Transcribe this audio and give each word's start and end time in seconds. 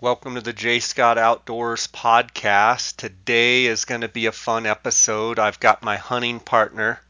Welcome 0.00 0.36
to 0.36 0.40
the 0.40 0.52
J 0.52 0.78
Scott 0.78 1.18
Outdoors 1.18 1.88
podcast. 1.88 2.94
Today 2.98 3.66
is 3.66 3.84
going 3.84 4.02
to 4.02 4.08
be 4.08 4.26
a 4.26 4.32
fun 4.32 4.64
episode. 4.64 5.40
I've 5.40 5.58
got 5.58 5.82
my 5.82 5.96
hunting 5.96 6.38
partner, 6.38 7.00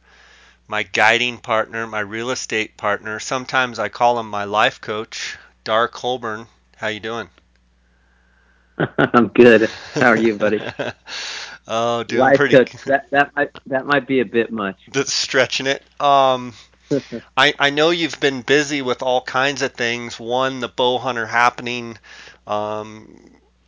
my 0.69 0.85
guiding 0.85 1.37
partner, 1.37 1.87
my 1.87 2.01
real 2.01 2.31
estate 2.31 2.79
partner. 2.79 3.21
Sometimes 3.21 3.79
I 3.79 3.91
call 3.91 4.19
him 4.19 4.31
my 4.31 4.45
life 4.45 4.81
coach, 4.81 5.37
Dar 5.65 5.87
Colburn. 5.87 6.47
How 6.77 6.87
you 6.87 7.01
doing? 7.01 7.29
I'm 8.99 9.29
good. 9.29 9.69
How 9.93 10.09
are 10.09 10.17
you, 10.17 10.37
buddy? 10.37 10.63
oh, 11.69 12.05
doing 12.05 12.21
life 12.21 12.39
pretty. 12.39 12.57
Coach, 12.57 12.73
that 12.85 13.11
that 13.11 13.37
might 13.37 13.51
that 13.67 13.85
might 13.85 14.07
be 14.07 14.21
a 14.21 14.25
bit 14.25 14.51
much. 14.51 14.79
That's 14.93 15.13
stretching 15.13 15.67
it. 15.67 15.83
Um, 16.01 16.55
I 17.37 17.53
I 17.59 17.69
know 17.69 17.91
you've 17.91 18.19
been 18.19 18.41
busy 18.41 18.81
with 18.81 19.03
all 19.03 19.21
kinds 19.21 19.61
of 19.61 19.75
things. 19.75 20.19
One, 20.19 20.61
the 20.61 20.69
bow 20.69 20.97
hunter 20.97 21.27
happening 21.27 21.99
um, 22.49 23.07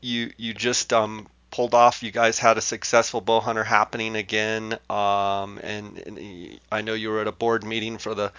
you 0.01 0.33
you 0.39 0.55
just 0.55 0.93
um, 0.93 1.29
pulled 1.51 1.75
off. 1.75 2.03
You 2.03 2.11
guys 2.11 2.39
had 2.39 2.59
a 2.59 2.63
successful 2.63 3.21
bow 3.21 3.41
hunter 3.41 3.65
happening 3.65 4.17
again, 4.17 4.79
um, 4.89 5.59
and, 5.63 5.99
and, 5.99 6.61
I 6.73 6.81
know 6.81 6.95
you 6.95 7.11
were 7.11 7.21
at 7.21 7.27
a 7.27 7.33
board 7.33 7.65
meeting 7.65 7.99
for 7.99 8.15
the 8.15 8.33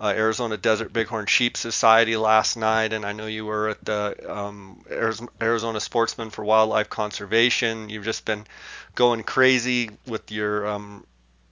uh, 0.00 0.12
Arizona 0.14 0.56
Desert 0.56 0.92
Bighorn 0.92 1.26
Sheep 1.26 1.56
Society 1.56 2.16
last 2.16 2.56
night, 2.56 2.92
and 2.92 3.04
I 3.04 3.12
know 3.12 3.26
you 3.26 3.46
were 3.46 3.70
at 3.70 3.84
the 3.84 4.16
um, 4.28 4.84
Arizona 5.40 5.80
Sportsman 5.80 6.30
for 6.30 6.44
Wildlife 6.44 6.90
Conservation. 6.90 7.88
You've 7.88 8.04
just 8.04 8.24
been 8.24 8.44
going 8.94 9.22
crazy 9.22 9.90
with 10.06 10.30
your 10.30 10.66
um, 10.66 11.06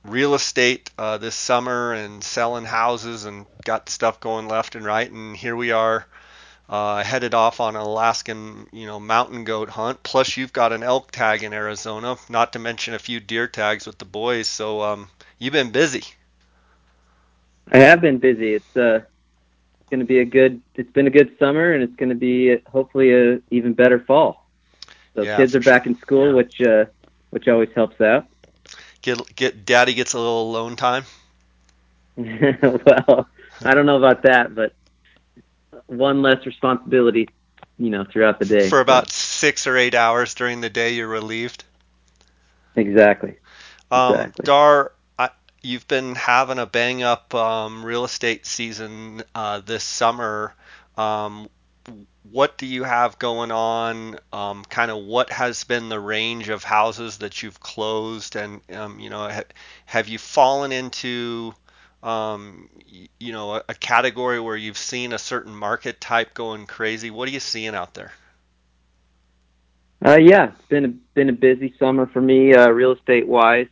real 0.05 0.35
estate 0.35 0.91
uh, 0.99 1.17
this 1.17 1.35
summer 1.35 1.95
and 1.95 2.23
selling 2.23 2.65
houses 2.65 3.25
and 3.25 3.47
got 3.65 3.89
stuff 3.89 4.21
going 4.21 4.49
left 4.49 4.75
and 4.75 4.85
right, 4.85 5.11
and 5.11 5.37
here 5.37 5.57
we 5.57 5.73
are 5.73 6.07
uh, 6.69 7.03
headed 7.03 7.35
off 7.35 7.61
on 7.61 7.77
an 7.77 7.83
Alaskan, 7.83 8.67
you 8.73 8.87
know, 8.87 8.99
mountain 8.99 9.45
goat 9.45 9.69
hunt. 9.69 10.03
Plus, 10.03 10.37
you've 10.37 10.53
got 10.53 10.73
an 10.73 10.83
elk 10.83 11.11
tag 11.11 11.43
in 11.43 11.53
Arizona, 11.53 12.17
not 12.29 12.53
to 12.55 12.59
mention 12.59 12.95
a 12.95 12.99
few 12.99 13.21
deer 13.21 13.47
tags 13.47 13.87
with 13.87 13.99
the 13.99 14.05
boys. 14.05 14.49
So 14.49 14.81
um, 14.81 15.09
you've 15.39 15.53
been 15.53 15.71
busy. 15.71 16.05
I 17.71 17.79
have 17.79 18.01
been 18.01 18.19
busy. 18.19 18.55
It's 18.55 18.77
uh, 18.77 19.01
going 19.91 20.01
to 20.01 20.07
be 20.07 20.19
a 20.19 20.25
good. 20.25 20.61
It's 20.75 20.91
been 20.91 21.07
a 21.07 21.11
good 21.11 21.39
summer, 21.39 21.73
and 21.73 21.83
it's 21.83 21.97
going 21.97 22.11
to 22.11 22.15
be 22.15 22.57
hopefully 22.67 23.13
a 23.15 23.41
even 23.51 23.75
better 23.75 23.99
fall. 23.99 24.47
So 25.15 25.23
yeah, 25.23 25.37
kids 25.37 25.55
are 25.55 25.63
sure. 25.63 25.73
back 25.73 25.87
in 25.87 25.97
school, 25.99 26.29
yeah. 26.29 26.35
which 26.35 26.61
uh, 26.61 26.85
which 27.31 27.49
always 27.49 27.71
helps 27.75 28.01
out. 28.01 28.27
Get 29.03 29.35
get 29.37 29.65
daddy 29.65 29.95
gets 29.95 30.15
a 30.15 30.19
little 30.19 30.51
alone 30.51 30.77
time. 30.77 31.05
well, 32.17 33.29
I 33.65 33.75
don't 33.75 33.87
know 33.87 33.97
about 33.97 34.23
that, 34.23 34.55
but 34.55 34.73
one 35.87 36.23
less 36.23 36.45
responsibility, 36.47 37.29
you 37.79 37.91
know, 37.91 38.05
throughout 38.05 38.39
the 38.39 38.45
day. 38.45 38.69
For 38.69 38.81
about 38.81 39.11
six 39.11 39.67
or 39.67 39.77
eight 39.77 39.95
hours 39.95 40.35
during 40.35 40.61
the 40.61 40.71
day, 40.71 40.95
you're 40.95 41.09
relieved. 41.09 41.65
Exactly. 42.77 43.37
Um, 43.91 44.15
exactly. 44.15 44.43
Dar, 44.45 44.93
I, 45.19 45.31
you've 45.63 45.87
been 45.87 46.15
having 46.15 46.59
a 46.59 46.67
bang 46.67 47.03
up 47.03 47.35
um, 47.35 47.85
real 47.85 48.05
estate 48.05 48.47
season 48.47 49.23
uh, 49.35 49.61
this 49.61 49.85
summer. 49.85 50.55
Um, 50.97 51.49
what 52.31 52.57
do 52.57 52.67
you 52.67 52.85
have 52.85 53.19
going 53.19 53.53
on? 53.53 54.19
Um, 54.33 54.65
kind 54.65 54.91
of 54.91 55.05
what 55.05 55.31
has 55.31 55.65
been 55.65 55.89
the 55.89 56.01
range 56.01 56.49
of 56.49 56.65
houses 56.65 57.19
that 57.19 57.43
you've 57.43 57.61
closed, 57.61 58.37
and 58.37 58.61
um, 58.73 58.99
you 58.99 59.11
know, 59.11 59.29
ha- 59.29 59.45
have 59.85 60.09
you 60.09 60.19
fallen 60.19 60.73
into 60.73 61.55
um, 62.05 62.69
you 63.19 63.33
know, 63.33 63.55
a, 63.55 63.65
a, 63.71 63.75
category 63.75 64.39
where 64.39 64.57
you've 64.57 64.77
seen 64.77 65.15
a 65.15 65.19
certain 65.19 65.57
market 65.57 66.01
type 66.03 66.35
going 66.35 66.67
crazy? 66.67 67.11
What 67.11 67.29
are 67.29 67.33
you 67.33 67.41
seeing 67.41 67.75
out 67.75 67.95
there? 67.95 68.13
Uh, 70.05 70.19
yeah, 70.19 70.51
it's 70.53 70.69
been 70.69 70.85
a, 70.85 70.89
been 70.89 71.31
a 71.31 71.33
busy 71.33 71.75
summer 71.79 72.07
for 72.07 72.21
me, 72.21 72.55
uh, 72.55 72.69
real 72.69 72.93
estate 72.93 73.27
wise. 73.27 73.69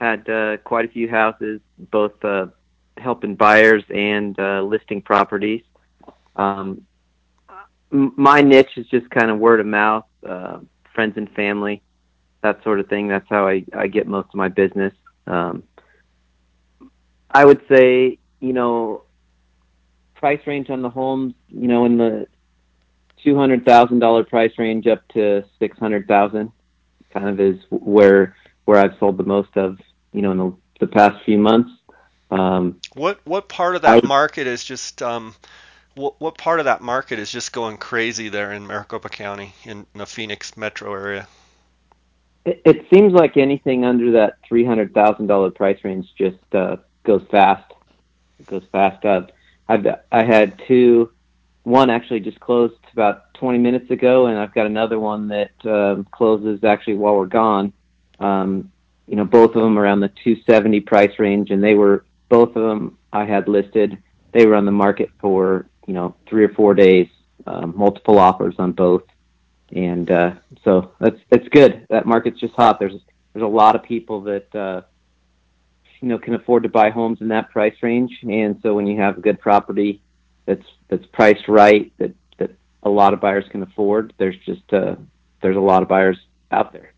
Had 0.00 0.28
uh, 0.28 0.56
quite 0.58 0.86
a 0.86 0.88
few 0.88 1.08
houses, 1.08 1.60
both 1.78 2.24
uh, 2.24 2.46
helping 2.96 3.34
buyers 3.34 3.84
and 3.94 4.38
uh, 4.38 4.62
listing 4.62 5.02
properties. 5.02 5.62
Um, 6.34 6.86
my 7.90 8.40
niche 8.40 8.76
is 8.76 8.86
just 8.86 9.10
kind 9.10 9.30
of 9.30 9.38
word 9.38 9.60
of 9.60 9.66
mouth, 9.66 10.04
uh, 10.26 10.58
friends 10.94 11.16
and 11.16 11.30
family, 11.30 11.82
that 12.42 12.62
sort 12.62 12.80
of 12.80 12.88
thing. 12.88 13.08
That's 13.08 13.28
how 13.28 13.46
I, 13.46 13.64
I 13.74 13.86
get 13.86 14.06
most 14.06 14.28
of 14.28 14.34
my 14.34 14.48
business. 14.48 14.94
Um, 15.26 15.62
I 17.36 17.44
would 17.44 17.60
say, 17.68 18.18
you 18.40 18.54
know, 18.54 19.02
price 20.14 20.40
range 20.46 20.70
on 20.70 20.80
the 20.80 20.88
homes, 20.88 21.34
you 21.48 21.68
know, 21.68 21.84
in 21.84 21.98
the 21.98 22.28
two 23.22 23.36
hundred 23.36 23.66
thousand 23.66 23.98
dollar 23.98 24.24
price 24.24 24.52
range 24.56 24.86
up 24.86 25.06
to 25.08 25.44
six 25.58 25.76
hundred 25.78 26.08
thousand, 26.08 26.50
kind 27.12 27.28
of 27.28 27.38
is 27.38 27.58
where 27.68 28.34
where 28.64 28.78
I've 28.78 28.98
sold 28.98 29.18
the 29.18 29.22
most 29.24 29.54
of, 29.54 29.78
you 30.14 30.22
know, 30.22 30.30
in 30.30 30.38
the, 30.38 30.56
the 30.80 30.86
past 30.86 31.22
few 31.26 31.36
months. 31.36 31.70
Um, 32.30 32.80
what 32.94 33.20
what 33.26 33.50
part 33.50 33.76
of 33.76 33.82
that 33.82 34.02
market 34.04 34.46
is 34.46 34.64
just 34.64 35.02
um, 35.02 35.34
what 35.94 36.18
what 36.18 36.38
part 36.38 36.58
of 36.58 36.64
that 36.64 36.80
market 36.80 37.18
is 37.18 37.30
just 37.30 37.52
going 37.52 37.76
crazy 37.76 38.30
there 38.30 38.50
in 38.52 38.66
Maricopa 38.66 39.10
County 39.10 39.52
in, 39.64 39.84
in 39.92 39.98
the 39.98 40.06
Phoenix 40.06 40.56
metro 40.56 40.90
area? 40.94 41.28
It, 42.46 42.62
it 42.64 42.86
seems 42.90 43.12
like 43.12 43.36
anything 43.36 43.84
under 43.84 44.12
that 44.12 44.38
three 44.48 44.64
hundred 44.64 44.94
thousand 44.94 45.26
dollar 45.26 45.50
price 45.50 45.78
range 45.84 46.06
just 46.16 46.38
uh, 46.54 46.76
goes 47.06 47.22
fast. 47.30 47.72
It 48.38 48.46
goes 48.46 48.64
fast 48.70 49.04
up. 49.04 49.32
I've 49.68 49.86
I 50.12 50.24
had 50.24 50.60
two. 50.68 51.12
One 51.62 51.90
actually 51.90 52.20
just 52.20 52.38
closed 52.38 52.74
about 52.92 53.34
20 53.34 53.58
minutes 53.58 53.90
ago, 53.90 54.26
and 54.26 54.38
I've 54.38 54.54
got 54.54 54.66
another 54.66 55.00
one 55.00 55.28
that 55.28 55.50
um, 55.64 56.06
closes 56.12 56.62
actually 56.62 56.94
while 56.94 57.16
we're 57.16 57.26
gone. 57.26 57.72
Um, 58.20 58.70
you 59.06 59.16
know, 59.16 59.24
both 59.24 59.54
of 59.56 59.62
them 59.62 59.78
around 59.78 60.00
the 60.00 60.08
270 60.08 60.80
price 60.80 61.18
range, 61.18 61.50
and 61.50 61.62
they 61.62 61.74
were 61.74 62.04
both 62.28 62.50
of 62.56 62.62
them 62.62 62.98
I 63.12 63.24
had 63.24 63.48
listed. 63.48 63.98
They 64.32 64.46
were 64.46 64.54
on 64.54 64.66
the 64.66 64.72
market 64.72 65.10
for 65.20 65.66
you 65.86 65.94
know 65.94 66.14
three 66.28 66.44
or 66.44 66.50
four 66.50 66.74
days, 66.74 67.08
um, 67.46 67.74
multiple 67.76 68.18
offers 68.18 68.54
on 68.58 68.72
both, 68.72 69.02
and 69.72 70.10
uh, 70.10 70.34
so 70.64 70.92
that's 71.00 71.18
that's 71.30 71.48
good. 71.48 71.86
That 71.90 72.06
market's 72.06 72.40
just 72.40 72.54
hot. 72.54 72.78
There's 72.78 73.00
there's 73.32 73.44
a 73.44 73.46
lot 73.46 73.76
of 73.76 73.82
people 73.82 74.22
that 74.22 74.54
uh, 74.54 74.82
you 76.00 76.08
know 76.08 76.18
can 76.18 76.34
afford 76.34 76.62
to 76.64 76.68
buy 76.68 76.90
homes 76.90 77.20
in 77.20 77.28
that 77.28 77.50
price 77.50 77.76
range, 77.82 78.18
and 78.22 78.58
so 78.62 78.74
when 78.74 78.86
you 78.86 79.00
have 79.00 79.18
a 79.18 79.20
good 79.20 79.40
property 79.40 80.00
that's 80.44 80.66
that's 80.88 81.06
priced 81.06 81.48
right, 81.48 81.92
that 81.98 82.14
that 82.38 82.50
a 82.82 82.90
lot 82.90 83.14
of 83.14 83.20
buyers 83.20 83.44
can 83.50 83.62
afford, 83.62 84.12
there's 84.18 84.38
just 84.44 84.72
uh, 84.72 84.96
there's 85.40 85.56
a 85.56 85.60
lot 85.60 85.82
of 85.82 85.88
buyers 85.88 86.18
out 86.50 86.72
there. 86.72 86.92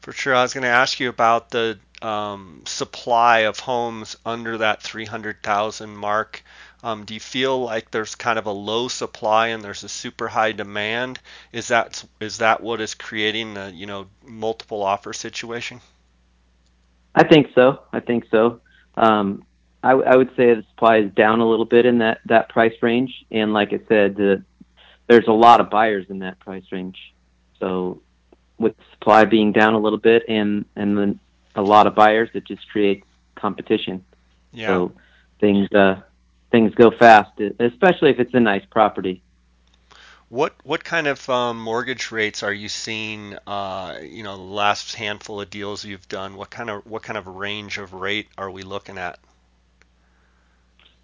For 0.00 0.12
sure, 0.12 0.34
I 0.34 0.42
was 0.42 0.54
going 0.54 0.62
to 0.62 0.68
ask 0.68 1.00
you 1.00 1.08
about 1.08 1.50
the 1.50 1.78
um, 2.00 2.62
supply 2.64 3.40
of 3.40 3.58
homes 3.58 4.16
under 4.24 4.58
that 4.58 4.82
300,000 4.82 5.96
mark. 5.96 6.42
Um, 6.82 7.04
do 7.04 7.14
you 7.14 7.20
feel 7.20 7.60
like 7.60 7.90
there's 7.90 8.14
kind 8.14 8.38
of 8.38 8.46
a 8.46 8.52
low 8.52 8.88
supply 8.88 9.48
and 9.48 9.62
there's 9.62 9.82
a 9.82 9.88
super 9.88 10.28
high 10.28 10.52
demand? 10.52 11.18
Is 11.52 11.68
that 11.68 12.04
is 12.20 12.38
that 12.38 12.62
what 12.62 12.80
is 12.80 12.94
creating 12.94 13.54
the 13.54 13.72
you 13.72 13.86
know 13.86 14.06
multiple 14.24 14.82
offer 14.82 15.12
situation? 15.12 15.80
I 17.14 17.24
think 17.26 17.48
so. 17.54 17.82
I 17.92 18.00
think 18.00 18.24
so. 18.30 18.60
Um, 18.96 19.44
I, 19.82 19.92
I 19.92 20.16
would 20.16 20.30
say 20.36 20.54
the 20.54 20.64
supply 20.70 20.98
is 20.98 21.12
down 21.12 21.40
a 21.40 21.48
little 21.48 21.64
bit 21.64 21.86
in 21.86 21.98
that 21.98 22.20
that 22.26 22.48
price 22.48 22.74
range, 22.82 23.24
and 23.30 23.52
like 23.52 23.72
I 23.72 23.80
said, 23.88 24.20
uh, 24.20 24.36
there's 25.06 25.28
a 25.28 25.32
lot 25.32 25.60
of 25.60 25.70
buyers 25.70 26.06
in 26.08 26.20
that 26.20 26.38
price 26.40 26.64
range. 26.72 26.98
So 27.60 28.02
with 28.58 28.74
supply 28.92 29.24
being 29.24 29.52
down 29.52 29.74
a 29.74 29.78
little 29.78 29.98
bit 29.98 30.24
and 30.28 30.64
and 30.76 30.98
then 30.98 31.20
a 31.54 31.62
lot 31.62 31.86
of 31.86 31.94
buyers, 31.94 32.28
it 32.34 32.46
just 32.46 32.68
creates 32.70 33.06
competition. 33.34 34.04
Yeah. 34.52 34.66
So 34.66 34.92
things 35.40 35.72
uh, 35.72 36.02
things 36.50 36.74
go 36.74 36.90
fast, 36.90 37.40
especially 37.60 38.10
if 38.10 38.18
it's 38.18 38.34
a 38.34 38.40
nice 38.40 38.64
property. 38.70 39.22
What 40.30 40.54
what 40.62 40.84
kind 40.84 41.06
of 41.06 41.28
um, 41.30 41.58
mortgage 41.58 42.12
rates 42.12 42.42
are 42.42 42.52
you 42.52 42.68
seeing? 42.68 43.36
Uh, 43.46 43.98
you 44.02 44.22
know, 44.22 44.36
the 44.36 44.42
last 44.42 44.94
handful 44.94 45.40
of 45.40 45.48
deals 45.48 45.84
you've 45.84 46.08
done. 46.08 46.36
What 46.36 46.50
kind 46.50 46.68
of 46.68 46.86
what 46.86 47.02
kind 47.02 47.16
of 47.16 47.26
range 47.26 47.78
of 47.78 47.94
rate 47.94 48.28
are 48.36 48.50
we 48.50 48.62
looking 48.62 48.98
at? 48.98 49.18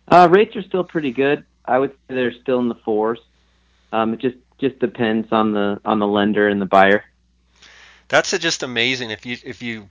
Uh, 0.08 0.28
rates 0.31 0.54
are 0.56 0.62
still 0.62 0.84
pretty 0.84 1.10
good. 1.10 1.44
I 1.64 1.78
would 1.78 1.93
say 1.93 2.14
they're 2.14 2.32
still 2.32 2.58
in 2.60 2.69
the 2.69 2.75
fours. 2.75 3.19
Um, 3.93 4.12
it 4.12 4.20
just 4.20 4.37
just 4.58 4.78
depends 4.78 5.28
on 5.32 5.52
the 5.52 5.81
on 5.87 5.99
the 6.00 6.06
lender 6.06 6.46
and 6.46 6.60
the 6.60 6.66
buyer. 6.66 7.04
That's 8.08 8.37
just 8.38 8.62
amazing. 8.62 9.10
If 9.10 9.25
you 9.25 9.38
if 9.43 9.62
you 9.62 9.88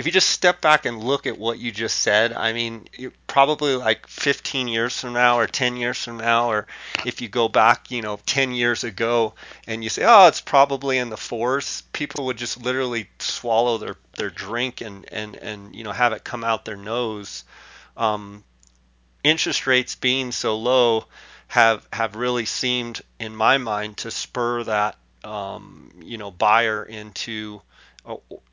if 0.00 0.06
you 0.06 0.12
just 0.12 0.30
step 0.30 0.62
back 0.62 0.86
and 0.86 1.04
look 1.04 1.26
at 1.26 1.36
what 1.36 1.58
you 1.58 1.70
just 1.70 1.98
said, 1.98 2.32
I 2.32 2.54
mean, 2.54 2.88
probably 3.26 3.76
like 3.76 4.06
15 4.06 4.66
years 4.66 4.98
from 4.98 5.12
now 5.12 5.38
or 5.38 5.46
10 5.46 5.76
years 5.76 6.02
from 6.02 6.16
now, 6.16 6.50
or 6.50 6.66
if 7.04 7.20
you 7.20 7.28
go 7.28 7.50
back, 7.50 7.90
you 7.90 8.00
know, 8.00 8.18
10 8.24 8.54
years 8.54 8.82
ago 8.82 9.34
and 9.66 9.84
you 9.84 9.90
say, 9.90 10.04
oh, 10.06 10.26
it's 10.26 10.40
probably 10.40 10.96
in 10.96 11.10
the 11.10 11.18
fours, 11.18 11.82
people 11.92 12.24
would 12.24 12.38
just 12.38 12.62
literally 12.62 13.10
swallow 13.18 13.76
their, 13.76 13.96
their 14.16 14.30
drink 14.30 14.80
and, 14.80 15.04
and, 15.12 15.36
and, 15.36 15.76
you 15.76 15.84
know, 15.84 15.92
have 15.92 16.14
it 16.14 16.24
come 16.24 16.44
out 16.44 16.64
their 16.64 16.78
nose. 16.78 17.44
Um, 17.94 18.42
interest 19.22 19.66
rates 19.66 19.96
being 19.96 20.32
so 20.32 20.56
low 20.56 21.04
have, 21.48 21.86
have 21.92 22.16
really 22.16 22.46
seemed, 22.46 23.02
in 23.18 23.36
my 23.36 23.58
mind, 23.58 23.98
to 23.98 24.10
spur 24.10 24.64
that 24.64 24.96
um, 25.24 25.90
you 26.02 26.18
know 26.18 26.30
buyer 26.30 26.82
into 26.82 27.60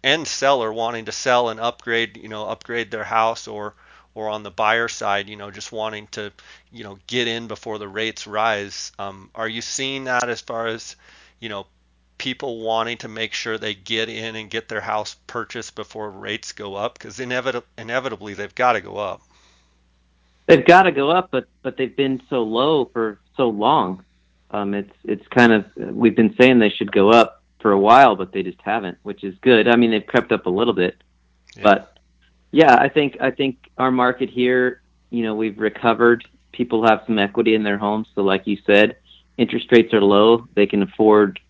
and 0.03 0.27
seller 0.27 0.71
wanting 0.71 1.05
to 1.05 1.11
sell 1.11 1.49
and 1.49 1.59
upgrade 1.59 2.17
you 2.17 2.29
know 2.29 2.47
upgrade 2.47 2.91
their 2.91 3.03
house 3.03 3.47
or 3.47 3.73
or 4.13 4.29
on 4.29 4.43
the 4.43 4.51
buyer 4.51 4.87
side 4.87 5.29
you 5.29 5.35
know 5.35 5.51
just 5.51 5.71
wanting 5.71 6.07
to 6.07 6.31
you 6.71 6.83
know 6.83 6.97
get 7.07 7.27
in 7.27 7.47
before 7.47 7.77
the 7.77 7.87
rates 7.87 8.27
rise. 8.27 8.91
Um, 8.99 9.29
are 9.35 9.47
you 9.47 9.61
seeing 9.61 10.05
that 10.05 10.29
as 10.29 10.41
far 10.41 10.67
as 10.67 10.95
you 11.39 11.49
know 11.49 11.67
people 12.17 12.61
wanting 12.61 12.97
to 12.97 13.07
make 13.07 13.33
sure 13.33 13.57
they 13.57 13.75
get 13.75 14.09
in 14.09 14.35
and 14.35 14.49
get 14.49 14.67
their 14.67 14.81
house 14.81 15.15
purchased 15.27 15.75
before 15.75 16.09
rates 16.09 16.51
go 16.51 16.75
up? 16.75 16.93
Because 16.97 17.19
inevit- 17.19 17.63
inevitably 17.77 18.33
they've 18.33 18.55
got 18.55 18.73
to 18.73 18.81
go 18.81 18.97
up. 18.97 19.21
They've 20.47 20.65
got 20.65 20.83
to 20.83 20.91
go 20.91 21.11
up 21.11 21.29
but 21.31 21.47
but 21.61 21.77
they've 21.77 21.95
been 21.95 22.21
so 22.29 22.43
low 22.43 22.85
for 22.85 23.19
so 23.35 23.49
long. 23.49 24.03
Um, 24.51 24.73
it's 24.73 24.93
it's 25.03 25.27
kind 25.27 25.51
of 25.53 25.65
we've 25.75 26.15
been 26.15 26.35
saying 26.39 26.59
they 26.59 26.69
should 26.69 26.91
go 26.91 27.11
up 27.11 27.36
for 27.67 27.73
a 27.73 27.79
while, 27.79 28.15
but 28.15 28.31
they 28.31 28.43
just 28.43 28.61
haven't, 28.61 28.97
which 29.03 29.25
is 29.25 29.35
good. 29.41 29.67
I 29.67 29.75
mean, 29.75 29.91
they've 29.91 30.07
crept 30.07 30.31
up 30.31 30.45
a 30.45 30.49
little 30.49 30.73
bit, 30.73 30.95
yeah. 31.57 31.63
but 31.63 31.97
yeah, 32.51 32.75
I 32.75 32.87
think 32.87 33.17
I 33.19 33.29
think 33.29 33.57
our 33.77 33.91
market 33.91 34.29
here, 34.29 34.81
you 35.09 35.21
know, 35.21 35.35
we've 35.35 35.59
recovered. 35.59 36.25
People 36.53 36.87
have 36.87 37.03
some 37.05 37.19
equity 37.19 37.55
in 37.55 37.63
their 37.63 37.77
homes, 37.77 38.07
so 38.15 38.21
like 38.21 38.47
you 38.47 38.57
said, 38.65 38.95
interest 39.37 39.69
rates 39.69 39.93
are 39.93 39.99
low. 39.99 40.47
They 40.53 40.65
can 40.65 40.81
afford 40.81 41.41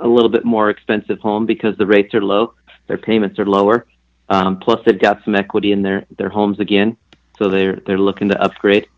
a 0.00 0.08
little 0.08 0.28
bit 0.28 0.44
more 0.44 0.68
expensive 0.68 1.20
home 1.20 1.46
because 1.46 1.76
the 1.76 1.86
rates 1.86 2.12
are 2.12 2.24
low. 2.24 2.54
Their 2.88 2.98
payments 2.98 3.38
are 3.38 3.46
lower. 3.46 3.86
Um, 4.30 4.58
plus, 4.58 4.80
they've 4.84 5.00
got 5.00 5.22
some 5.24 5.36
equity 5.36 5.70
in 5.70 5.82
their 5.82 6.06
their 6.18 6.28
homes 6.28 6.58
again, 6.58 6.96
so 7.38 7.48
they're 7.48 7.76
they're 7.86 7.98
looking 7.98 8.30
to 8.30 8.42
upgrade. 8.42 8.88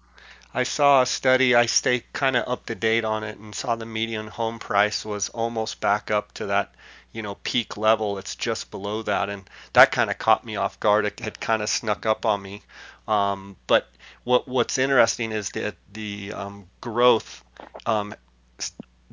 I 0.57 0.63
saw 0.63 1.03
a 1.03 1.07
study, 1.07 1.57
I 1.57 1.67
stay 1.67 2.05
kind 2.13 2.37
of 2.37 2.49
up 2.49 2.67
to 2.67 2.77
date 2.77 3.05
on 3.05 3.25
it 3.25 3.39
and 3.39 3.53
saw 3.53 3.75
the 3.75 3.85
median 3.85 4.29
home 4.29 4.61
price 4.61 5.05
was 5.05 5.29
almost 5.31 5.81
back 5.81 6.13
up 6.13 6.31
to 6.35 6.47
that, 6.47 6.73
you 7.13 7.23
know, 7.23 7.35
peak 7.43 7.77
level. 7.77 8.19
It's 8.19 8.37
just 8.37 8.71
below 8.71 9.03
that. 9.03 9.29
And 9.29 9.51
that 9.73 9.91
kind 9.91 10.11
of 10.11 10.19
caught 10.19 10.45
me 10.45 10.55
off 10.55 10.79
guard. 10.79 11.07
It 11.07 11.19
had 11.19 11.41
kind 11.41 11.61
of 11.61 11.69
snuck 11.69 12.07
up 12.07 12.25
on 12.25 12.41
me. 12.41 12.63
Um, 13.09 13.57
but 13.67 13.91
what 14.23 14.47
what's 14.47 14.79
interesting 14.79 15.33
is 15.33 15.51
that 15.51 15.75
the 15.93 16.33
um, 16.33 16.67
growth 16.81 17.45
um, 17.85 18.15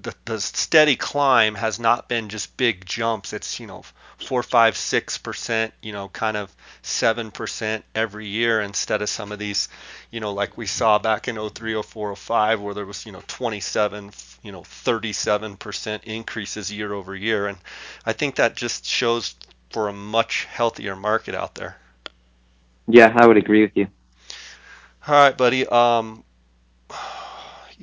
the, 0.03 0.15
the 0.25 0.39
steady 0.39 0.95
climb 0.95 1.55
has 1.55 1.79
not 1.79 2.09
been 2.09 2.29
just 2.29 2.57
big 2.57 2.85
jumps. 2.85 3.33
It's 3.33 3.59
you 3.59 3.67
know 3.67 3.83
four, 4.17 4.43
five, 4.43 4.77
six 4.77 5.17
percent, 5.17 5.73
you 5.81 5.91
know, 5.91 6.09
kind 6.09 6.37
of 6.37 6.53
seven 6.81 7.31
percent 7.31 7.83
every 7.95 8.27
year 8.27 8.61
instead 8.61 9.01
of 9.01 9.09
some 9.09 9.31
of 9.31 9.39
these, 9.39 9.69
you 10.11 10.19
know, 10.19 10.33
like 10.33 10.57
we 10.57 10.65
saw 10.65 10.99
back 10.99 11.27
in 11.27 11.37
03, 11.49 11.81
04, 11.81 12.15
05, 12.15 12.61
where 12.61 12.73
there 12.73 12.85
was 12.85 13.05
you 13.05 13.11
know 13.11 13.21
27, 13.27 14.11
you 14.43 14.51
know, 14.51 14.63
37 14.63 15.57
percent 15.57 16.03
increases 16.05 16.71
year 16.71 16.93
over 16.93 17.15
year, 17.15 17.47
and 17.47 17.57
I 18.05 18.13
think 18.13 18.35
that 18.35 18.55
just 18.55 18.85
shows 18.85 19.35
for 19.69 19.87
a 19.87 19.93
much 19.93 20.45
healthier 20.45 20.95
market 20.95 21.35
out 21.35 21.55
there. 21.55 21.77
Yeah, 22.87 23.13
I 23.15 23.25
would 23.25 23.37
agree 23.37 23.61
with 23.61 23.71
you. 23.75 23.87
All 25.07 25.15
right, 25.15 25.37
buddy. 25.37 25.65
Um, 25.65 26.23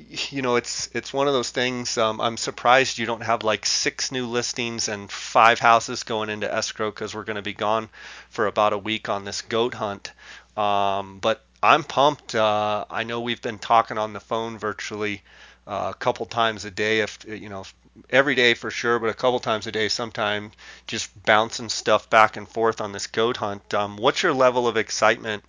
you 0.07 0.41
know, 0.41 0.55
it's 0.55 0.89
it's 0.93 1.13
one 1.13 1.27
of 1.27 1.33
those 1.33 1.49
things. 1.49 1.97
Um, 1.97 2.21
I'm 2.21 2.37
surprised 2.37 2.97
you 2.97 3.05
don't 3.05 3.23
have 3.23 3.43
like 3.43 3.65
six 3.65 4.11
new 4.11 4.27
listings 4.27 4.87
and 4.87 5.11
five 5.11 5.59
houses 5.59 6.03
going 6.03 6.29
into 6.29 6.53
escrow 6.53 6.89
because 6.91 7.13
we're 7.13 7.23
going 7.23 7.35
to 7.35 7.41
be 7.41 7.53
gone 7.53 7.89
for 8.29 8.47
about 8.47 8.73
a 8.73 8.77
week 8.77 9.09
on 9.09 9.25
this 9.25 9.41
goat 9.41 9.73
hunt. 9.73 10.11
Um, 10.57 11.19
but 11.19 11.43
I'm 11.61 11.83
pumped. 11.83 12.35
Uh, 12.35 12.85
I 12.89 13.03
know 13.03 13.21
we've 13.21 13.41
been 13.41 13.59
talking 13.59 13.97
on 13.97 14.13
the 14.13 14.19
phone 14.19 14.57
virtually 14.57 15.21
uh, 15.67 15.91
a 15.93 15.97
couple 15.97 16.25
times 16.25 16.65
a 16.65 16.71
day. 16.71 16.99
If 16.99 17.19
you 17.27 17.49
know, 17.49 17.65
every 18.09 18.35
day 18.35 18.53
for 18.53 18.71
sure, 18.71 18.99
but 18.99 19.09
a 19.09 19.13
couple 19.13 19.39
times 19.39 19.67
a 19.67 19.71
day, 19.71 19.89
sometime 19.89 20.51
just 20.87 21.23
bouncing 21.23 21.69
stuff 21.69 22.09
back 22.09 22.37
and 22.37 22.47
forth 22.47 22.81
on 22.81 22.91
this 22.91 23.07
goat 23.07 23.37
hunt. 23.37 23.73
Um, 23.73 23.97
what's 23.97 24.23
your 24.23 24.33
level 24.33 24.67
of 24.67 24.77
excitement? 24.77 25.43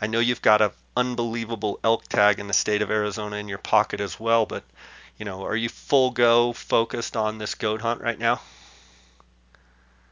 I 0.00 0.06
know 0.06 0.20
you've 0.20 0.42
got 0.42 0.60
a 0.60 0.72
unbelievable 0.96 1.78
elk 1.84 2.06
tag 2.08 2.38
in 2.38 2.46
the 2.46 2.52
state 2.52 2.82
of 2.82 2.90
Arizona 2.90 3.36
in 3.36 3.48
your 3.48 3.58
pocket 3.58 4.00
as 4.00 4.18
well. 4.18 4.46
But 4.46 4.64
you 5.18 5.24
know, 5.24 5.42
are 5.44 5.56
you 5.56 5.68
full 5.68 6.10
go 6.10 6.52
focused 6.52 7.16
on 7.16 7.38
this 7.38 7.54
goat 7.54 7.80
hunt 7.82 8.00
right 8.00 8.18
now? 8.18 8.40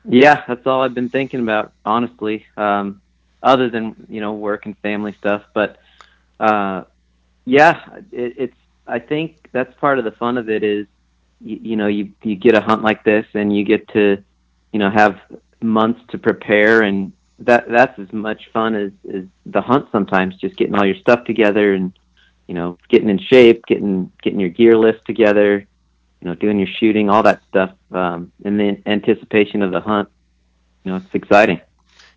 Yeah, 0.05 0.43
that's 0.46 0.67
all 0.67 0.82
I've 0.82 0.94
been 0.94 1.08
thinking 1.08 1.40
about, 1.40 1.73
honestly. 1.85 2.46
Um, 2.56 3.00
other 3.43 3.70
than 3.70 3.94
you 4.08 4.20
know 4.20 4.32
work 4.32 4.67
and 4.67 4.76
family 4.79 5.14
stuff, 5.19 5.44
but 5.55 5.79
uh, 6.41 6.84
yeah, 7.44 7.81
it, 8.12 8.34
it's. 8.37 8.56
I 8.87 8.99
think 8.99 9.50
that's 9.52 9.75
part 9.75 9.99
of 9.99 10.06
the 10.06 10.12
fun 10.12 10.38
of 10.38 10.49
it 10.49 10.62
is, 10.62 10.87
you, 11.43 11.61
you 11.62 11.76
know, 11.76 11.88
you 11.88 12.12
you 12.23 12.37
get 12.37 12.55
a 12.55 12.61
hunt 12.61 12.82
like 12.82 13.05
this 13.05 13.26
and 13.34 13.55
you 13.55 13.64
get 13.64 13.87
to, 13.88 14.23
you 14.73 14.79
know, 14.79 14.91
have 14.91 15.20
months 15.61 16.00
to 16.08 16.19
prepare 16.19 16.82
and 16.82 17.12
that 17.40 17.69
that's 17.69 17.99
as 17.99 18.12
much 18.12 18.50
fun 18.52 18.75
as, 18.75 18.93
as 19.14 19.25
the 19.46 19.61
hunt 19.61 19.87
sometimes 19.93 20.37
just 20.37 20.56
getting 20.56 20.75
all 20.75 20.85
your 20.85 20.96
stuff 20.96 21.25
together 21.25 21.75
and 21.75 21.93
you 22.46 22.55
know 22.55 22.79
getting 22.88 23.08
in 23.08 23.19
shape 23.19 23.64
getting 23.67 24.11
getting 24.23 24.40
your 24.40 24.49
gear 24.49 24.76
list 24.76 25.05
together 25.06 25.58
you 26.20 26.29
know 26.29 26.35
doing 26.35 26.58
your 26.58 26.69
shooting 26.69 27.08
all 27.08 27.23
that 27.23 27.40
stuff 27.49 27.73
um 27.93 28.32
and 28.44 28.58
the 28.58 28.82
anticipation 28.87 29.62
of 29.62 29.70
the 29.70 29.81
hunt 29.81 30.08
you 30.85 30.90
know 30.90 30.96
it's 30.96 31.14
exciting. 31.14 31.61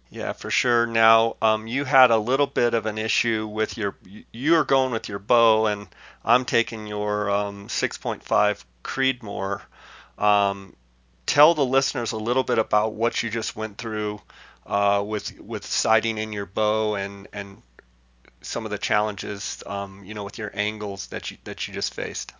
Yeah 0.10 0.34
for 0.34 0.50
sure. 0.50 0.86
Now 0.86 1.36
um 1.42 1.68
you 1.68 1.84
had 1.84 2.12
a 2.12 2.18
little 2.18 2.48
bit 2.48 2.74
of 2.74 2.86
an 2.86 2.98
issue 2.98 3.48
with 3.48 3.78
your 3.78 3.96
you're 4.32 4.64
going 4.64 4.92
with 4.92 5.08
your 5.10 5.20
bow 5.20 5.68
and 5.68 5.88
i'm 6.24 6.46
taking 6.46 6.88
your 6.88 7.30
um 7.30 7.68
6.5 7.68 8.64
creedmoor. 8.84 9.62
Um 10.18 10.76
tell 11.26 11.54
the 11.54 11.66
listeners 11.66 12.12
a 12.12 12.18
little 12.18 12.44
bit 12.44 12.60
about 12.60 12.94
what 12.94 13.24
you 13.24 13.30
just 13.30 13.56
went 13.56 13.78
through 13.78 14.20
uh, 14.66 15.04
with 15.06 15.40
with 15.40 15.66
sighting 15.66 16.18
in 16.18 16.34
your 16.34 16.46
bow 16.46 16.96
and 16.96 17.28
and 17.34 17.62
some 18.42 18.66
of 18.66 18.72
the 18.72 18.78
challenges 18.78 19.64
um, 19.66 20.04
you 20.04 20.14
know 20.14 20.24
with 20.24 20.38
your 20.38 20.52
angles 20.54 21.08
that 21.08 21.32
you 21.32 21.38
that 21.44 21.68
you 21.68 21.74
just 21.74 21.94
faced. 21.94 22.34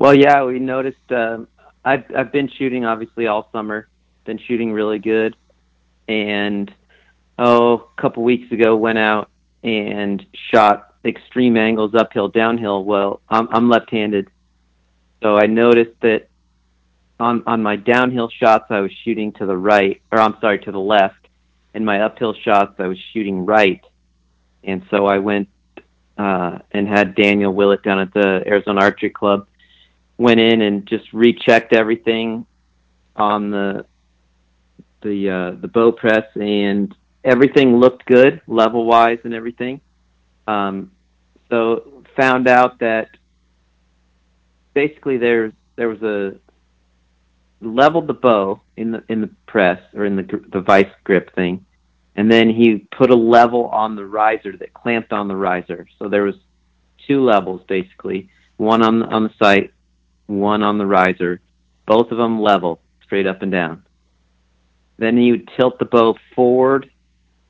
Well, 0.00 0.14
yeah, 0.14 0.42
we 0.44 0.58
noticed. 0.58 1.12
Uh, 1.12 1.40
I've 1.84 2.04
I've 2.16 2.32
been 2.32 2.48
shooting 2.48 2.86
obviously 2.86 3.26
all 3.26 3.50
summer. 3.52 3.86
Been 4.24 4.38
shooting 4.38 4.72
really 4.72 4.98
good, 4.98 5.36
and 6.08 6.72
oh, 7.38 7.74
a 7.74 8.00
couple 8.00 8.22
weeks 8.22 8.50
ago 8.50 8.76
went 8.76 8.96
out 8.96 9.28
and 9.62 10.24
shot 10.32 10.94
extreme 11.04 11.58
angles 11.58 11.94
uphill, 11.94 12.28
downhill. 12.28 12.82
Well, 12.82 13.20
I'm 13.28 13.48
I'm 13.50 13.68
left-handed, 13.68 14.30
so 15.22 15.36
I 15.36 15.46
noticed 15.46 16.00
that 16.00 16.29
on 17.20 17.42
on 17.46 17.62
my 17.62 17.76
downhill 17.76 18.30
shots 18.30 18.66
I 18.70 18.80
was 18.80 18.92
shooting 19.04 19.32
to 19.32 19.46
the 19.46 19.56
right, 19.56 20.00
or 20.10 20.18
I'm 20.20 20.36
sorry, 20.40 20.58
to 20.60 20.72
the 20.72 20.80
left, 20.80 21.28
and 21.74 21.84
my 21.84 22.00
uphill 22.02 22.34
shots 22.34 22.74
I 22.78 22.86
was 22.86 22.98
shooting 23.12 23.46
right, 23.46 23.84
and 24.64 24.82
so 24.90 25.06
I 25.06 25.18
went 25.18 25.48
uh, 26.18 26.58
and 26.72 26.88
had 26.88 27.14
Daniel 27.14 27.52
Willett 27.52 27.82
down 27.82 28.00
at 28.00 28.12
the 28.12 28.42
Arizona 28.46 28.80
Archery 28.82 29.10
Club, 29.10 29.46
went 30.18 30.40
in 30.40 30.62
and 30.62 30.86
just 30.86 31.12
rechecked 31.12 31.72
everything 31.72 32.46
on 33.16 33.50
the 33.50 33.86
the 35.02 35.30
uh, 35.30 35.50
the 35.60 35.68
bow 35.68 35.92
press, 35.92 36.26
and 36.34 36.94
everything 37.24 37.76
looked 37.76 38.04
good 38.06 38.40
level 38.46 38.84
wise 38.84 39.18
and 39.24 39.34
everything. 39.34 39.80
Um, 40.46 40.90
so 41.48 42.02
found 42.16 42.48
out 42.48 42.78
that 42.80 43.08
basically 44.74 45.16
there's 45.16 45.52
there 45.76 45.88
was 45.88 46.02
a 46.02 46.34
leveled 47.60 48.06
the 48.06 48.14
bow 48.14 48.60
in 48.76 48.92
the 48.92 49.02
in 49.08 49.20
the 49.20 49.30
press 49.46 49.80
or 49.94 50.04
in 50.04 50.16
the 50.16 50.44
the 50.52 50.60
vice 50.60 50.90
grip 51.04 51.34
thing, 51.34 51.64
and 52.16 52.30
then 52.30 52.48
he 52.48 52.86
put 52.96 53.10
a 53.10 53.16
level 53.16 53.66
on 53.66 53.96
the 53.96 54.04
riser 54.04 54.56
that 54.56 54.74
clamped 54.74 55.12
on 55.12 55.28
the 55.28 55.36
riser. 55.36 55.86
So 55.98 56.08
there 56.08 56.24
was 56.24 56.36
two 57.06 57.22
levels 57.24 57.62
basically, 57.68 58.30
one 58.56 58.82
on 58.82 59.00
the, 59.00 59.06
on 59.06 59.24
the 59.24 59.34
sight, 59.42 59.72
one 60.26 60.62
on 60.62 60.78
the 60.78 60.86
riser, 60.86 61.40
both 61.86 62.10
of 62.10 62.18
them 62.18 62.40
level, 62.40 62.80
straight 63.02 63.26
up 63.26 63.42
and 63.42 63.52
down. 63.52 63.84
Then 64.98 65.16
you 65.16 65.32
would 65.32 65.50
tilt 65.56 65.78
the 65.78 65.86
bow 65.86 66.16
forward 66.34 66.90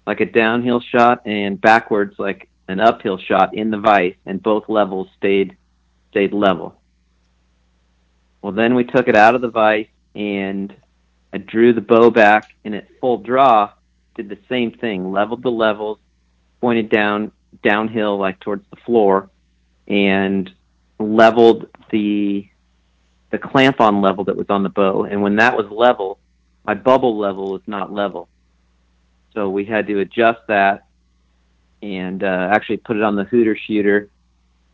like 0.07 0.21
a 0.21 0.27
downhill 0.27 0.81
shot 0.81 1.27
and 1.27 1.61
backwards 1.61 2.15
like 2.19 2.49
an 2.69 2.81
uphill 2.81 3.19
shot 3.19 3.55
in 3.55 3.71
the 3.71 3.79
vise, 3.79 4.15
and 4.27 4.43
both 4.43 4.69
levels 4.69 5.09
stayed 5.17 5.57
stayed 6.11 6.33
level. 6.33 6.81
Well, 8.43 8.53
then 8.53 8.75
we 8.75 8.85
took 8.85 9.07
it 9.07 9.17
out 9.17 9.35
of 9.35 9.43
the 9.43 9.51
vise 9.51 9.87
and 10.15 10.75
I 11.33 11.39
drew 11.39 11.73
the 11.73 11.81
bow 11.81 12.11
back 12.11 12.55
and 12.65 12.75
at 12.75 12.89
full 13.01 13.19
draw 13.19 13.71
did 14.15 14.29
the 14.29 14.39
same 14.49 14.73
thing, 14.73 15.13
leveled 15.13 15.43
the 15.43 15.51
levels, 15.51 15.99
pointed 16.61 16.91
down 16.91 17.33
downhill 17.63 18.19
like 18.19 18.41
towards 18.41 18.65
the 18.71 18.77
floor, 18.77 19.31
and 19.87 20.51
leveled 20.99 21.67
the 21.91 22.47
the 23.31 23.39
clamp 23.39 23.81
on 23.81 24.01
level 24.01 24.25
that 24.25 24.37
was 24.37 24.47
on 24.51 24.63
the 24.63 24.69
bow. 24.69 25.05
And 25.05 25.23
when 25.23 25.37
that 25.37 25.57
was 25.57 25.71
level, 25.71 26.19
my 26.65 26.75
bubble 26.75 27.17
level 27.17 27.53
was 27.53 27.63
not 27.67 27.93
level. 27.93 28.29
So 29.35 29.49
we 29.49 29.65
had 29.65 29.87
to 29.87 30.01
adjust 30.01 30.41
that 30.49 30.87
and 31.83 32.23
uh, 32.23 32.49
actually 32.53 32.79
put 32.79 32.97
it 32.97 33.03
on 33.03 33.17
the 33.17 33.25
hooter 33.25 33.57
shooter, 33.57 34.11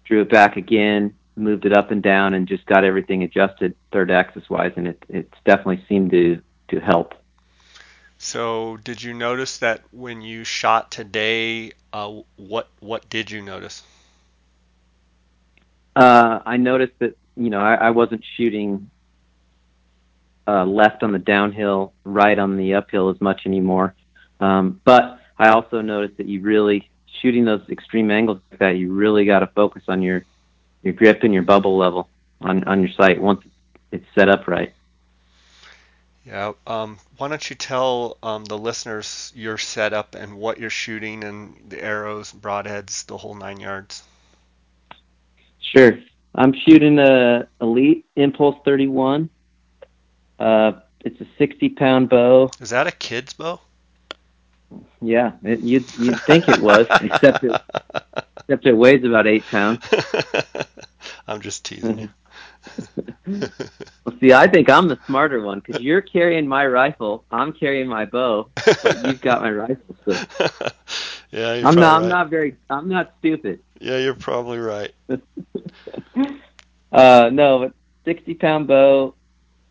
drew 0.05 0.23
it 0.23 0.31
back 0.31 0.57
again, 0.57 1.15
moved 1.37 1.67
it 1.67 1.77
up 1.77 1.91
and 1.91 2.03
down 2.03 2.35
and 2.35 2.49
just 2.49 2.67
got 2.67 2.85
everything 2.85 3.23
adjusted 3.23 3.75
third 3.93 4.11
axis 4.11 4.49
wise, 4.49 4.73
and 4.77 4.89
it 4.89 5.05
it's 5.09 5.35
definitely 5.45 5.85
seemed 5.89 6.11
to 6.11 6.41
to 6.69 6.81
help. 6.81 7.15
So, 8.19 8.79
did 8.79 9.03
you 9.03 9.13
notice 9.13 9.59
that 9.59 9.83
when 9.93 10.23
you 10.23 10.45
shot 10.45 10.91
today? 10.91 11.73
Uh, 11.93 12.21
what 12.37 12.69
what 12.81 13.09
did 13.09 13.31
you 13.31 13.43
notice? 13.43 13.83
Uh, 15.95 16.41
I 16.45 16.57
noticed 16.57 16.95
that 16.99 17.17
you 17.37 17.51
know 17.51 17.61
I, 17.61 17.75
I 17.75 17.91
wasn't 17.91 18.25
shooting 18.37 18.91
uh, 20.49 20.65
left 20.65 21.03
on 21.03 21.13
the 21.13 21.19
downhill, 21.19 21.93
right 22.05 22.39
on 22.39 22.57
the 22.57 22.75
uphill 22.75 23.11
as 23.11 23.21
much 23.21 23.43
anymore. 23.47 23.95
Um, 24.41 24.81
but 24.85 25.21
I 25.39 25.49
also 25.49 25.81
noticed 25.81 26.19
that 26.19 26.27
you 26.27 26.41
really 26.41 26.89
shooting 27.21 27.45
those 27.45 27.63
extreme 27.69 28.11
angles 28.11 28.41
like 28.51 28.61
that. 28.61 28.77
You 28.77 28.93
really 28.93 29.25
got 29.25 29.41
to 29.41 29.47
focus 29.49 29.83
on 29.89 30.03
your 30.03 30.25
your 30.83 30.95
grip 30.95 31.23
and 31.23 31.33
your 31.35 31.43
bubble 31.43 31.77
level 31.77 32.09
on 32.41 32.65
on 32.65 32.81
your 32.81 32.91
sight 32.91 33.21
once 33.21 33.43
it's 33.93 34.07
set 34.15 34.29
up 34.29 34.47
right. 34.49 34.73
Yeah. 36.25 36.53
Um, 36.67 36.99
why 37.19 37.29
don't 37.29 37.49
you 37.49 37.55
tell 37.55 38.19
um, 38.23 38.45
the 38.45 38.59
listeners 38.59 39.33
your 39.37 39.59
setup 39.59 40.17
and 40.17 40.37
what 40.37 40.59
you're 40.59 40.71
shooting 40.71 41.23
and 41.23 41.55
the 41.69 41.83
arrows, 41.83 42.33
broadheads, 42.33 43.07
the 43.07 43.17
whole 43.17 43.35
nine 43.35 43.61
yards? 43.61 44.03
Sure. 45.61 45.99
I'm 46.35 46.53
shooting 46.53 46.99
a 46.99 47.47
Elite 47.61 48.07
Impulse 48.17 48.57
31. 48.65 49.31
Uh, 50.39 50.73
it's 51.01 51.21
a 51.21 51.27
60 51.39 51.69
pound 51.71 52.09
bow. 52.09 52.51
Is 52.61 52.71
that 52.71 52.89
a 52.89 52.93
kid's 52.93 53.33
bow? 53.33 53.61
Yeah, 55.01 55.33
it, 55.45 55.61
you'd 55.61 55.85
you'd 55.99 56.21
think 56.23 56.49
it 56.49 56.61
was, 56.61 56.87
except 57.01 57.45
it 57.45 57.53
except 58.49 58.67
it 58.67 58.75
weighs 58.75 59.05
about 59.05 59.27
eight 59.27 59.45
pounds. 59.45 59.85
I'm 61.29 61.41
just 61.41 61.65
teasing 61.65 61.99
you. 61.99 62.09
well, 63.27 64.15
see, 64.21 64.33
I 64.33 64.47
think 64.47 64.71
I'm 64.71 64.87
the 64.89 64.99
smarter 65.07 65.43
one 65.43 65.61
because 65.61 65.83
you're 65.83 66.01
carrying 66.01 66.47
my 66.47 66.67
rifle, 66.67 67.25
I'm 67.31 67.53
carrying 67.53 67.89
my 67.89 68.05
bow, 68.05 68.51
but 68.55 69.07
you've 69.07 69.21
got 69.21 69.43
my 69.43 69.51
rifle. 69.51 69.97
So. 70.05 70.13
yeah, 71.31 71.63
I'm 71.65 71.75
not. 71.75 72.03
Right. 72.03 72.03
I'm 72.03 72.09
not 72.09 72.31
very. 72.31 72.57
I'm 72.71 72.89
not 72.89 73.15
stupid. 73.19 73.61
Yeah, 73.81 73.99
you're 73.99 74.15
probably 74.15 74.59
right. 74.59 74.95
uh, 76.93 77.31
no, 77.33 77.59
but 77.59 77.73
60 78.05 78.35
pound 78.35 78.69
bow. 78.69 79.15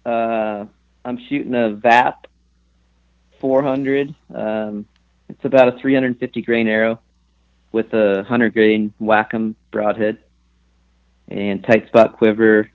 Uh, 0.06 0.66
I'm 1.06 1.18
shooting 1.30 1.56
a 1.56 1.72
VAP 1.72 2.28
400. 3.40 4.14
Um, 4.34 4.86
it's 5.30 5.44
about 5.46 5.70
a 5.70 5.80
350 5.80 6.42
grain 6.42 6.68
arrow 6.68 7.00
with 7.76 7.94
a 7.94 8.16
100 8.16 8.54
grain 8.54 8.94
Wac'em 9.02 9.54
broadhead 9.70 10.18
and 11.28 11.62
tight 11.62 11.88
spot 11.88 12.16
quiver 12.18 12.72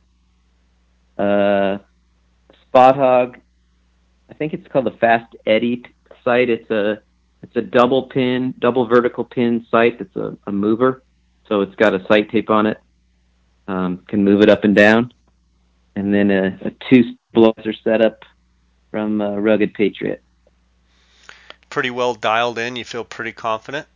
uh, 1.16 1.78
Spot 2.62 2.97
Hogg. 2.97 3.38
I 4.28 4.35
think 4.35 4.52
it's 4.52 4.69
called 4.69 4.85
the 4.85 4.99
Fast 4.99 5.35
Eddie 5.47 5.85
sight. 6.23 6.50
It's 6.50 6.71
a 6.71 7.00
it's 7.42 7.57
a 7.57 7.62
double 7.62 8.09
pin, 8.09 8.54
double 8.59 8.87
vertical 8.87 9.25
pin 9.25 9.66
sight. 9.71 9.97
It's 10.00 10.14
a, 10.16 10.37
a 10.47 10.52
mover, 10.52 11.02
so 11.49 11.62
it's 11.62 11.75
got 11.76 11.95
a 11.95 12.07
sight 12.07 12.30
tape 12.30 12.50
on 12.50 12.66
it. 12.66 12.78
Um, 13.69 14.04
can 14.07 14.23
move 14.23 14.42
it 14.42 14.50
up 14.50 14.64
and 14.64 14.76
down, 14.76 15.14
and 15.97 16.12
then 16.12 16.30
a, 16.30 16.59
a 16.61 16.73
two 16.90 17.16
blazer 17.33 17.73
setup 17.83 18.25
from 18.90 19.23
uh, 19.23 19.37
Rugged 19.37 19.73
Patriot. 19.73 20.23
Pretty 21.71 21.90
well 21.90 22.14
dialed 22.14 22.59
in. 22.59 22.76
You 22.76 22.85
feel 22.85 23.04
pretty 23.04 23.33
confident. 23.33 23.87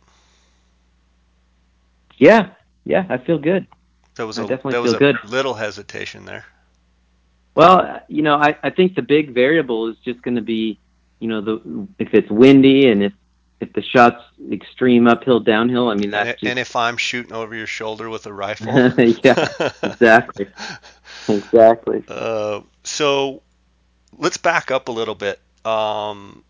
Yeah, 2.17 2.49
yeah, 2.83 3.05
I 3.09 3.17
feel 3.17 3.37
good. 3.37 3.67
There 4.15 4.25
was 4.25 4.39
I 4.39 4.43
a, 4.43 4.47
definitely 4.47 4.71
there 4.71 4.81
was 4.81 4.95
feel 4.95 5.09
a 5.09 5.13
good. 5.13 5.29
little 5.29 5.53
hesitation 5.53 6.25
there. 6.25 6.45
Well, 7.55 8.01
you 8.07 8.21
know, 8.21 8.35
I, 8.35 8.57
I 8.63 8.69
think 8.69 8.95
the 8.95 9.01
big 9.01 9.33
variable 9.33 9.87
is 9.87 9.97
just 10.03 10.21
going 10.21 10.35
to 10.35 10.41
be, 10.41 10.77
you 11.19 11.27
know, 11.27 11.41
the 11.41 11.87
if 11.99 12.13
it's 12.13 12.29
windy 12.29 12.89
and 12.89 13.03
if 13.03 13.13
if 13.61 13.71
the 13.73 13.81
shot's 13.81 14.21
extreme 14.51 15.07
uphill, 15.07 15.39
downhill. 15.39 15.89
I 15.89 15.95
mean, 15.95 16.11
that's 16.11 16.29
and, 16.29 16.37
just... 16.39 16.49
and 16.49 16.59
if 16.59 16.75
I'm 16.75 16.97
shooting 16.97 17.33
over 17.33 17.55
your 17.55 17.67
shoulder 17.67 18.09
with 18.09 18.25
a 18.25 18.33
rifle. 18.33 18.67
yeah, 19.23 19.47
exactly, 19.83 20.47
exactly. 21.29 22.03
Uh, 22.07 22.61
so 22.83 23.41
let's 24.17 24.37
back 24.37 24.71
up 24.71 24.89
a 24.89 24.91
little 24.91 25.15
bit. 25.15 25.39
Um, 25.63 26.43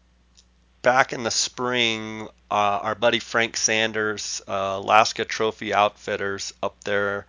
back 0.85 1.13
in 1.13 1.23
the 1.23 1.31
spring, 1.31 2.27
uh, 2.51 2.79
our 2.83 2.93
buddy 2.93 3.17
Frank 3.17 3.57
Sanders, 3.57 4.43
uh, 4.47 4.75
Alaska 4.77 5.25
Trophy 5.25 5.73
Outfitters 5.73 6.53
up 6.61 6.83
there 6.83 7.25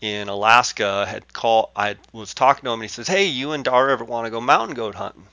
in 0.00 0.26
Alaska 0.26 1.06
had 1.06 1.32
called. 1.32 1.70
I 1.76 1.98
was 2.12 2.34
talking 2.34 2.64
to 2.64 2.70
him, 2.70 2.80
and 2.80 2.82
he 2.82 2.88
says, 2.88 3.06
"Hey, 3.06 3.26
you 3.26 3.52
and 3.52 3.64
Dar 3.64 3.90
ever 3.90 4.04
want 4.04 4.26
to 4.26 4.32
go 4.32 4.40
mountain 4.40 4.74
goat 4.74 4.96
hunting?" 4.96 5.28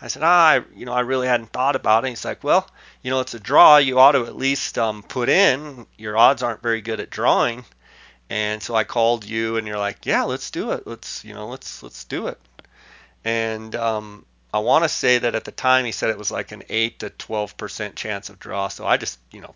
I 0.00 0.08
said, 0.08 0.24
"Ah, 0.24 0.48
I, 0.48 0.64
you 0.74 0.86
know, 0.86 0.92
I 0.92 1.00
really 1.00 1.28
hadn't 1.28 1.52
thought 1.52 1.76
about 1.76 2.04
it." 2.04 2.08
He's 2.08 2.24
like, 2.24 2.42
"Well, 2.42 2.68
you 3.00 3.12
know, 3.12 3.20
it's 3.20 3.34
a 3.34 3.38
draw. 3.38 3.76
You 3.76 4.00
ought 4.00 4.12
to 4.12 4.26
at 4.26 4.34
least 4.34 4.76
um, 4.76 5.04
put 5.04 5.28
in. 5.28 5.86
Your 5.96 6.16
odds 6.16 6.42
aren't 6.42 6.62
very 6.62 6.80
good 6.80 6.98
at 6.98 7.10
drawing." 7.10 7.64
And 8.28 8.60
so 8.60 8.74
I 8.74 8.82
called 8.82 9.24
you, 9.24 9.56
and 9.56 9.68
you're 9.68 9.78
like, 9.78 10.04
"Yeah, 10.04 10.24
let's 10.24 10.50
do 10.50 10.72
it. 10.72 10.84
Let's, 10.84 11.24
you 11.24 11.32
know, 11.32 11.46
let's 11.46 11.80
let's 11.80 12.02
do 12.02 12.26
it." 12.26 12.40
And 13.24 13.76
um, 13.76 14.26
I 14.54 14.58
want 14.58 14.84
to 14.84 14.88
say 14.88 15.18
that 15.18 15.34
at 15.34 15.42
the 15.42 15.50
time 15.50 15.84
he 15.84 15.90
said 15.90 16.10
it 16.10 16.18
was 16.18 16.30
like 16.30 16.52
an 16.52 16.62
eight 16.68 17.00
to 17.00 17.10
twelve 17.10 17.56
percent 17.56 17.96
chance 17.96 18.30
of 18.30 18.38
draw. 18.38 18.68
So 18.68 18.86
I 18.86 18.96
just, 18.96 19.18
you 19.32 19.40
know, 19.40 19.54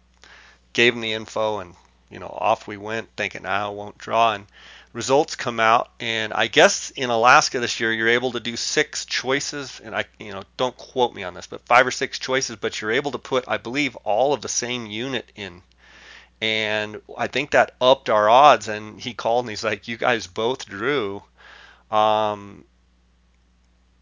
gave 0.73 0.93
him 0.93 1.00
the 1.00 1.12
info 1.12 1.61
and 1.61 1.75
you 2.11 2.19
know, 2.19 2.26
off 2.26 2.67
we 2.67 2.76
went 2.76 3.09
thinking, 3.17 3.43
ah, 3.47 3.67
I 3.67 3.71
won't 3.71 3.99
draw. 3.99 4.33
And 4.33 4.47
results 4.93 5.37
come 5.37 5.61
out, 5.61 5.90
and 6.00 6.33
I 6.33 6.49
guess 6.49 6.90
in 6.90 7.11
Alaska 7.11 7.61
this 7.61 7.78
year 7.78 7.93
you're 7.93 8.09
able 8.09 8.33
to 8.33 8.40
do 8.40 8.57
six 8.57 9.05
choices, 9.05 9.81
and 9.85 9.95
I, 9.95 10.07
you 10.19 10.33
know, 10.33 10.43
don't 10.57 10.76
quote 10.76 11.14
me 11.14 11.23
on 11.23 11.35
this, 11.35 11.47
but 11.47 11.67
five 11.67 11.87
or 11.87 11.90
six 11.90 12.19
choices, 12.19 12.57
but 12.57 12.81
you're 12.81 12.90
able 12.90 13.12
to 13.12 13.19
put, 13.19 13.45
I 13.47 13.59
believe, 13.59 13.95
all 13.97 14.33
of 14.33 14.40
the 14.40 14.49
same 14.49 14.87
unit 14.87 15.31
in. 15.37 15.62
And 16.40 17.00
I 17.17 17.26
think 17.26 17.50
that 17.50 17.75
upped 17.81 18.11
our 18.11 18.28
odds. 18.28 18.69
And 18.69 19.00
he 19.00 19.12
called 19.12 19.45
and 19.45 19.50
he's 19.50 19.64
like, 19.64 19.87
"You 19.87 19.97
guys 19.97 20.26
both 20.26 20.67
drew." 20.67 21.23
Um, 21.90 22.64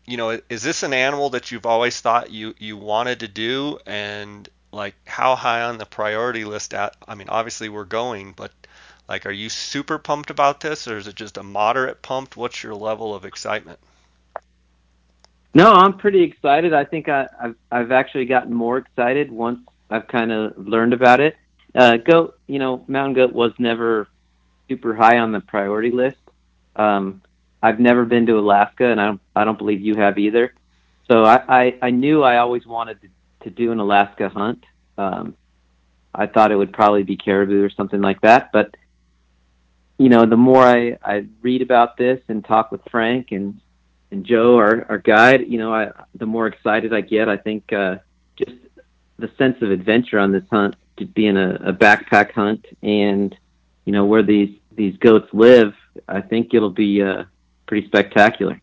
you 0.07 0.17
know, 0.17 0.41
is 0.49 0.63
this 0.63 0.83
an 0.83 0.93
animal 0.93 1.31
that 1.31 1.51
you've 1.51 1.67
always 1.67 2.01
thought 2.01 2.31
you 2.31 2.55
you 2.59 2.77
wanted 2.77 3.21
to 3.21 3.29
do? 3.29 3.79
And 3.87 4.49
like 4.77 4.95
how 5.07 5.35
high 5.35 5.63
on 5.63 5.79
the 5.79 5.87
priority 5.87 6.45
list 6.45 6.75
at 6.75 6.95
i 7.09 7.15
mean 7.15 7.29
obviously 7.29 7.69
we're 7.69 7.85
going 7.85 8.33
but 8.37 8.53
like 9.09 9.27
are 9.27 9.33
you 9.33 9.49
super 9.49 9.99
pumped 9.99 10.31
about 10.31 10.61
this 10.61 10.87
or 10.87 10.99
is 10.99 11.07
it 11.07 11.15
just 11.15 11.39
a 11.39 11.43
moderate 11.43 12.03
pumped 12.03 12.37
what's 12.37 12.63
your 12.63 12.75
level 12.75 13.15
of 13.15 13.25
excitement? 13.25 13.79
No 15.55 15.73
i'm 15.73 15.97
pretty 15.97 16.23
excited. 16.23 16.75
I 16.75 16.85
think 16.85 17.09
I, 17.09 17.29
have 17.41 17.55
I've 17.73 17.93
actually 17.93 18.27
gotten 18.27 18.53
more 18.53 18.79
excited 18.79 19.33
once 19.33 19.61
i've 19.91 20.07
kind 20.07 20.31
of 20.31 20.69
learned 20.69 20.93
about 20.93 21.21
it. 21.21 21.37
Uh, 21.75 21.97
goat 21.97 22.39
you 22.47 22.59
know 22.59 22.85
mountain 22.87 23.15
goat 23.15 23.33
was 23.33 23.53
never 23.59 24.09
super 24.69 24.95
high 24.95 25.19
on 25.19 25.33
the 25.33 25.41
priority 25.41 25.91
list. 25.91 26.19
Um, 26.75 27.23
i've 27.63 27.81
never 27.81 28.05
been 28.05 28.27
to 28.27 28.39
alaska 28.39 28.87
and 28.87 29.01
i 29.01 29.07
don't 29.07 29.21
i 29.35 29.45
don't 29.45 29.59
believe 29.59 29.81
you 29.81 29.95
have 29.95 30.19
either 30.19 30.55
so 31.11 31.25
i 31.25 31.43
i, 31.49 31.79
I 31.83 31.91
knew 31.91 32.23
i 32.23 32.39
always 32.39 32.67
wanted 32.67 33.01
to 33.03 33.09
to 33.47 33.51
do 33.51 33.73
an 33.73 33.79
Alaska 33.79 34.29
hunt. 34.29 34.65
Um, 34.99 35.37
I 36.15 36.27
thought 36.27 36.51
it 36.51 36.57
would 36.57 36.73
probably 36.73 37.05
be 37.05 37.17
caribou 37.17 37.65
or 37.65 37.71
something 37.71 38.01
like 38.01 38.21
that, 38.23 38.51
but 38.53 38.77
you 39.99 40.11
know, 40.11 40.27
the 40.27 40.37
more 40.37 40.63
I, 40.63 40.99
I 41.03 41.27
read 41.41 41.63
about 41.63 41.97
this 41.97 42.21
and 42.29 42.45
talk 42.45 42.71
with 42.71 42.83
Frank 42.91 43.33
and 43.33 43.61
and 44.11 44.25
Joe, 44.25 44.57
our, 44.57 44.87
our 44.89 44.99
guide, 44.99 45.47
you 45.49 45.59
know, 45.59 45.75
I, 45.75 45.91
the 46.15 46.27
more 46.27 46.47
excited 46.47 46.93
I 46.93 47.01
get. 47.01 47.29
I 47.29 47.37
think 47.37 47.73
uh, 47.73 47.97
just 48.37 48.53
the 49.19 49.31
sense 49.37 49.61
of 49.63 49.71
adventure 49.71 50.19
on 50.19 50.31
this 50.31 50.45
hunt, 50.51 50.77
being 51.15 51.37
a, 51.37 51.55
a 51.55 51.73
backpack 51.73 52.33
hunt, 52.33 52.67
and 52.83 53.37
you 53.85 53.93
know 53.93 54.05
where 54.05 54.23
these 54.23 54.55
these 54.75 54.97
goats 54.99 55.29
live, 55.33 55.73
I 56.09 56.21
think 56.21 56.53
it'll 56.53 56.71
be 56.71 57.03
uh, 57.03 57.25
pretty 57.67 57.87
spectacular. 57.87 58.61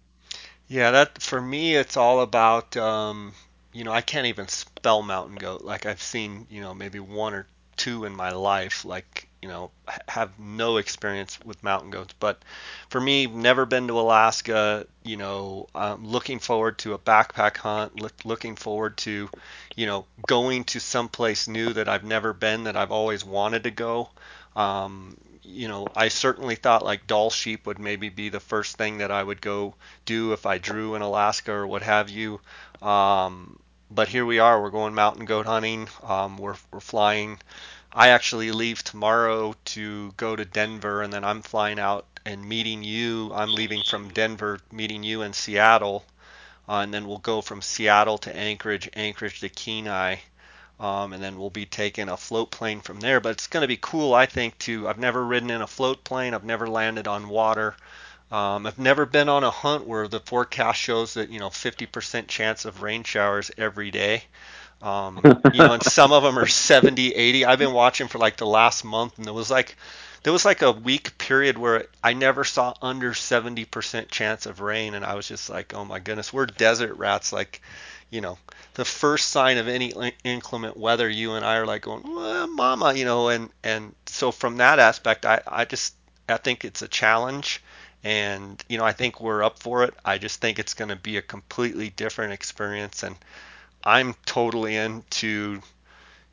Yeah, 0.68 0.92
that 0.92 1.22
for 1.22 1.40
me, 1.40 1.76
it's 1.76 1.98
all 1.98 2.22
about 2.22 2.76
um, 2.78 3.34
you 3.74 3.84
know, 3.84 3.92
I 3.92 4.02
can't 4.02 4.28
even 4.28 4.48
spell 4.48 5.02
mountain 5.02 5.36
goat. 5.36 5.62
Like 5.64 5.86
I've 5.86 6.02
seen, 6.02 6.48
you 6.50 6.62
know, 6.62 6.74
maybe 6.74 7.00
one 7.00 7.34
or 7.34 7.48
two 7.76 8.06
in 8.06 8.16
my 8.16 8.32
life. 8.32 8.86
Like 8.86 9.28
you 9.44 9.50
know, 9.50 9.72
have 10.08 10.40
no 10.40 10.78
experience 10.78 11.38
with 11.44 11.62
mountain 11.64 11.90
goats. 11.90 12.14
But 12.18 12.42
for 12.90 13.02
me, 13.02 13.28
never 13.28 13.66
been 13.66 13.90
to 13.90 14.00
Alaska. 14.00 14.88
You 15.04 15.18
know, 15.18 15.68
um, 15.76 16.06
looking 16.06 16.40
forward 16.40 16.78
to 16.80 16.94
a 16.94 16.98
backpack 16.98 17.58
hunt. 17.58 18.00
Look, 18.00 18.14
looking 18.24 18.56
forward 18.56 18.96
to, 19.00 19.30
you 19.76 19.86
know, 19.86 20.06
going 20.26 20.64
to 20.66 20.80
someplace 20.80 21.50
new 21.50 21.74
that 21.74 21.90
I've 21.90 22.06
never 22.06 22.32
been 22.32 22.64
that 22.64 22.78
I've 22.78 22.92
always 22.92 23.26
wanted 23.26 23.66
to 23.66 23.72
go. 23.72 24.12
Um, 24.56 25.18
you 25.44 25.68
know, 25.68 25.88
I 25.96 26.08
certainly 26.08 26.56
thought 26.56 26.84
like 26.84 27.08
Dall 27.08 27.30
sheep 27.30 27.66
would 27.68 27.80
maybe 27.80 28.10
be 28.10 28.30
the 28.30 28.40
first 28.40 28.78
thing 28.78 29.00
that 29.00 29.12
I 29.12 29.24
would 29.24 29.42
go 29.42 29.76
do 30.06 30.34
if 30.34 30.46
I 30.46 30.58
drew 30.58 30.96
in 30.96 31.02
Alaska 31.02 31.52
or 31.52 31.68
what 31.68 31.82
have 31.84 32.10
you. 32.10 32.40
Um, 32.82 33.60
but 33.92 34.08
here 34.08 34.26
we 34.26 34.40
are. 34.40 34.62
We're 34.62 34.70
going 34.70 34.94
mountain 34.94 35.26
goat 35.26 35.46
hunting. 35.46 35.88
Um, 36.02 36.38
we're 36.38 36.56
we're 36.72 36.80
flying. 36.80 37.40
I 37.92 38.10
actually 38.10 38.52
leave 38.52 38.84
tomorrow 38.84 39.56
to 39.66 40.14
go 40.18 40.36
to 40.36 40.46
Denver, 40.46 41.04
and 41.04 41.14
then 41.14 41.24
I'm 41.24 41.44
flying 41.44 41.80
out 41.80 42.06
and 42.26 42.48
meeting 42.48 42.82
you. 42.82 43.32
I'm 43.34 43.54
leaving 43.54 43.84
from 43.84 44.10
Denver, 44.10 44.60
meeting 44.72 45.04
you 45.04 45.22
in 45.22 45.34
Seattle, 45.34 46.06
uh, 46.68 46.78
and 46.78 46.94
then 46.94 47.06
we'll 47.06 47.20
go 47.20 47.42
from 47.42 47.62
Seattle 47.62 48.18
to 48.20 48.36
Anchorage, 48.36 48.90
Anchorage 48.94 49.42
to 49.42 49.50
Kenai, 49.50 50.18
um, 50.84 51.14
and 51.14 51.24
then 51.24 51.40
we'll 51.40 51.50
be 51.50 51.66
taking 51.66 52.10
a 52.10 52.18
float 52.18 52.52
plane 52.52 52.82
from 52.82 53.00
there. 53.00 53.22
But 53.22 53.30
it's 53.30 53.48
going 53.48 53.62
to 53.62 53.70
be 53.70 53.78
cool, 53.78 54.14
I 54.14 54.26
think. 54.26 54.60
To 54.60 54.90
I've 54.90 55.00
never 55.00 55.26
ridden 55.26 55.50
in 55.50 55.62
a 55.62 55.68
float 55.68 56.04
plane. 56.04 56.34
I've 56.34 56.44
never 56.44 56.68
landed 56.68 57.08
on 57.08 57.30
water. 57.30 57.76
Um, 58.30 58.68
I've 58.68 58.80
never 58.80 59.06
been 59.06 59.30
on 59.30 59.46
a 59.46 59.50
hunt 59.50 59.88
where 59.88 60.10
the 60.10 60.20
forecast 60.20 60.82
shows 60.82 61.14
that 61.14 61.30
you 61.30 61.40
know 61.40 61.50
50% 61.50 62.28
chance 62.28 62.66
of 62.66 62.82
rain 62.82 63.04
showers 63.04 63.50
every 63.58 63.92
day. 63.92 64.24
Um, 64.82 65.22
you 65.54 65.60
know, 65.60 65.72
and 65.72 65.84
some 65.84 66.12
of 66.12 66.24
them 66.24 66.38
are 66.38 66.48
70, 66.48 67.14
80. 67.16 67.46
I've 67.46 67.60
been 67.60 67.72
watching 67.72 68.10
for 68.10 68.18
like 68.18 68.36
the 68.36 68.46
last 68.46 68.84
month, 68.84 69.18
and 69.18 69.26
there 69.26 69.34
was 69.34 69.50
like 69.50 69.78
there 70.24 70.34
was 70.34 70.44
like 70.44 70.62
a 70.62 70.72
week 70.74 71.18
period 71.18 71.58
where 71.58 71.86
I 72.04 72.12
never 72.12 72.44
saw 72.44 72.74
under 72.82 73.12
70% 73.12 74.10
chance 74.10 74.46
of 74.46 74.60
rain, 74.60 74.96
and 74.96 75.06
I 75.06 75.16
was 75.16 75.30
just 75.30 75.50
like, 75.50 75.74
oh 75.74 75.86
my 75.86 76.00
goodness, 76.00 76.34
we're 76.34 76.46
desert 76.46 76.96
rats. 76.96 77.32
Like, 77.32 77.62
you 78.14 78.22
know, 78.22 78.38
the 78.76 78.86
first 78.86 79.30
sign 79.30 79.58
of 79.58 79.68
any 79.68 79.92
inclement 80.24 80.78
weather, 80.78 81.10
you 81.10 81.34
and 81.34 81.44
I 81.44 81.58
are 81.58 81.66
like 81.66 81.82
going, 81.82 82.04
well, 82.04 82.46
mama, 82.46 82.94
you 82.94 83.06
know, 83.06 83.30
and 83.30 83.50
and 83.64 83.96
so 84.06 84.32
from 84.32 84.58
that 84.58 84.78
aspect, 84.78 85.26
I 85.26 85.42
I 85.48 85.66
just 85.66 85.96
I 86.30 86.38
think 86.38 86.64
it's 86.64 86.84
a 86.84 86.88
challenge 86.88 87.64
and 88.04 88.64
you 88.70 88.78
know 88.78 88.86
I 88.86 88.92
think 88.94 89.20
we're 89.20 89.42
up 89.42 89.58
for 89.58 89.84
it. 89.84 89.96
I 90.06 90.20
just 90.20 90.42
think 90.42 90.60
it's 90.60 90.76
going 90.76 90.90
to 90.90 90.96
be 90.96 91.18
a 91.18 91.24
completely 91.24 91.90
different 91.90 92.34
experience, 92.34 93.02
and 93.02 93.16
I'm 93.84 94.14
totally 94.28 94.76
into 94.76 95.64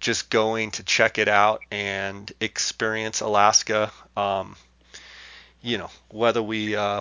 just 0.01 0.29
going 0.29 0.73
to 0.73 0.83
check 0.83 1.17
it 1.17 1.29
out 1.29 1.63
and 1.71 2.31
experience 2.43 3.23
Alaska. 3.23 3.91
Um, 4.19 4.55
you 5.63 5.79
know, 5.79 5.91
whether 6.11 6.43
we 6.43 6.77
uh, 6.77 7.01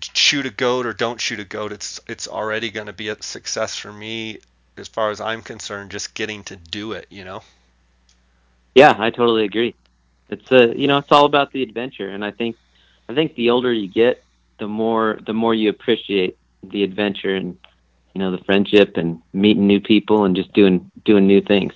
shoot 0.00 0.46
a 0.46 0.50
goat 0.50 0.86
or 0.86 0.92
don't 0.92 1.20
shoot 1.20 1.40
a 1.40 1.44
goat, 1.44 1.72
it's 1.72 2.00
it's 2.06 2.28
already 2.28 2.70
going 2.70 2.86
to 2.86 2.92
be 2.92 3.08
a 3.08 3.22
success 3.22 3.76
for 3.76 3.92
me 3.92 4.38
as 4.76 4.88
far 4.88 5.10
as 5.10 5.20
I'm 5.20 5.42
concerned. 5.42 5.90
Just 5.90 6.14
getting 6.14 6.44
to 6.44 6.56
do 6.56 6.92
it, 6.92 7.06
you 7.10 7.24
know. 7.24 7.42
Yeah, 8.74 8.94
I 8.98 9.10
totally 9.10 9.44
agree. 9.44 9.74
It's 10.28 10.50
a 10.50 10.76
you 10.78 10.86
know 10.86 10.98
it's 10.98 11.12
all 11.12 11.26
about 11.26 11.52
the 11.52 11.62
adventure, 11.62 12.08
and 12.08 12.24
I 12.24 12.30
think 12.30 12.56
I 13.08 13.14
think 13.14 13.34
the 13.34 13.50
older 13.50 13.72
you 13.72 13.88
get, 13.88 14.22
the 14.58 14.68
more 14.68 15.18
the 15.24 15.34
more 15.34 15.54
you 15.54 15.70
appreciate 15.70 16.36
the 16.62 16.82
adventure 16.82 17.34
and 17.34 17.56
you 18.14 18.20
know 18.20 18.30
the 18.30 18.42
friendship 18.44 18.96
and 18.96 19.20
meeting 19.32 19.66
new 19.66 19.80
people 19.80 20.24
and 20.24 20.34
just 20.34 20.52
doing 20.52 20.90
doing 21.04 21.26
new 21.26 21.40
things. 21.40 21.74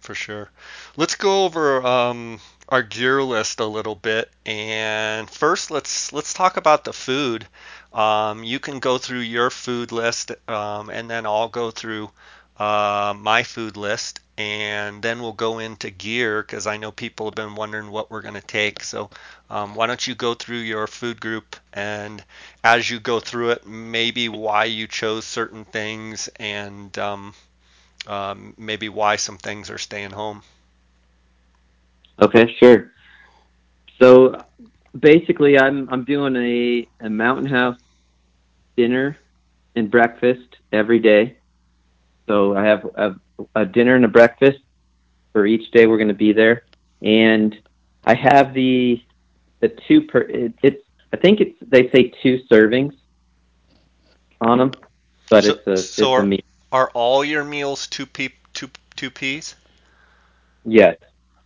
For 0.00 0.14
sure. 0.14 0.50
Let's 0.96 1.14
go 1.14 1.44
over 1.44 1.86
um, 1.86 2.40
our 2.70 2.82
gear 2.82 3.22
list 3.22 3.60
a 3.60 3.66
little 3.66 3.94
bit, 3.94 4.30
and 4.46 5.28
first 5.30 5.70
let's 5.70 6.12
let's 6.12 6.32
talk 6.34 6.56
about 6.56 6.84
the 6.84 6.92
food. 6.92 7.46
Um, 7.92 8.44
you 8.44 8.60
can 8.60 8.78
go 8.78 8.98
through 8.98 9.20
your 9.20 9.50
food 9.50 9.92
list, 9.92 10.32
um, 10.48 10.90
and 10.90 11.10
then 11.10 11.26
I'll 11.26 11.48
go 11.48 11.70
through 11.70 12.10
uh, 12.58 13.14
my 13.16 13.42
food 13.42 13.76
list, 13.76 14.20
and 14.38 15.02
then 15.02 15.20
we'll 15.20 15.32
go 15.32 15.58
into 15.58 15.90
gear 15.90 16.42
because 16.42 16.66
I 16.66 16.76
know 16.76 16.92
people 16.92 17.26
have 17.26 17.34
been 17.34 17.54
wondering 17.54 17.90
what 17.90 18.10
we're 18.10 18.22
going 18.22 18.34
to 18.34 18.40
take. 18.40 18.82
So 18.84 19.10
um, 19.50 19.74
why 19.74 19.86
don't 19.86 20.06
you 20.06 20.14
go 20.14 20.34
through 20.34 20.58
your 20.58 20.86
food 20.86 21.20
group 21.20 21.56
and 21.72 22.24
as 22.64 22.88
you 22.88 23.00
go 23.00 23.20
through 23.20 23.50
it, 23.50 23.66
maybe 23.66 24.28
why 24.28 24.64
you 24.64 24.86
chose 24.86 25.24
certain 25.24 25.64
things 25.64 26.28
and 26.36 26.96
um, 26.98 27.34
um, 28.06 28.54
maybe 28.58 28.88
why 28.88 29.16
some 29.16 29.38
things 29.38 29.70
are 29.70 29.78
staying 29.78 30.12
home. 30.12 30.42
Okay, 32.20 32.54
sure. 32.58 32.92
So 34.00 34.36
basically, 34.98 35.58
I'm 35.58 35.88
I'm 35.90 36.04
doing 36.04 36.36
a, 36.36 37.06
a 37.06 37.10
mountain 37.10 37.46
house 37.46 37.78
dinner 38.76 39.16
and 39.76 39.90
breakfast 39.90 40.56
every 40.72 40.98
day. 40.98 41.36
So 42.26 42.56
I 42.56 42.64
have 42.64 42.84
a, 42.94 43.14
a 43.54 43.64
dinner 43.64 43.96
and 43.96 44.04
a 44.04 44.08
breakfast 44.08 44.58
for 45.32 45.46
each 45.46 45.70
day 45.70 45.86
we're 45.86 45.96
going 45.96 46.08
to 46.08 46.14
be 46.14 46.32
there, 46.32 46.64
and 47.02 47.56
I 48.04 48.14
have 48.14 48.54
the 48.54 49.02
the 49.60 49.68
two 49.88 50.02
per. 50.02 50.20
It, 50.20 50.54
it's 50.62 50.82
I 51.12 51.16
think 51.16 51.40
it's 51.40 51.56
they 51.60 51.90
say 51.90 52.12
two 52.22 52.40
servings 52.50 52.94
on 54.40 54.58
them, 54.58 54.72
but 55.28 55.44
so, 55.44 55.52
it's 55.52 55.66
a 55.66 55.76
so 55.76 56.02
it's 56.02 56.18
are, 56.18 56.22
a 56.22 56.26
meal. 56.26 56.40
Are 56.72 56.90
all 56.94 57.24
your 57.24 57.44
meals 57.44 57.86
two 57.86 58.06
pe- 58.06 58.28
two 58.52 58.70
two 58.96 59.10
peas? 59.10 59.56
Yes. 60.64 60.96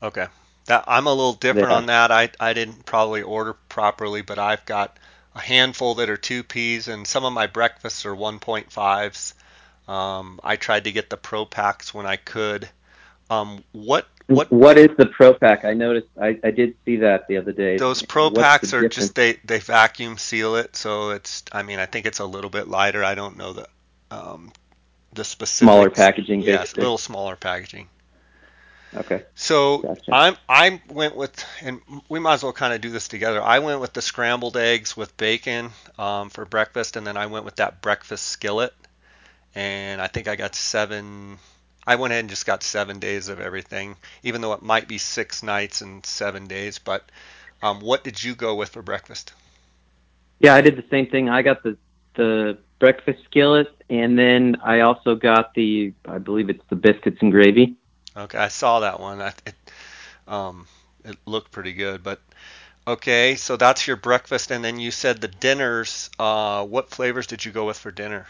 Okay. 0.03 0.27
That 0.67 0.85
I'm 0.87 1.07
a 1.07 1.11
little 1.11 1.35
different 1.35 1.71
yeah. 1.71 1.77
on 1.77 1.87
that. 1.87 2.11
I 2.11 2.31
I 2.41 2.53
didn't 2.53 2.87
probably 2.87 3.23
order 3.23 3.55
properly, 3.69 4.23
but 4.23 4.39
I've 4.39 4.65
got 4.65 4.99
a 5.35 5.41
handful 5.41 5.97
that 5.97 6.09
are 6.09 6.17
two 6.17 6.43
peas, 6.43 6.89
and 6.89 7.07
some 7.07 7.25
of 7.25 7.33
my 7.33 7.47
breakfasts 7.47 8.07
are 8.07 8.15
1.5s. 8.15 9.35
Um, 9.89 10.41
I 10.43 10.57
tried 10.57 10.85
to 10.85 10.93
get 10.93 11.11
the 11.11 11.17
pro 11.17 11.45
packs 11.45 11.93
when 11.93 12.07
I 12.07 12.17
could. 12.17 12.69
Um, 13.31 13.65
what 13.73 14.07
what 14.27 14.51
what 14.51 14.79
is 14.79 14.89
the 14.97 15.07
Pro 15.07 15.35
Pack? 15.35 15.65
I 15.65 15.75
noticed 15.75 16.09
I, 16.21 16.39
I 16.43 16.51
did 16.51 16.77
see 16.85 16.97
that 16.97 17.29
the 17.29 17.37
other 17.37 17.53
day. 17.53 17.77
Those 17.77 18.03
Pro 18.03 18.25
What's 18.25 18.39
Packs 18.39 18.73
are 18.73 18.81
difference? 18.81 18.95
just 18.95 19.15
they 19.15 19.35
they 19.45 19.59
vacuum 19.59 20.17
seal 20.17 20.57
it, 20.57 20.77
so 20.77 21.11
it's 21.11 21.45
I 21.53 21.63
mean 21.63 21.79
I 21.79 21.87
think 21.87 22.07
it's 22.07 22.21
a 22.21 22.25
little 22.25 22.51
bit 22.51 22.69
lighter. 22.69 23.05
I 23.05 23.15
don't 23.15 23.37
know 23.37 23.53
the 23.53 23.69
um, 24.11 24.53
the 25.13 25.25
specific 25.25 25.67
smaller 25.67 25.91
packaging. 25.91 26.41
Yes, 26.41 26.73
a 26.73 26.77
little 26.77 26.99
smaller 26.99 27.37
packaging. 27.37 27.89
Okay. 28.97 29.23
So 29.35 29.79
gotcha. 29.79 30.13
I'm 30.13 30.37
I 30.49 30.81
went 30.89 31.17
with 31.17 31.45
and 31.63 31.81
we 32.09 32.21
might 32.21 32.35
as 32.35 32.43
well 32.43 32.53
kind 32.53 32.73
of 32.73 32.81
do 32.81 32.91
this 32.91 33.09
together. 33.09 33.43
I 33.43 33.59
went 33.59 33.81
with 33.81 33.93
the 33.93 34.03
scrambled 34.03 34.57
eggs 34.57 34.97
with 34.97 35.17
bacon 35.17 35.71
um, 35.99 36.31
for 36.31 36.45
breakfast, 36.45 36.97
and 36.97 37.07
then 37.07 37.17
I 37.17 37.27
went 37.27 37.45
with 37.45 37.57
that 37.57 37.83
breakfast 37.83 38.29
skillet, 38.29 38.73
and 39.55 40.01
I 40.01 40.07
think 40.07 40.29
I 40.29 40.37
got 40.37 40.55
seven 40.55 41.39
I 41.87 41.97
went 41.97 42.13
ahead 42.13 42.21
and 42.21 42.31
just 42.31 42.47
got 42.47 42.63
seven 42.63 42.99
days 42.99 43.29
of 43.29 43.41
everything, 43.41 43.97
even 44.23 44.41
though 44.41 44.55
it 44.55 44.63
might 44.63 44.89
be 44.89 44.99
six 44.99 45.43
nights 45.43 45.83
and 45.83 46.05
seven 46.07 46.47
days. 46.47 46.79
But 46.79 47.11
um, 47.63 47.81
what 47.81 48.05
did 48.05 48.23
you 48.23 48.35
go 48.35 48.55
with 48.55 48.71
for 48.71 48.83
breakfast? 48.83 49.33
Yeah, 50.41 50.55
I 50.55 50.61
did 50.61 50.77
the 50.77 50.85
same 50.91 51.07
thing. 51.07 51.29
I 51.29 51.43
got 51.43 51.63
the 51.63 51.77
the 52.15 52.59
breakfast 52.79 53.21
skillet, 53.25 53.69
and 53.91 54.19
then 54.19 54.57
I 54.65 54.81
also 54.81 55.15
got 55.15 55.55
the 55.55 55.93
I 56.07 56.19
believe 56.19 56.49
it's 56.49 56.65
the 56.69 56.77
biscuits 56.77 57.19
and 57.21 57.31
gravy. 57.31 57.77
Okay, 58.17 58.39
I 58.39 58.49
saw 58.49 58.81
that 58.81 59.01
one. 59.01 59.21
I, 59.21 59.33
it 59.47 59.55
um, 60.29 60.67
it 61.05 61.17
looked 61.27 61.51
pretty 61.51 61.73
good, 61.73 62.03
but 62.03 62.21
okay, 62.87 63.35
so 63.35 63.57
that's 63.57 63.87
your 63.87 63.97
breakfast, 63.97 64.51
and 64.51 64.65
then 64.65 64.79
you 64.79 64.91
said 64.91 65.21
the 65.21 65.29
dinners. 65.29 66.11
Uh, 66.19 66.65
what 66.65 66.91
flavors 66.91 67.27
did 67.27 67.45
you 67.45 67.53
go 67.53 67.67
with 67.67 67.79
for 67.79 67.91
dinner? 67.91 68.27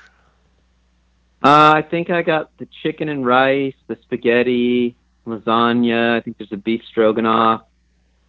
Uh, 1.43 1.75
I 1.77 1.83
think 1.83 2.09
I 2.09 2.23
got 2.23 2.57
the 2.57 2.67
chicken 2.83 3.09
and 3.09 3.27
rice, 3.27 3.75
the 3.87 3.97
spaghetti, 4.03 4.97
lasagna. 5.27 6.17
I 6.17 6.21
think 6.21 6.39
there's 6.39 6.53
a 6.53 6.57
beef 6.57 6.83
stroganoff. 6.87 7.63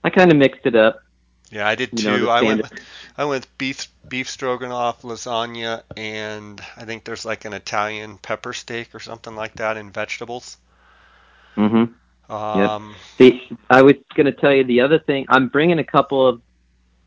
I 0.04 0.10
kind 0.10 0.32
of 0.32 0.38
mixed 0.38 0.66
it 0.66 0.76
up. 0.76 1.02
Yeah, 1.50 1.68
I 1.68 1.76
did 1.76 1.96
too. 1.96 2.26
Know, 2.26 2.30
I 2.30 2.42
went 2.42 2.62
with, 2.64 2.74
I 3.18 3.26
went 3.26 3.48
beef 3.58 3.88
beef 4.08 4.30
stroganoff, 4.30 5.04
lasagna, 5.04 5.84
and 5.96 6.60
I 6.76 6.86
think 6.86 7.06
there's 7.06 7.24
like 7.24 7.46
an 7.46 7.54
Italian 7.54 8.18
pepper 8.18 8.52
steak 8.52 8.94
or 8.94 9.00
something 9.00 9.36
like 9.36 9.56
that 9.56 9.78
in 9.78 9.92
vegetables. 9.92 10.58
Mm-hmm. 11.56 12.32
Um, 12.32 12.90
yep. 12.90 12.98
See, 13.18 13.58
I 13.70 13.82
was 13.82 13.96
going 14.16 14.26
to 14.26 14.32
tell 14.32 14.54
you 14.54 14.64
the 14.64 14.82
other 14.82 15.00
thing. 15.00 15.26
I'm 15.30 15.48
bringing 15.48 15.80
a 15.80 15.84
couple 15.84 16.28
of 16.28 16.42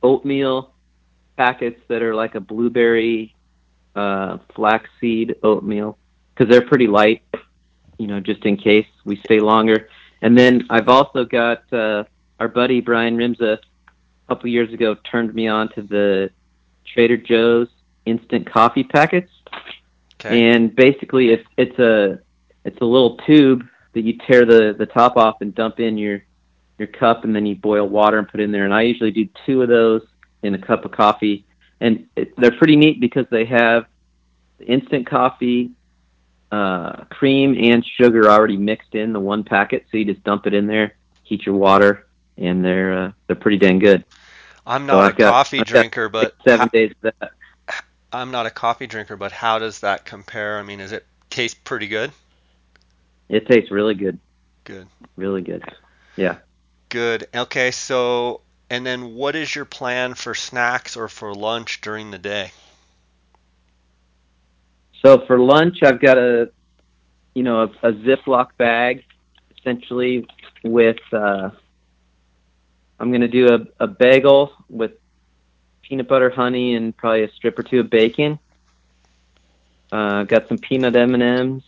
oatmeal 0.02 0.74
packets 1.36 1.80
that 1.88 2.02
are 2.02 2.14
like 2.14 2.34
a 2.34 2.40
blueberry 2.40 3.34
uh, 3.94 4.38
flaxseed 4.54 5.36
oatmeal 5.42 5.98
because 6.34 6.50
they're 6.50 6.66
pretty 6.66 6.86
light, 6.86 7.22
you 7.98 8.06
know, 8.06 8.20
just 8.20 8.44
in 8.44 8.56
case 8.56 8.86
we 9.04 9.16
stay 9.24 9.40
longer. 9.40 9.88
And 10.22 10.36
then 10.36 10.66
I've 10.70 10.88
also 10.88 11.24
got 11.24 11.72
uh, 11.72 12.04
our 12.38 12.48
buddy 12.48 12.80
Brian 12.80 13.16
Rimza 13.16 13.54
a 13.54 14.28
couple 14.28 14.50
years 14.50 14.72
ago 14.72 14.96
turned 15.10 15.34
me 15.34 15.48
on 15.48 15.68
to 15.74 15.82
the 15.82 16.30
Trader 16.84 17.16
Joe's 17.16 17.68
instant 18.04 18.50
coffee 18.50 18.84
packets. 18.84 19.30
Okay. 20.14 20.50
And 20.50 20.74
basically, 20.74 21.30
it's 21.30 21.46
it's 21.56 21.78
a 21.78 22.18
it's 22.64 22.80
a 22.80 22.84
little 22.84 23.16
tube 23.18 23.64
that 23.94 24.02
you 24.02 24.18
tear 24.26 24.44
the 24.44 24.74
the 24.76 24.86
top 24.86 25.16
off 25.16 25.40
and 25.40 25.54
dump 25.54 25.80
in 25.80 25.98
your 25.98 26.22
your 26.78 26.88
cup, 26.88 27.24
and 27.24 27.34
then 27.34 27.46
you 27.46 27.56
boil 27.56 27.88
water 27.88 28.18
and 28.18 28.28
put 28.28 28.40
in 28.40 28.52
there. 28.52 28.64
And 28.64 28.74
I 28.74 28.82
usually 28.82 29.10
do 29.10 29.28
two 29.46 29.62
of 29.62 29.68
those 29.68 30.02
in 30.42 30.54
a 30.54 30.58
cup 30.58 30.84
of 30.84 30.92
coffee 30.92 31.44
and 31.80 32.06
it, 32.16 32.34
they're 32.36 32.56
pretty 32.56 32.76
neat 32.76 33.00
because 33.00 33.26
they 33.30 33.44
have 33.44 33.86
instant 34.66 35.06
coffee, 35.06 35.72
uh, 36.50 37.04
cream, 37.04 37.56
and 37.60 37.84
sugar 37.84 38.30
already 38.30 38.56
mixed 38.56 38.94
in 38.94 39.12
the 39.12 39.20
one 39.20 39.44
packet. 39.44 39.86
So 39.90 39.98
you 39.98 40.04
just 40.04 40.24
dump 40.24 40.46
it 40.46 40.54
in 40.54 40.66
there, 40.66 40.94
heat 41.22 41.46
your 41.46 41.54
water, 41.54 42.06
and 42.36 42.64
they're 42.64 42.92
uh, 42.92 43.12
they're 43.26 43.36
pretty 43.36 43.58
dang 43.58 43.78
good. 43.78 44.04
I'm 44.66 44.86
not 44.86 45.10
so 45.10 45.14
a 45.14 45.18
got, 45.18 45.30
coffee 45.30 45.60
drinker, 45.62 46.08
but 46.08 46.34
seven 46.44 46.60
how, 46.60 46.66
days 46.66 46.92
of 47.02 47.12
that. 47.20 47.32
I'm 48.12 48.30
not 48.30 48.46
a 48.46 48.50
coffee 48.50 48.86
drinker, 48.86 49.16
but 49.16 49.32
how 49.32 49.58
does 49.58 49.80
that 49.80 50.04
compare? 50.04 50.58
I 50.58 50.62
mean, 50.62 50.78
does 50.78 50.92
it 50.92 51.06
taste 51.30 51.62
pretty 51.64 51.86
good? 51.86 52.10
It 53.28 53.46
tastes 53.46 53.70
really 53.70 53.94
good. 53.94 54.18
Good. 54.64 54.86
Really 55.16 55.42
good. 55.42 55.64
Yeah. 56.16 56.38
Good. 56.88 57.28
Okay, 57.34 57.70
so 57.70 58.40
and 58.70 58.84
then 58.84 59.14
what 59.14 59.34
is 59.34 59.54
your 59.54 59.64
plan 59.64 60.14
for 60.14 60.34
snacks 60.34 60.96
or 60.96 61.08
for 61.08 61.34
lunch 61.34 61.80
during 61.80 62.10
the 62.10 62.18
day? 62.18 62.52
So 65.02 65.24
for 65.26 65.38
lunch, 65.38 65.78
I've 65.82 66.00
got 66.00 66.18
a, 66.18 66.50
you 67.34 67.42
know, 67.42 67.62
a, 67.62 67.88
a 67.88 67.92
Ziploc 67.92 68.48
bag, 68.56 69.04
essentially 69.58 70.26
with. 70.64 70.98
Uh, 71.12 71.50
I'm 73.00 73.10
going 73.10 73.20
to 73.20 73.28
do 73.28 73.46
a, 73.54 73.84
a 73.84 73.86
bagel 73.86 74.52
with 74.68 74.92
peanut 75.82 76.08
butter, 76.08 76.30
honey, 76.30 76.74
and 76.74 76.96
probably 76.96 77.22
a 77.22 77.30
strip 77.30 77.58
or 77.58 77.62
two 77.62 77.80
of 77.80 77.90
bacon. 77.90 78.38
Uh, 79.92 80.24
got 80.24 80.48
some 80.48 80.58
peanut 80.58 80.96
M&Ms, 80.96 81.62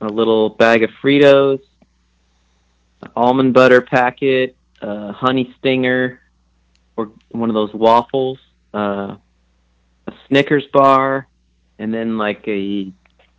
a 0.00 0.08
little 0.08 0.50
bag 0.50 0.82
of 0.82 0.90
Fritos, 1.02 1.60
almond 3.14 3.54
butter 3.54 3.80
packet, 3.80 4.56
uh, 4.82 5.12
honey 5.12 5.54
stinger, 5.58 6.20
or 6.96 7.12
one 7.30 7.50
of 7.50 7.54
those 7.54 7.72
waffles, 7.72 8.38
uh, 8.74 9.16
a 10.06 10.12
Snickers 10.28 10.66
bar, 10.72 11.26
and 11.78 11.92
then 11.92 12.18
like 12.18 12.46
a 12.48 12.92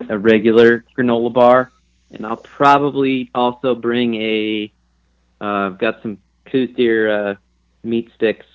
a 0.10 0.18
regular 0.18 0.86
granola 0.98 1.34
bar. 1.34 1.72
And 2.12 2.26
I'll 2.26 2.38
probably 2.38 3.30
also 3.36 3.76
bring 3.76 4.16
a. 4.16 4.72
Uh, 5.42 5.44
I've 5.44 5.78
got 5.78 6.02
some 6.02 6.18
Coues 6.46 6.76
deer 6.76 7.10
uh, 7.32 7.36
meat 7.84 8.10
sticks 8.16 8.46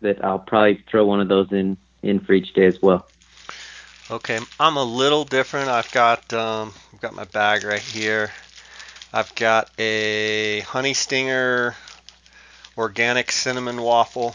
that 0.00 0.24
I'll 0.24 0.38
probably 0.38 0.84
throw 0.90 1.06
one 1.06 1.20
of 1.20 1.28
those 1.28 1.50
in 1.52 1.76
in 2.02 2.20
for 2.20 2.32
each 2.32 2.52
day 2.52 2.66
as 2.66 2.80
well. 2.82 3.06
Okay, 4.10 4.40
I'm 4.58 4.78
a 4.78 4.84
little 4.84 5.26
different. 5.26 5.68
I've 5.68 5.92
got 5.92 6.32
um, 6.32 6.72
I've 6.94 7.00
got 7.02 7.14
my 7.14 7.24
bag 7.24 7.62
right 7.64 7.78
here. 7.78 8.30
I've 9.12 9.34
got 9.34 9.70
a 9.78 10.60
honey 10.60 10.94
stinger 10.94 11.76
organic 12.78 13.30
cinnamon 13.30 13.82
waffle. 13.82 14.34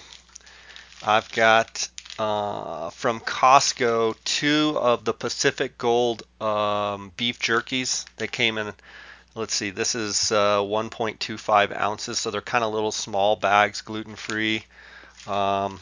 I've 1.02 1.32
got 1.32 1.90
uh, 2.20 2.92
from 2.92 3.20
Costco 3.20 4.16
two 4.24 4.78
of 4.80 5.06
the 5.06 5.14
Pacific 5.14 5.80
Gold 5.80 6.22
um, 6.40 7.12
beef 7.18 7.40
jerkies. 7.40 8.06
They 8.18 8.28
came 8.28 8.60
in. 8.60 8.74
Let's 9.34 9.56
see, 9.56 9.72
this 9.72 9.96
is 9.96 10.32
uh, 10.32 10.60
1.25 10.60 11.76
ounces, 11.76 12.20
so 12.20 12.30
they're 12.30 12.42
kind 12.42 12.64
of 12.64 12.72
little 12.72 12.92
small 12.92 13.36
bags, 13.36 13.82
gluten 13.82 14.16
free. 14.16 14.66
Um, 15.26 15.80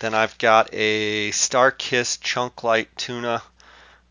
then 0.00 0.14
I've 0.14 0.36
got 0.38 0.70
a 0.72 1.30
StarKist 1.30 2.20
Chunk 2.20 2.64
Light 2.64 2.88
tuna, 2.96 3.42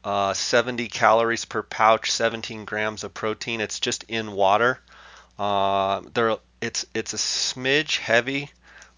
uh, 0.04 0.34
70 0.34 0.88
calories 0.88 1.46
per 1.46 1.63
pouch, 1.63 2.12
17 2.12 2.65
grams 2.65 3.04
of 3.04 3.13
protein. 3.13 3.62
It's 3.62 3.80
just 3.80 4.04
in 4.04 4.32
water. 4.32 4.80
Uh, 5.38 6.02
they're 6.13 6.38
it's 6.62 6.86
it's 6.93 7.13
a 7.13 7.17
smidge 7.17 7.98
heavy. 7.98 8.50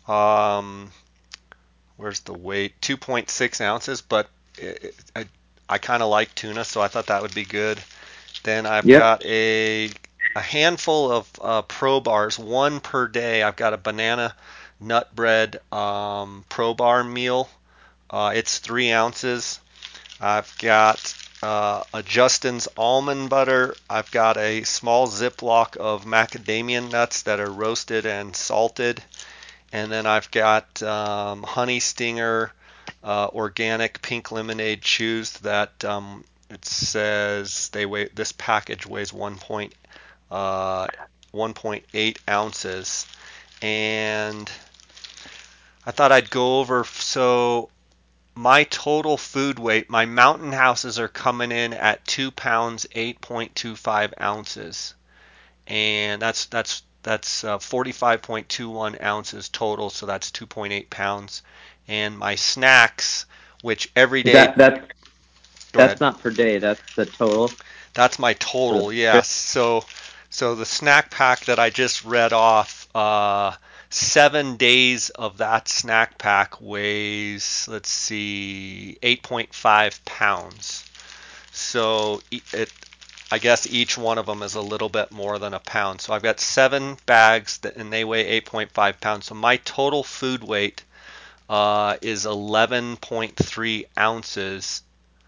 Um, 0.08 0.91
where's 1.98 2.19
the 2.21 2.34
weight? 2.34 2.80
2.6 2.82 3.62
ounces, 3.62 4.02
but 4.02 4.30
it, 4.58 4.84
it, 4.84 4.95
I, 5.15 5.26
I 5.67 5.78
kind 5.80 6.04
of 6.04 6.10
like 6.10 6.36
tuna, 6.36 6.63
so 6.63 6.82
I 6.82 6.88
thought 6.88 7.08
that 7.08 7.21
would 7.21 7.34
be 7.34 7.45
good. 7.45 7.80
Then 8.43 8.65
I've 8.65 8.86
yep. 8.86 9.00
got 9.00 9.26
a 9.26 9.89
a 10.36 10.41
handful 10.41 11.12
of 11.12 11.32
uh, 11.41 11.62
pro 11.63 12.00
bars, 12.00 12.38
one 12.38 12.80
per 12.80 13.08
day. 13.08 13.41
I've 13.41 13.56
got 13.56 13.74
a 13.74 13.78
banana 13.78 14.36
nut 14.79 15.13
bread 15.15 15.59
um, 15.71 16.45
pro 16.49 16.73
bar 16.73 17.03
meal. 17.03 17.49
Uh, 18.09 18.33
it's 18.35 18.59
three 18.59 18.91
ounces. 18.91 19.59
I've 20.21 20.55
got 20.59 21.13
uh, 21.43 21.83
a 21.93 22.03
Justin's 22.03 22.67
almond 22.77 23.29
butter. 23.29 23.75
I've 23.89 24.11
got 24.11 24.38
a 24.38 24.63
small 24.63 25.07
Ziploc 25.07 25.77
of 25.77 26.05
macadamia 26.05 26.89
nuts 26.89 27.23
that 27.23 27.39
are 27.39 27.49
roasted 27.51 28.05
and 28.05 28.35
salted. 28.35 29.03
And 29.71 29.91
then 29.91 30.05
I've 30.05 30.31
got 30.31 30.81
um, 30.83 31.43
Honey 31.43 31.79
Stinger 31.79 32.51
uh, 33.03 33.27
organic 33.33 34.01
pink 34.01 34.31
lemonade 34.31 34.81
chews 34.81 35.33
that 35.39 35.83
um, 35.83 36.23
it 36.49 36.65
says 36.65 37.69
they 37.69 37.85
weigh. 37.85 38.09
This 38.13 38.31
package 38.31 38.85
weighs 38.85 39.11
1. 39.11 39.39
Uh, 40.31 40.88
1.8 41.33 42.17
ounces, 42.29 43.05
and 43.61 44.51
I 45.85 45.91
thought 45.91 46.11
I'd 46.11 46.29
go 46.29 46.59
over. 46.59 46.83
So 46.85 47.69
my 48.35 48.65
total 48.65 49.17
food 49.17 49.59
weight, 49.59 49.89
my 49.89 50.05
mountain 50.05 50.51
houses 50.51 50.99
are 50.99 51.07
coming 51.07 51.51
in 51.51 51.73
at 51.73 52.05
two 52.05 52.31
pounds, 52.31 52.85
8.25 52.95 54.13
ounces, 54.21 54.93
and 55.67 56.21
that's 56.21 56.45
that's 56.45 56.83
that's 57.03 57.43
uh, 57.43 57.59
45.21 57.59 59.01
ounces 59.03 59.47
total, 59.49 59.89
so 59.91 60.05
that's 60.05 60.31
2.8 60.31 60.89
pounds. 60.89 61.43
And 61.87 62.17
my 62.17 62.33
snacks, 62.35 63.27
which 63.61 63.91
every 63.95 64.23
day 64.23 64.33
that, 64.33 64.57
that's 64.57 64.87
that's 65.71 66.01
not 66.01 66.19
per 66.19 66.31
day. 66.31 66.57
That's 66.57 66.81
the 66.95 67.05
total. 67.05 67.51
That's 67.93 68.17
my 68.17 68.33
total. 68.33 68.91
Yes. 68.91 69.29
So 69.29 69.85
so 70.36 70.54
the 70.54 70.65
snack 70.65 71.12
pack 71.12 71.45
that 71.45 71.60
I 71.60 71.69
just 71.69 72.04
read 72.04 72.34
off. 72.34 72.89
Uh, 72.93 73.54
seven 73.89 74.58
days 74.58 75.10
of 75.10 75.38
that 75.38 75.69
snack 75.69 76.17
pack 76.17 76.60
weighs, 76.60 77.65
let's 77.69 77.88
see, 77.89 78.98
8.5 79.02 80.04
pounds. 80.04 80.89
So 81.54 82.21
it, 82.52 82.69
I 83.32 83.38
guess 83.38 83.65
each 83.65 83.98
one 83.98 84.17
of 84.17 84.26
them 84.26 84.41
is 84.41 84.56
a 84.56 84.62
little 84.62 84.89
bit 84.89 85.10
more 85.13 85.39
than 85.39 85.54
a 85.54 85.60
pound. 85.60 86.02
So 86.02 86.13
I've 86.13 86.21
got 86.21 86.41
seven 86.41 86.98
bags 87.06 87.60
that, 87.60 87.78
and 87.78 87.93
they 87.93 88.04
weigh 88.04 88.41
8.5 88.41 89.00
pounds. 89.00 89.28
So 89.28 89.36
my 89.36 89.56
total 89.58 90.04
food 90.04 90.43
weight 90.43 90.84
uh, 91.50 91.95
is 92.02 92.26
11.3 92.26 93.86
ounces, 93.98 94.84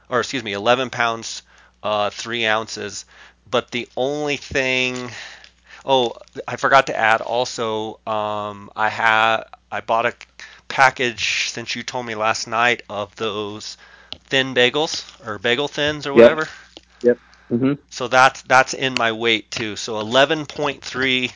or 0.10 0.20
excuse 0.20 0.44
me, 0.44 0.52
11 0.52 0.90
pounds, 0.90 1.44
uh, 1.82 2.10
3 2.10 2.46
ounces. 2.46 3.06
But 3.50 3.72
the 3.72 3.88
only 3.96 4.38
thing 4.38 5.12
Oh, 5.88 6.12
I 6.46 6.58
forgot 6.58 6.88
to 6.88 6.98
add 6.98 7.22
also. 7.22 8.02
Um, 8.06 8.70
I 8.76 8.90
had 8.90 9.44
I 9.72 9.80
bought 9.80 10.06
a 10.06 10.14
package 10.68 11.50
since 11.50 11.78
you 11.78 11.84
told 11.84 12.06
me 12.06 12.14
last 12.14 12.46
night 12.46 12.84
of 12.90 13.16
those 13.16 13.78
thin 14.26 14.54
bagels 14.54 15.06
or 15.26 15.40
bagel 15.40 15.70
thins 15.70 16.06
or 16.06 16.14
whatever. 16.14 16.50
Yep. 17.04 17.20
Mm-hmm. 17.52 17.74
So 17.90 18.10
that's 18.10 18.42
that's 18.42 18.74
in 18.74 18.96
my 19.00 19.14
weight 19.14 19.50
too. 19.50 19.78
So 19.78 19.94
11.3 19.94 21.32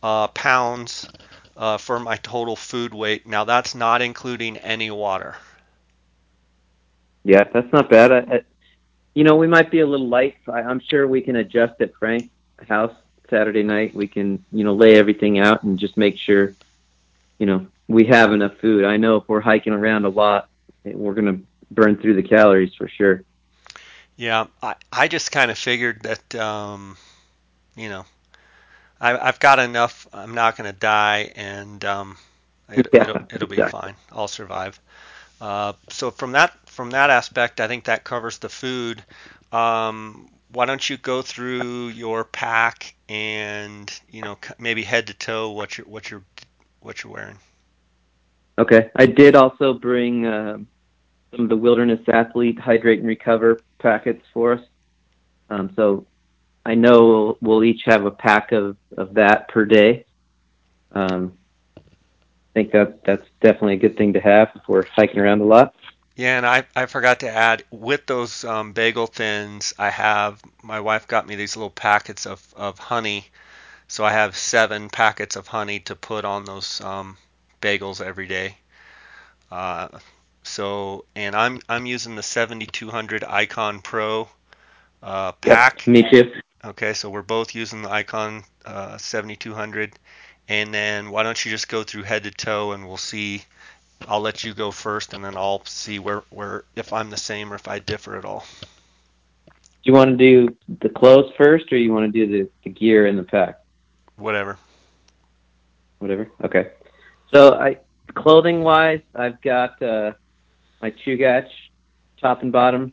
uh, 0.00 0.28
pounds 0.28 1.08
uh, 1.56 1.78
for 1.78 1.98
my 1.98 2.16
total 2.18 2.54
food 2.54 2.94
weight. 2.94 3.26
Now 3.26 3.42
that's 3.42 3.74
not 3.74 4.00
including 4.00 4.58
any 4.58 4.92
water. 4.92 5.34
Yeah, 7.24 7.42
that's 7.52 7.72
not 7.72 7.90
bad. 7.90 8.12
I, 8.12 8.18
I, 8.18 8.40
you 9.18 9.24
know, 9.24 9.34
we 9.34 9.48
might 9.48 9.68
be 9.68 9.80
a 9.80 9.86
little 9.86 10.06
light. 10.06 10.36
I, 10.46 10.60
I'm 10.60 10.78
sure 10.78 11.08
we 11.08 11.22
can 11.22 11.34
adjust 11.34 11.80
at 11.80 11.92
Frank's 11.96 12.28
house 12.68 12.94
Saturday 13.28 13.64
night, 13.64 13.92
we 13.92 14.06
can, 14.06 14.44
you 14.52 14.62
know, 14.62 14.74
lay 14.74 14.94
everything 14.94 15.40
out 15.40 15.64
and 15.64 15.76
just 15.76 15.96
make 15.96 16.16
sure, 16.16 16.54
you 17.40 17.46
know, 17.46 17.66
we 17.88 18.04
have 18.04 18.32
enough 18.32 18.56
food. 18.58 18.84
I 18.84 18.96
know 18.96 19.16
if 19.16 19.28
we're 19.28 19.40
hiking 19.40 19.72
around 19.72 20.04
a 20.04 20.08
lot, 20.08 20.48
we're 20.84 21.14
going 21.14 21.36
to 21.36 21.44
burn 21.72 21.96
through 21.96 22.14
the 22.14 22.22
calories 22.22 22.72
for 22.76 22.86
sure. 22.86 23.24
Yeah, 24.16 24.46
I, 24.62 24.76
I 24.92 25.08
just 25.08 25.32
kind 25.32 25.50
of 25.50 25.58
figured 25.58 26.02
that, 26.02 26.34
um, 26.36 26.96
you 27.74 27.88
know, 27.88 28.04
I, 29.00 29.18
I've 29.18 29.40
got 29.40 29.58
enough. 29.58 30.06
I'm 30.12 30.34
not 30.36 30.56
going 30.56 30.72
to 30.72 30.78
die, 30.78 31.32
and 31.34 31.84
um, 31.84 32.16
it, 32.68 32.86
yeah, 32.92 33.02
it'll, 33.02 33.22
it'll 33.34 33.48
be 33.48 33.56
fine. 33.56 33.96
I'll 34.12 34.28
survive. 34.28 34.78
Uh, 35.40 35.72
so 35.88 36.12
from 36.12 36.32
that 36.32 36.56
from 36.78 36.90
that 36.90 37.10
aspect, 37.10 37.58
I 37.58 37.66
think 37.66 37.86
that 37.86 38.04
covers 38.04 38.38
the 38.38 38.48
food. 38.48 39.02
Um, 39.50 40.28
why 40.52 40.64
don't 40.64 40.88
you 40.88 40.96
go 40.96 41.22
through 41.22 41.88
your 41.88 42.22
pack 42.22 42.94
and 43.08 43.92
you 44.08 44.22
know 44.22 44.38
maybe 44.60 44.84
head 44.84 45.08
to 45.08 45.14
toe 45.14 45.50
what 45.50 45.76
you're 45.76 45.88
what 45.88 46.08
you're 46.08 46.22
what 46.78 47.02
you're 47.02 47.12
wearing. 47.12 47.38
Okay, 48.58 48.90
I 48.94 49.06
did 49.06 49.34
also 49.34 49.74
bring 49.74 50.24
uh, 50.24 50.58
some 51.32 51.40
of 51.40 51.48
the 51.48 51.56
Wilderness 51.56 51.98
Athlete 52.06 52.60
Hydrate 52.60 53.00
and 53.00 53.08
Recover 53.08 53.58
packets 53.80 54.24
for 54.32 54.52
us. 54.52 54.64
Um, 55.50 55.72
so 55.74 56.06
I 56.64 56.76
know 56.76 57.38
we'll 57.40 57.64
each 57.64 57.82
have 57.86 58.06
a 58.06 58.12
pack 58.12 58.52
of, 58.52 58.76
of 58.96 59.14
that 59.14 59.48
per 59.48 59.64
day. 59.64 60.04
Um, 60.92 61.32
I 61.76 61.80
think 62.54 62.70
that 62.70 63.04
that's 63.04 63.26
definitely 63.40 63.74
a 63.74 63.78
good 63.78 63.96
thing 63.96 64.12
to 64.12 64.20
have 64.20 64.50
if 64.54 64.62
we're 64.68 64.86
hiking 64.86 65.18
around 65.18 65.40
a 65.40 65.44
lot. 65.44 65.74
Yeah, 66.18 66.36
and 66.36 66.44
I, 66.44 66.66
I 66.74 66.86
forgot 66.86 67.20
to 67.20 67.30
add 67.30 67.62
with 67.70 68.06
those 68.06 68.44
um, 68.44 68.72
bagel 68.72 69.06
thins, 69.06 69.72
I 69.78 69.90
have 69.90 70.42
my 70.64 70.80
wife 70.80 71.06
got 71.06 71.28
me 71.28 71.36
these 71.36 71.56
little 71.56 71.70
packets 71.70 72.26
of, 72.26 72.44
of 72.56 72.76
honey. 72.80 73.26
So 73.86 74.04
I 74.04 74.10
have 74.10 74.36
seven 74.36 74.90
packets 74.90 75.36
of 75.36 75.46
honey 75.46 75.78
to 75.80 75.94
put 75.94 76.24
on 76.24 76.44
those 76.44 76.80
um, 76.80 77.18
bagels 77.62 78.04
every 78.04 78.26
day. 78.26 78.56
Uh, 79.52 79.88
so 80.42 81.04
and 81.14 81.36
I'm 81.36 81.60
I'm 81.68 81.86
using 81.86 82.16
the 82.16 82.24
7200 82.24 83.22
Icon 83.22 83.80
Pro 83.80 84.28
uh, 85.04 85.32
pack. 85.32 85.86
Yep, 85.86 85.94
me 85.94 86.10
too. 86.10 86.32
Okay, 86.64 86.94
so 86.94 87.10
we're 87.10 87.22
both 87.22 87.54
using 87.54 87.82
the 87.82 87.90
Icon 87.90 88.42
uh, 88.66 88.98
7200, 88.98 89.96
and 90.48 90.74
then 90.74 91.10
why 91.12 91.22
don't 91.22 91.44
you 91.44 91.52
just 91.52 91.68
go 91.68 91.84
through 91.84 92.02
head 92.02 92.24
to 92.24 92.32
toe, 92.32 92.72
and 92.72 92.88
we'll 92.88 92.96
see. 92.96 93.44
I'll 94.06 94.20
let 94.20 94.44
you 94.44 94.54
go 94.54 94.70
first, 94.70 95.14
and 95.14 95.24
then 95.24 95.36
I'll 95.36 95.64
see 95.64 95.98
where 95.98 96.22
where 96.30 96.64
if 96.76 96.92
I'm 96.92 97.10
the 97.10 97.16
same 97.16 97.52
or 97.52 97.56
if 97.56 97.68
I 97.68 97.78
differ 97.78 98.16
at 98.16 98.24
all. 98.24 98.46
Do 99.46 99.54
you 99.84 99.92
want 99.92 100.10
to 100.10 100.16
do 100.16 100.56
the 100.80 100.88
clothes 100.88 101.32
first, 101.36 101.72
or 101.72 101.76
you 101.76 101.92
want 101.92 102.12
to 102.12 102.26
do 102.26 102.30
the, 102.44 102.50
the 102.64 102.70
gear 102.70 103.06
in 103.06 103.16
the 103.16 103.22
pack? 103.22 103.60
Whatever. 104.16 104.58
Whatever. 105.98 106.30
Okay. 106.44 106.70
So 107.32 107.54
I 107.54 107.78
clothing 108.14 108.62
wise, 108.62 109.00
I've 109.14 109.40
got 109.42 109.80
uh, 109.82 110.12
my 110.80 110.90
Chugach 110.90 111.48
top 112.20 112.42
and 112.42 112.52
bottom 112.52 112.92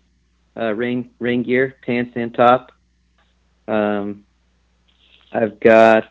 uh, 0.57 0.73
rain 0.73 1.09
rain 1.19 1.43
gear, 1.43 1.75
pants 1.85 2.13
and 2.15 2.33
top. 2.33 2.71
Um, 3.67 4.25
I've 5.31 5.59
got 5.59 6.09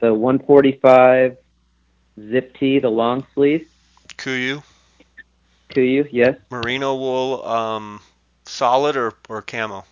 the 0.00 0.12
145 0.12 1.36
zip 2.18 2.56
tee, 2.56 2.78
the 2.78 2.88
long 2.88 3.26
sleeve. 3.34 3.68
Kuiu. 4.16 4.62
Kuiu, 5.70 6.08
yes. 6.10 6.36
Merino 6.50 6.94
wool, 6.94 7.44
um, 7.44 8.00
solid 8.44 8.96
or 8.96 9.14
or 9.28 9.42
camo. 9.42 9.84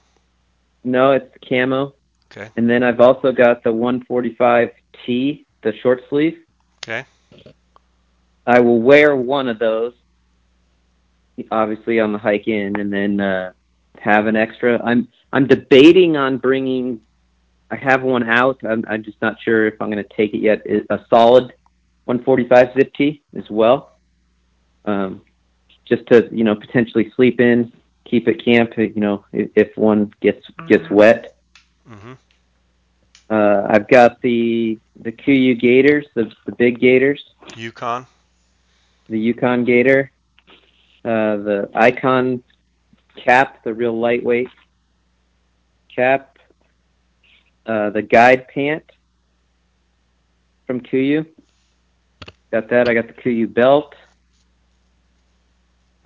No, 0.83 1.13
it's 1.13 1.37
camo. 1.49 1.95
Okay. 2.31 2.51
And 2.57 2.69
then 2.69 2.83
I've 2.83 3.01
also 3.01 3.33
got 3.33 3.63
the 3.63 3.73
145 3.73 4.71
T, 5.05 5.47
the 5.63 5.73
short 5.77 6.03
sleeve. 6.09 6.39
Okay. 6.79 7.05
I 8.47 8.61
will 8.61 8.81
wear 8.81 9.17
one 9.17 9.49
of 9.49 9.59
those, 9.59 9.95
obviously 11.51 12.01
on 12.01 12.13
the 12.13 12.19
hike 12.19 12.47
in, 12.47 12.79
and 12.79 12.93
then 12.93 13.21
uh, 13.21 13.53
have 13.99 14.27
an 14.27 14.37
extra. 14.37 14.83
I'm 14.83 15.09
I'm 15.33 15.47
debating 15.47 16.17
on 16.17 16.39
bringing. 16.39 17.01
I 17.71 17.77
have 17.77 18.03
one 18.03 18.29
out. 18.29 18.61
I'm, 18.63 18.85
I'm 18.89 19.03
just 19.03 19.21
not 19.23 19.41
sure 19.41 19.67
if 19.67 19.81
I'm 19.81 19.91
going 19.91 20.05
to 20.05 20.17
take 20.17 20.35
it 20.35 20.39
yet. 20.39 20.63
A 20.91 21.01
solid 21.09 21.55
145 22.05 22.75
zip 22.75 22.95
tee 22.95 23.23
as 23.37 23.49
well, 23.51 23.97
um, 24.85 25.23
just 25.85 26.07
to 26.09 26.29
you 26.31 26.45
know 26.45 26.55
potentially 26.55 27.11
sleep 27.17 27.41
in, 27.41 27.73
keep 28.05 28.29
at 28.29 28.45
camp. 28.45 28.77
You 28.77 28.93
know 28.97 29.25
if, 29.33 29.51
if 29.55 29.77
one 29.77 30.13
gets 30.21 30.47
gets 30.69 30.89
wet. 30.91 31.37
Mm-hmm. 31.89 32.13
Uh, 33.31 33.67
I've 33.69 33.89
got 33.89 34.21
the 34.21 34.79
the 34.97 35.13
Kuiu 35.13 35.59
Gators, 35.59 36.07
the 36.15 36.31
the 36.47 36.53
big 36.53 36.79
Gators. 36.79 37.25
Yukon. 37.57 38.07
The 39.09 39.19
Yukon 39.19 39.65
Gator. 39.65 40.11
Uh, 41.05 41.37
the 41.37 41.71
Icon 41.75 42.43
cap, 43.17 43.63
the 43.63 43.75
real 43.75 43.99
lightweight 43.99 44.49
cap. 45.95 46.39
Uh, 47.67 47.91
the 47.91 48.03
Guide 48.03 48.49
pant 48.49 48.85
from 50.67 50.81
Kuiu. 50.81 51.27
Got 52.55 52.69
that. 52.69 52.89
I 52.89 52.95
got 52.95 53.09
the 53.09 53.15
Kuiu 53.15 53.53
belt. 53.53 53.97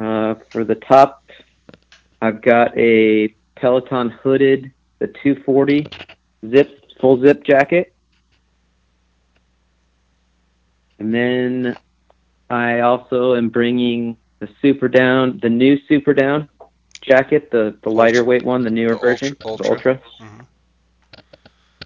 Uh, 0.00 0.36
for 0.48 0.64
the 0.64 0.76
top, 0.76 1.22
I've 2.22 2.40
got 2.40 2.74
a 2.74 3.28
Peloton 3.56 4.08
hooded, 4.08 4.72
the 4.98 5.08
240 5.08 5.86
zip 6.48 6.80
full 7.02 7.20
zip 7.20 7.44
jacket. 7.44 7.92
And 10.98 11.12
then 11.12 11.76
I 12.48 12.80
also 12.80 13.34
am 13.34 13.50
bringing 13.50 14.16
the 14.38 14.48
Super 14.62 14.88
Down, 14.88 15.38
the 15.42 15.50
new 15.50 15.76
Super 15.86 16.14
Down 16.14 16.48
jacket, 17.02 17.50
the, 17.50 17.76
the 17.82 17.90
lighter 17.90 18.24
weight 18.24 18.42
one, 18.42 18.62
the 18.62 18.70
newer 18.70 18.94
The 18.94 19.00
version, 19.00 19.36
Ultra- 19.44 19.66
the 19.66 19.70
Ultra. 19.70 20.00
Mhm. 20.22 20.46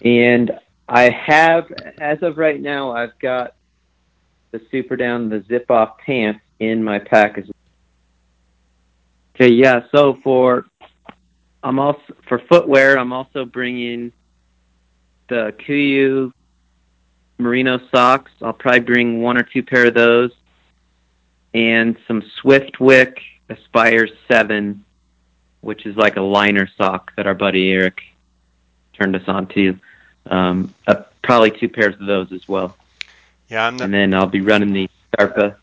And 0.03 0.51
I 0.89 1.11
have, 1.11 1.65
as 2.01 2.23
of 2.23 2.39
right 2.39 2.61
now, 2.61 2.93
I've 2.93 3.19
got 3.19 3.55
the 4.53 4.61
Super 4.71 4.97
Down, 4.97 5.29
the 5.29 5.45
zip 5.49 5.71
off 5.71 5.99
pants 5.99 6.41
in 6.61 6.85
my 6.85 6.99
pack 6.99 7.37
as 7.39 7.45
well. 7.47 7.53
Okay, 9.35 9.53
yeah. 9.53 9.83
So 9.91 10.19
for 10.23 10.67
I'm 11.63 11.79
also 11.79 12.15
for 12.29 12.39
footwear, 12.39 12.99
I'm 12.99 13.13
also 13.13 13.45
bringing 13.45 14.13
the 15.29 15.55
Kuiu 15.59 16.33
merino 17.39 17.81
socks. 17.91 18.31
I'll 18.43 18.53
probably 18.53 18.81
bring 18.81 19.23
one 19.23 19.37
or 19.37 19.43
two 19.43 19.63
pair 19.63 19.87
of 19.87 19.95
those, 19.95 20.33
and 21.55 21.97
some 22.07 22.23
Swiftwick 22.43 23.17
Aspire 23.49 24.09
Seven, 24.29 24.85
which 25.61 25.87
is 25.87 25.97
like 25.97 26.17
a 26.17 26.23
liner 26.23 26.69
sock 26.77 27.13
that 27.17 27.27
our 27.27 27.35
buddy 27.35 27.73
Eric 27.73 28.01
turned 28.93 29.17
us 29.17 29.27
on 29.27 29.47
to. 29.49 29.79
Um, 30.27 30.75
uh, 30.87 31.03
probably 31.25 31.51
two 31.51 31.69
pairs 31.69 31.95
of 32.01 32.07
those 32.07 32.33
as 32.33 32.47
well, 32.47 32.77
Yeah, 33.49 33.67
I'm 33.67 33.79
the 33.79 33.85
and 33.85 33.95
then 33.95 34.15
I'll 34.15 34.27
be 34.27 34.41
running 34.41 34.73
the 34.73 34.89
Scarpa. 35.13 35.57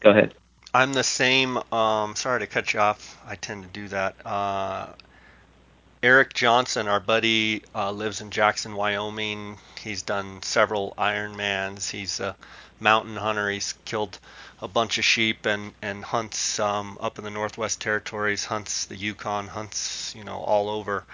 Go 0.00 0.10
ahead. 0.10 0.34
I'm 0.74 0.92
the 0.92 1.04
same. 1.04 1.58
Um, 1.72 2.16
sorry 2.16 2.40
to 2.40 2.46
cut 2.46 2.74
you 2.74 2.80
off. 2.80 3.18
I 3.26 3.36
tend 3.36 3.62
to 3.62 3.68
do 3.68 3.88
that. 3.88 4.16
Uh, 4.26 4.88
Eric 6.02 6.34
Johnson, 6.34 6.88
our 6.88 7.00
buddy, 7.00 7.62
uh, 7.74 7.90
lives 7.90 8.20
in 8.20 8.30
Jackson, 8.30 8.74
Wyoming. 8.74 9.56
He's 9.80 10.02
done 10.02 10.42
several 10.42 10.92
Ironmans. 10.98 11.90
He's 11.90 12.20
a 12.20 12.36
mountain 12.80 13.16
hunter. 13.16 13.48
He's 13.48 13.74
killed 13.84 14.18
a 14.60 14.68
bunch 14.68 14.98
of 14.98 15.04
sheep 15.04 15.46
and 15.46 15.72
and 15.80 16.04
hunts 16.04 16.58
um, 16.58 16.98
up 17.00 17.18
in 17.18 17.24
the 17.24 17.30
Northwest 17.30 17.80
Territories. 17.80 18.44
Hunts 18.44 18.84
the 18.86 18.96
Yukon. 18.96 19.46
Hunts 19.46 20.14
you 20.14 20.24
know 20.24 20.38
all 20.38 20.68
over. 20.68 21.04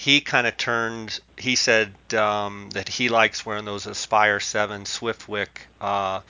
He 0.00 0.22
kind 0.22 0.46
of 0.46 0.56
turned. 0.56 1.20
He 1.36 1.56
said 1.56 1.92
um, 2.14 2.70
that 2.70 2.88
he 2.88 3.10
likes 3.10 3.44
wearing 3.44 3.66
those 3.66 3.84
Aspire 3.84 4.40
Seven 4.40 4.84
Swiftwick. 4.84 5.48
Uh, 5.78 6.22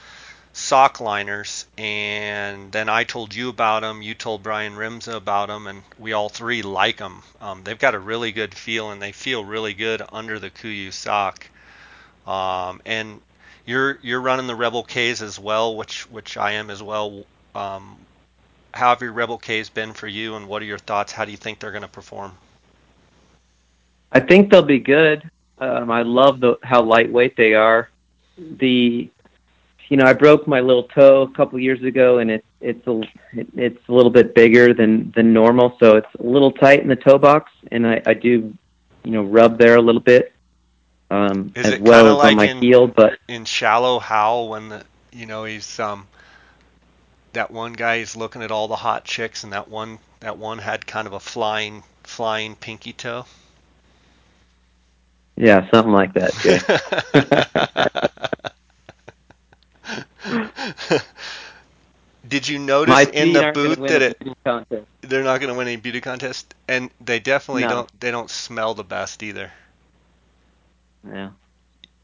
sock 0.52 0.98
liners 0.98 1.66
and 1.78 2.72
then 2.72 2.88
I 2.88 3.04
told 3.04 3.32
you 3.32 3.48
about 3.48 3.82
them 3.82 4.02
you 4.02 4.14
told 4.14 4.42
Brian 4.42 4.74
Rimza 4.74 5.14
about 5.14 5.46
them 5.46 5.68
and 5.68 5.84
we 6.00 6.12
all 6.12 6.28
three 6.28 6.62
like 6.62 6.96
them 6.96 7.22
um, 7.40 7.62
they've 7.62 7.78
got 7.78 7.94
a 7.94 8.00
really 8.00 8.32
good 8.32 8.52
feel 8.52 8.90
and 8.90 9.00
they 9.00 9.12
feel 9.12 9.44
really 9.44 9.72
good 9.72 10.02
under 10.10 10.40
the 10.40 10.50
Kuiu 10.50 10.92
sock 10.92 11.48
um, 12.26 12.82
and 12.84 13.20
you're 13.64 14.00
you're 14.02 14.20
running 14.20 14.48
the 14.48 14.56
Rebel 14.56 14.82
K's 14.82 15.22
as 15.22 15.38
well 15.38 15.76
which 15.76 16.10
which 16.10 16.36
I 16.36 16.54
am 16.54 16.70
as 16.70 16.82
well 16.82 17.24
um, 17.54 17.96
how 18.74 18.88
have 18.88 19.00
your 19.00 19.12
Rebel 19.12 19.38
K's 19.38 19.70
been 19.70 19.92
for 19.92 20.08
you 20.08 20.34
and 20.34 20.48
what 20.48 20.60
are 20.60 20.66
your 20.66 20.78
thoughts 20.78 21.12
how 21.12 21.24
do 21.24 21.30
you 21.30 21.36
think 21.36 21.60
they're 21.60 21.70
going 21.70 21.82
to 21.82 21.88
perform 21.88 22.32
I 24.12 24.20
think 24.20 24.50
they'll 24.50 24.62
be 24.62 24.78
good. 24.78 25.28
Um, 25.58 25.90
I 25.90 26.02
love 26.02 26.40
the 26.40 26.58
how 26.62 26.82
lightweight 26.82 27.36
they 27.36 27.54
are. 27.54 27.90
The 28.38 29.10
you 29.88 29.96
know 29.96 30.04
I 30.04 30.12
broke 30.12 30.46
my 30.46 30.60
little 30.60 30.84
toe 30.84 31.22
a 31.22 31.30
couple 31.32 31.58
years 31.58 31.82
ago, 31.82 32.18
and 32.18 32.30
it's 32.30 32.46
it's 32.60 32.86
a 32.86 33.00
it, 33.32 33.48
it's 33.56 33.88
a 33.88 33.92
little 33.92 34.10
bit 34.10 34.34
bigger 34.34 34.72
than 34.74 35.12
than 35.14 35.32
normal, 35.32 35.76
so 35.78 35.96
it's 35.96 36.14
a 36.18 36.22
little 36.22 36.52
tight 36.52 36.80
in 36.80 36.88
the 36.88 36.96
toe 36.96 37.18
box, 37.18 37.50
and 37.70 37.86
I, 37.86 38.02
I 38.06 38.14
do 38.14 38.52
you 39.04 39.10
know 39.10 39.22
rub 39.22 39.58
there 39.58 39.76
a 39.76 39.82
little 39.82 40.00
bit 40.00 40.32
um, 41.10 41.52
Is 41.54 41.66
as 41.66 41.72
it 41.74 41.82
well 41.82 42.06
as 42.06 42.16
like 42.18 42.30
on 42.30 42.36
my 42.36 42.46
in- 42.46 42.62
heel. 42.62 42.86
But 42.86 43.18
in 43.28 43.44
Shallow 43.44 43.98
Hal, 43.98 44.48
when 44.48 44.68
the 44.68 44.84
you 45.12 45.26
know 45.26 45.44
he's 45.44 45.78
um 45.80 46.06
that 47.32 47.50
one 47.50 47.72
guy 47.72 47.96
is 47.96 48.16
looking 48.16 48.42
at 48.42 48.50
all 48.50 48.68
the 48.68 48.76
hot 48.76 49.04
chicks 49.04 49.44
and 49.44 49.52
that 49.52 49.68
one 49.68 49.98
that 50.20 50.38
one 50.38 50.58
had 50.58 50.86
kind 50.86 51.06
of 51.06 51.12
a 51.12 51.20
flying 51.20 51.82
flying 52.04 52.54
pinky 52.54 52.92
toe. 52.92 53.26
Yeah, 55.40 55.68
something 55.70 55.92
like 55.92 56.12
that. 56.14 56.32
Did 62.28 62.46
you 62.46 62.58
notice 62.58 62.92
my 62.92 63.02
in 63.12 63.32
the 63.32 63.42
aren't 63.44 63.56
gonna 63.56 63.68
boot 63.68 63.78
win 63.78 63.92
that 63.92 64.02
it 64.02 64.18
they're 65.00 65.24
not 65.24 65.40
going 65.40 65.52
to 65.52 65.58
win 65.58 65.66
any 65.66 65.76
beauty 65.76 66.00
contest 66.00 66.54
and 66.68 66.90
they 67.00 67.18
definitely 67.18 67.62
No. 67.62 67.68
don't 67.70 68.00
they 68.00 68.10
don't 68.10 68.30
smell 68.30 68.74
the 68.74 68.84
best 68.84 69.22
either. 69.22 69.50
Yeah, 71.06 71.30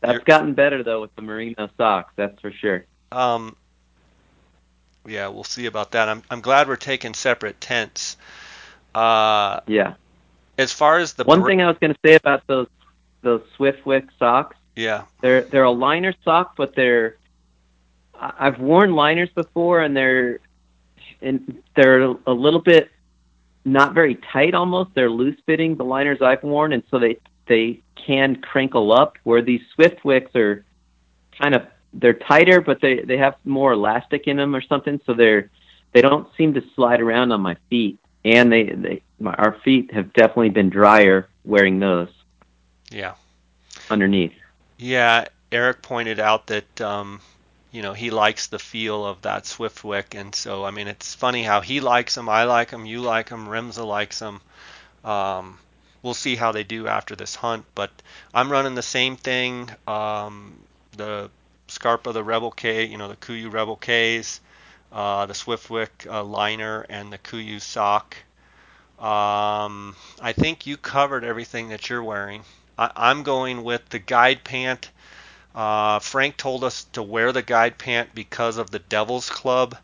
that's 0.01 0.13
You're- 0.15 0.25
gotten 0.25 0.55
better 0.55 0.83
though 0.83 1.03
with 1.03 1.15
the 1.17 1.23
merino 1.23 1.69
socks. 1.77 2.13
That's 2.17 2.41
for 2.41 2.51
sure. 2.51 2.85
Um 3.13 3.57
yeah, 5.07 5.29
we'll 5.29 5.45
see 5.45 5.67
about 5.67 5.93
that. 5.93 6.09
I'm 6.09 6.23
I'm 6.31 6.41
glad 6.41 6.67
we're 6.67 6.77
taking 6.77 7.15
separate 7.15 7.61
tents. 7.61 8.17
Uh 8.95 9.61
Yeah. 9.67 9.95
as 10.59 10.73
far 10.73 10.99
as 10.99 11.13
the 11.13 11.25
One 11.25 11.45
thing 11.45 11.61
I 11.61 11.69
was 11.69 11.77
going 11.79 11.93
to 11.93 11.99
say 12.05 12.15
about 12.15 12.43
those 12.47 12.69
those 13.23 13.43
Swiftwick 13.59 14.09
socks, 14.19 14.57
yeah. 14.75 15.05
they're 15.21 15.43
they're 15.43 15.65
a 15.65 15.71
liner 15.71 16.15
sock, 16.25 16.55
but 16.57 16.75
they're 16.75 17.17
I've 18.15 18.59
worn 18.59 18.95
liners 18.95 19.31
before, 19.35 19.81
and 19.81 19.97
they're 19.97 20.41
and 21.21 21.63
they're 21.75 22.03
a 22.03 22.33
little 22.33 22.61
bit 22.61 22.91
not 23.65 23.95
very 23.95 24.15
tight. 24.33 24.55
Almost 24.55 24.91
they're 24.95 25.11
loose 25.11 25.39
fitting. 25.47 25.77
The 25.77 25.85
liners 25.85 26.23
I've 26.23 26.43
worn, 26.43 26.73
and 26.73 26.83
so 26.91 26.99
they 26.99 27.19
they 27.47 27.81
can 27.95 28.37
crinkle 28.37 28.93
up. 28.93 29.17
Where 29.25 29.43
these 29.43 29.63
Swiftwicks 29.77 30.35
are 30.37 30.65
kind 31.41 31.55
of 31.55 31.67
they're 31.93 32.15
tighter, 32.15 32.61
but 32.61 32.81
they 32.81 33.01
they 33.01 33.17
have 33.17 33.35
more 33.45 33.73
elastic 33.73 34.27
in 34.27 34.37
them 34.37 34.55
or 34.55 34.63
something, 34.63 35.01
so 35.07 35.15
they're 35.15 35.51
they 35.93 36.01
don't 36.01 36.29
seem 36.37 36.55
to 36.55 36.63
slide 36.75 37.01
around 37.01 37.33
on 37.33 37.41
my 37.41 37.57
feet. 37.71 37.99
And 38.25 38.53
they, 38.53 38.65
they 38.65 39.03
my, 39.19 39.35
our 39.35 39.57
feet 39.65 39.93
have 39.93 40.13
definitely 40.13 40.51
been 40.51 40.69
drier 40.69 41.29
wearing 41.45 41.79
those 41.79 42.09
Yeah. 42.91 43.15
underneath. 43.91 44.33
Yeah, 44.79 45.27
Eric 45.51 45.83
pointed 45.83 46.21
out 46.21 46.49
that 46.49 46.81
um, 46.81 47.21
you 47.71 47.83
know 47.83 47.93
he 47.93 48.11
likes 48.11 48.49
the 48.49 48.59
feel 48.59 49.05
of 49.07 49.23
that 49.23 49.45
Swiftwick, 49.45 50.19
and 50.19 50.35
so 50.35 50.65
I 50.65 50.71
mean 50.71 50.89
it's 50.89 51.15
funny 51.15 51.43
how 51.43 51.61
he 51.61 51.81
likes 51.81 52.15
them, 52.15 52.29
I 52.29 52.45
like 52.45 52.71
them, 52.71 52.87
you 52.87 53.01
like 53.01 53.29
them, 53.29 53.47
Remza 53.47 53.85
likes 53.85 54.19
them. 54.19 54.41
Um, 55.05 55.59
we'll 56.03 56.15
see 56.15 56.37
how 56.37 56.53
they 56.53 56.65
do 56.65 56.89
after 56.89 57.17
this 57.17 57.35
hunt, 57.35 57.65
but 57.75 57.91
I'm 58.35 58.51
running 58.51 58.75
the 58.75 58.83
same 58.83 59.17
thing. 59.17 59.71
Um, 59.87 60.59
the 60.97 61.31
Scarpa, 61.69 62.13
the 62.13 62.25
Rebel 62.25 62.51
K, 62.51 62.87
you 62.87 62.99
know 62.99 63.09
the 63.09 63.17
Kuiu 63.17 63.53
Rebel 63.53 63.77
Ks, 63.77 64.41
uh, 64.93 65.27
the 65.27 65.35
Swiftwick 65.35 66.07
uh, 66.07 66.25
liner, 66.25 66.87
and 66.89 67.13
the 67.13 67.19
Kuiu 67.19 67.61
sock. 67.61 68.17
Um, 68.99 69.95
I 70.23 70.33
think 70.33 70.67
you 70.67 70.77
covered 70.77 71.25
everything 71.25 71.69
that 71.69 71.91
you're 71.91 72.03
wearing. 72.03 72.43
I, 72.79 73.11
am 73.11 73.23
going 73.23 73.65
with 73.65 73.89
the 73.89 73.99
guide 73.99 74.45
pant. 74.45 74.91
Uh, 75.55 75.99
Frank 76.01 76.37
told 76.37 76.65
us 76.65 76.85
to 76.93 77.03
wear 77.03 77.33
the 77.33 77.43
guide 77.43 77.79
pant 77.79 78.15
because 78.15 78.59
of 78.59 78.71
the 78.71 78.79
Devil's 78.79 79.31
Club. 79.31 79.77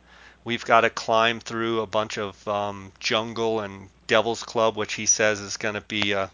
We've 0.44 0.64
got 0.64 0.82
to 0.82 0.90
climb 0.90 1.40
through 1.40 1.80
a 1.80 1.86
bunch 1.86 2.18
of 2.18 2.46
um, 2.46 2.92
jungle 2.98 3.60
and 3.60 3.88
Devil's 4.06 4.42
Club, 4.42 4.76
which 4.76 4.94
he 4.94 5.06
says 5.06 5.40
is 5.40 5.56
going 5.56 5.74
to 5.74 5.80
be 5.80 6.12
a, 6.12 6.30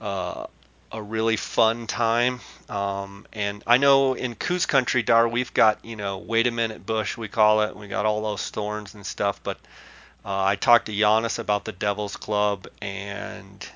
a, 0.00 0.48
a 0.90 1.02
really 1.02 1.36
fun 1.36 1.86
time. 1.86 2.40
Um, 2.68 3.26
and 3.32 3.62
I 3.66 3.76
know 3.76 4.14
in 4.14 4.34
Coues 4.34 4.66
Country, 4.66 5.02
Dar, 5.02 5.28
we've 5.28 5.54
got 5.54 5.84
you 5.84 5.94
know 5.94 6.18
wait 6.18 6.46
a 6.46 6.50
minute 6.50 6.84
bush 6.84 7.16
we 7.16 7.28
call 7.28 7.60
it. 7.62 7.76
We 7.76 7.88
got 7.88 8.06
all 8.06 8.22
those 8.22 8.50
thorns 8.50 8.94
and 8.94 9.06
stuff. 9.06 9.40
But 9.44 9.58
uh, 10.24 10.42
I 10.44 10.56
talked 10.56 10.86
to 10.86 10.92
Giannis 10.92 11.38
about 11.38 11.64
the 11.64 11.72
Devil's 11.72 12.16
Club, 12.16 12.66
and 12.82 13.68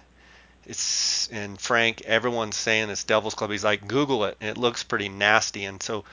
it's 0.67 1.29
and 1.29 1.61
Frank, 1.61 2.03
everyone's 2.03 2.57
saying 2.57 2.91
it's 2.91 3.05
Devil's 3.05 3.35
Club. 3.35 3.51
He's 3.51 3.65
like, 3.65 3.87
Google 3.87 4.25
it. 4.25 4.37
it 4.41 4.59
looks 4.59 4.83
pretty 4.83 5.09
nasty, 5.09 5.65
and 5.65 5.83
so 5.83 6.05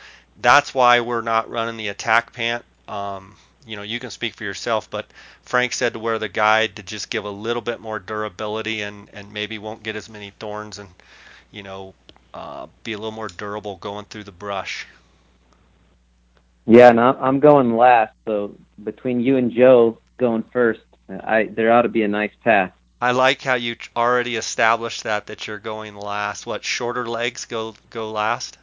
that's 0.42 0.74
why 0.74 1.02
we're 1.02 1.22
not 1.22 1.50
running 1.50 1.78
the 1.78 1.90
attack 1.90 2.34
pant. 2.34 2.64
Um, 2.88 3.36
you 3.66 3.76
know, 3.76 3.82
you 3.82 4.00
can 4.00 4.10
speak 4.10 4.36
for 4.36 4.46
yourself, 4.46 4.90
but 4.90 5.06
Frank 5.44 5.74
said 5.74 5.94
to 5.94 6.00
wear 6.00 6.20
the 6.20 6.30
guide 6.30 6.78
to 6.78 6.84
just 6.84 7.10
give 7.10 7.26
a 7.26 7.30
little 7.30 7.62
bit 7.62 7.80
more 7.80 8.00
durability 8.00 8.82
and 8.82 9.10
and 9.14 9.34
maybe 9.34 9.58
won't 9.58 9.84
get 9.84 9.96
as 9.96 10.10
many 10.10 10.32
thorns 10.40 10.80
and 10.80 10.90
you 11.52 11.64
know 11.64 11.94
uh, 12.34 12.68
be 12.84 12.94
a 12.94 12.98
little 12.98 13.12
more 13.12 13.28
durable 13.28 13.76
going 13.78 14.06
through 14.06 14.24
the 14.24 14.32
brush. 14.32 14.88
Yeah, 16.66 16.90
and 16.90 17.00
I'm 17.00 17.40
going 17.40 17.78
last, 17.78 18.14
so 18.26 18.56
between 18.84 19.22
you 19.22 19.38
and 19.38 19.52
Joe 19.52 20.00
going 20.18 20.44
first, 20.52 20.82
I 21.10 21.46
there 21.46 21.72
ought 21.72 21.84
to 21.84 21.90
be 21.90 22.04
a 22.04 22.08
nice 22.08 22.34
path. 22.44 22.74
I 23.00 23.12
like 23.12 23.42
how 23.42 23.56
you 23.56 23.76
already 23.96 24.38
established 24.38 25.04
that 25.04 25.28
that 25.28 25.48
you're 25.48 25.60
going 25.60 25.96
last. 25.96 26.46
What 26.46 26.64
shorter 26.64 27.08
legs 27.08 27.46
go 27.46 27.76
go 27.92 28.12
last? 28.12 28.58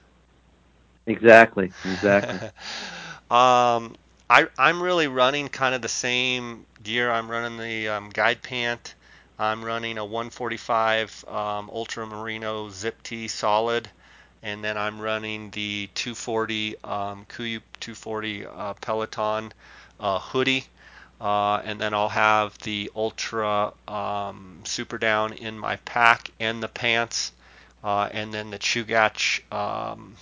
Exactly. 1.06 1.72
Exactly. 1.84 2.48
um, 3.30 3.94
I 4.28 4.48
I'm 4.58 4.82
really 4.82 5.06
running 5.06 5.48
kind 5.48 5.74
of 5.74 5.82
the 5.82 5.88
same 5.88 6.66
gear. 6.82 7.10
I'm 7.10 7.30
running 7.30 7.58
the 7.58 7.88
um, 7.88 8.10
guide 8.10 8.42
pant. 8.42 8.94
I'm 9.38 9.64
running 9.64 9.98
a 9.98 10.04
145 10.04 11.24
um, 11.28 11.70
Ultra 11.72 12.06
Merino 12.06 12.70
Zip 12.70 13.02
T 13.02 13.28
solid, 13.28 13.88
and 14.42 14.64
then 14.64 14.76
I'm 14.76 15.00
running 15.00 15.50
the 15.50 15.88
240 15.94 16.76
um, 16.82 17.26
Kuiu 17.26 17.60
240 17.80 18.46
uh, 18.46 18.74
Peloton 18.74 19.52
uh, 20.00 20.18
hoodie 20.18 20.66
uh, 21.20 21.62
and 21.64 21.80
then 21.80 21.94
I'll 21.94 22.08
have 22.08 22.56
the 22.58 22.90
Ultra 22.94 23.72
um, 23.86 24.60
Super 24.64 24.98
Down 24.98 25.32
in 25.32 25.58
my 25.58 25.76
pack 25.76 26.30
and 26.40 26.62
the 26.62 26.68
pants, 26.68 27.32
uh, 27.82 28.08
and 28.12 28.32
then 28.32 28.50
the 28.50 28.58
Chugach 28.58 29.40
um, 29.52 30.16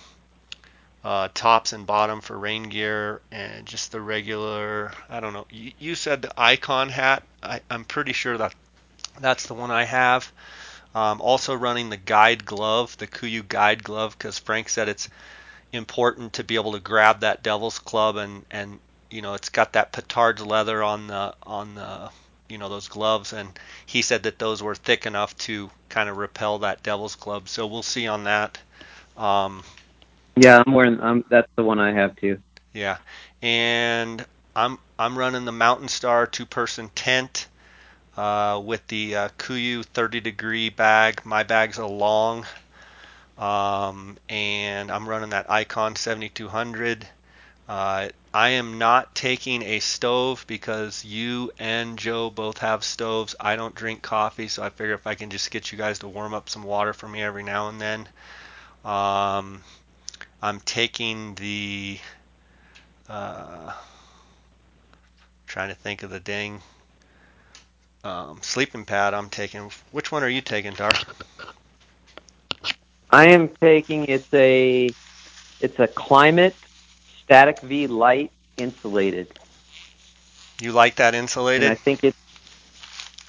uh, 1.03 1.29
tops 1.33 1.73
and 1.73 1.85
bottom 1.85 2.21
for 2.21 2.37
rain 2.37 2.63
gear, 2.63 3.21
and 3.31 3.65
just 3.65 3.91
the 3.91 3.99
regular. 3.99 4.91
I 5.09 5.19
don't 5.19 5.33
know. 5.33 5.47
You, 5.49 5.71
you 5.79 5.95
said 5.95 6.21
the 6.21 6.33
Icon 6.39 6.89
hat. 6.89 7.23
I, 7.41 7.61
am 7.69 7.85
pretty 7.85 8.13
sure 8.13 8.37
that 8.37 8.53
that's 9.19 9.47
the 9.47 9.53
one 9.53 9.71
I 9.71 9.83
have. 9.83 10.31
Um, 10.95 11.21
also 11.21 11.55
running 11.55 11.89
the 11.89 11.97
guide 11.97 12.45
glove, 12.45 12.97
the 12.97 13.07
Kuiu 13.07 13.47
guide 13.47 13.83
glove, 13.83 14.15
because 14.17 14.37
Frank 14.37 14.69
said 14.69 14.89
it's 14.89 15.09
important 15.71 16.33
to 16.33 16.43
be 16.43 16.55
able 16.55 16.73
to 16.73 16.79
grab 16.79 17.21
that 17.21 17.41
devil's 17.41 17.79
club 17.79 18.15
and 18.15 18.45
and 18.51 18.79
you 19.13 19.21
know 19.21 19.35
it's 19.35 19.49
got 19.49 19.73
that 19.73 19.93
Pittard 19.93 20.45
leather 20.45 20.81
on 20.81 21.07
the 21.07 21.35
on 21.43 21.75
the 21.75 22.09
you 22.49 22.57
know 22.57 22.67
those 22.67 22.87
gloves 22.87 23.31
and 23.31 23.47
he 23.85 24.01
said 24.01 24.23
that 24.23 24.39
those 24.39 24.63
were 24.63 24.73
thick 24.73 25.05
enough 25.05 25.37
to 25.37 25.69
kind 25.89 26.09
of 26.09 26.17
repel 26.17 26.59
that 26.59 26.81
devil's 26.81 27.15
club. 27.15 27.47
So 27.47 27.67
we'll 27.67 27.83
see 27.83 28.07
on 28.07 28.23
that. 28.23 28.57
Um, 29.15 29.63
yeah 30.35 30.63
i'm 30.65 30.73
wearing 30.73 30.99
um, 30.99 31.23
that's 31.29 31.47
the 31.55 31.63
one 31.63 31.79
i 31.79 31.93
have 31.93 32.15
too. 32.15 32.39
Yeah. 32.73 32.97
And 33.43 34.25
i'm 34.55 34.79
i'm 34.97 35.17
running 35.17 35.45
the 35.45 35.51
mountain 35.51 35.87
star 35.87 36.25
two 36.25 36.47
person 36.47 36.89
tent 36.95 37.47
uh, 38.17 38.61
with 38.63 38.85
the 38.87 39.15
uh, 39.15 39.29
kuiu 39.37 39.85
30 39.85 40.21
degree 40.21 40.69
bag. 40.69 41.21
My 41.23 41.43
bag's 41.43 41.77
a 41.77 41.85
long. 41.85 42.45
Um, 43.37 44.17
and 44.29 44.91
i'm 44.91 45.07
running 45.07 45.31
that 45.31 45.49
icon 45.49 45.95
7200 45.95 47.07
uh, 47.67 48.09
I 48.33 48.49
am 48.49 48.77
not 48.77 49.15
taking 49.15 49.61
a 49.63 49.79
stove 49.79 50.45
because 50.47 51.05
you 51.05 51.51
and 51.59 51.97
Joe 51.97 52.29
both 52.29 52.57
have 52.59 52.83
stoves. 52.83 53.35
I 53.39 53.55
don't 53.55 53.75
drink 53.75 54.01
coffee, 54.01 54.47
so 54.47 54.63
I 54.63 54.69
figure 54.69 54.95
if 54.95 55.07
I 55.07 55.15
can 55.15 55.29
just 55.29 55.51
get 55.51 55.71
you 55.71 55.77
guys 55.77 55.99
to 55.99 56.07
warm 56.07 56.33
up 56.33 56.49
some 56.49 56.63
water 56.63 56.93
for 56.93 57.07
me 57.07 57.21
every 57.21 57.43
now 57.43 57.69
and 57.69 57.79
then. 57.79 58.07
Um, 58.83 59.61
I'm 60.41 60.59
taking 60.65 61.35
the. 61.35 61.99
Uh, 63.07 63.73
trying 65.45 65.69
to 65.69 65.75
think 65.75 66.03
of 66.03 66.09
the 66.09 66.19
dang 66.19 66.61
um, 68.03 68.39
sleeping 68.41 68.85
pad 68.85 69.13
I'm 69.13 69.29
taking. 69.29 69.71
Which 69.91 70.11
one 70.11 70.23
are 70.23 70.29
you 70.29 70.41
taking, 70.41 70.73
Dar? 70.73 70.91
I 73.11 73.27
am 73.27 73.49
taking 73.61 74.05
it's 74.05 74.33
a 74.33 74.89
it's 75.61 75.79
a 75.79 75.87
Klymit 75.87 76.53
Static 77.25 77.61
V 77.63 77.87
Light 77.87 78.31
insulated. 78.57 79.33
You 80.61 80.71
like 80.71 80.95
that 80.95 81.15
insulated? 81.15 81.65
And 81.65 81.71
I 81.71 81.75
think 81.75 82.01
it's, 82.03 82.17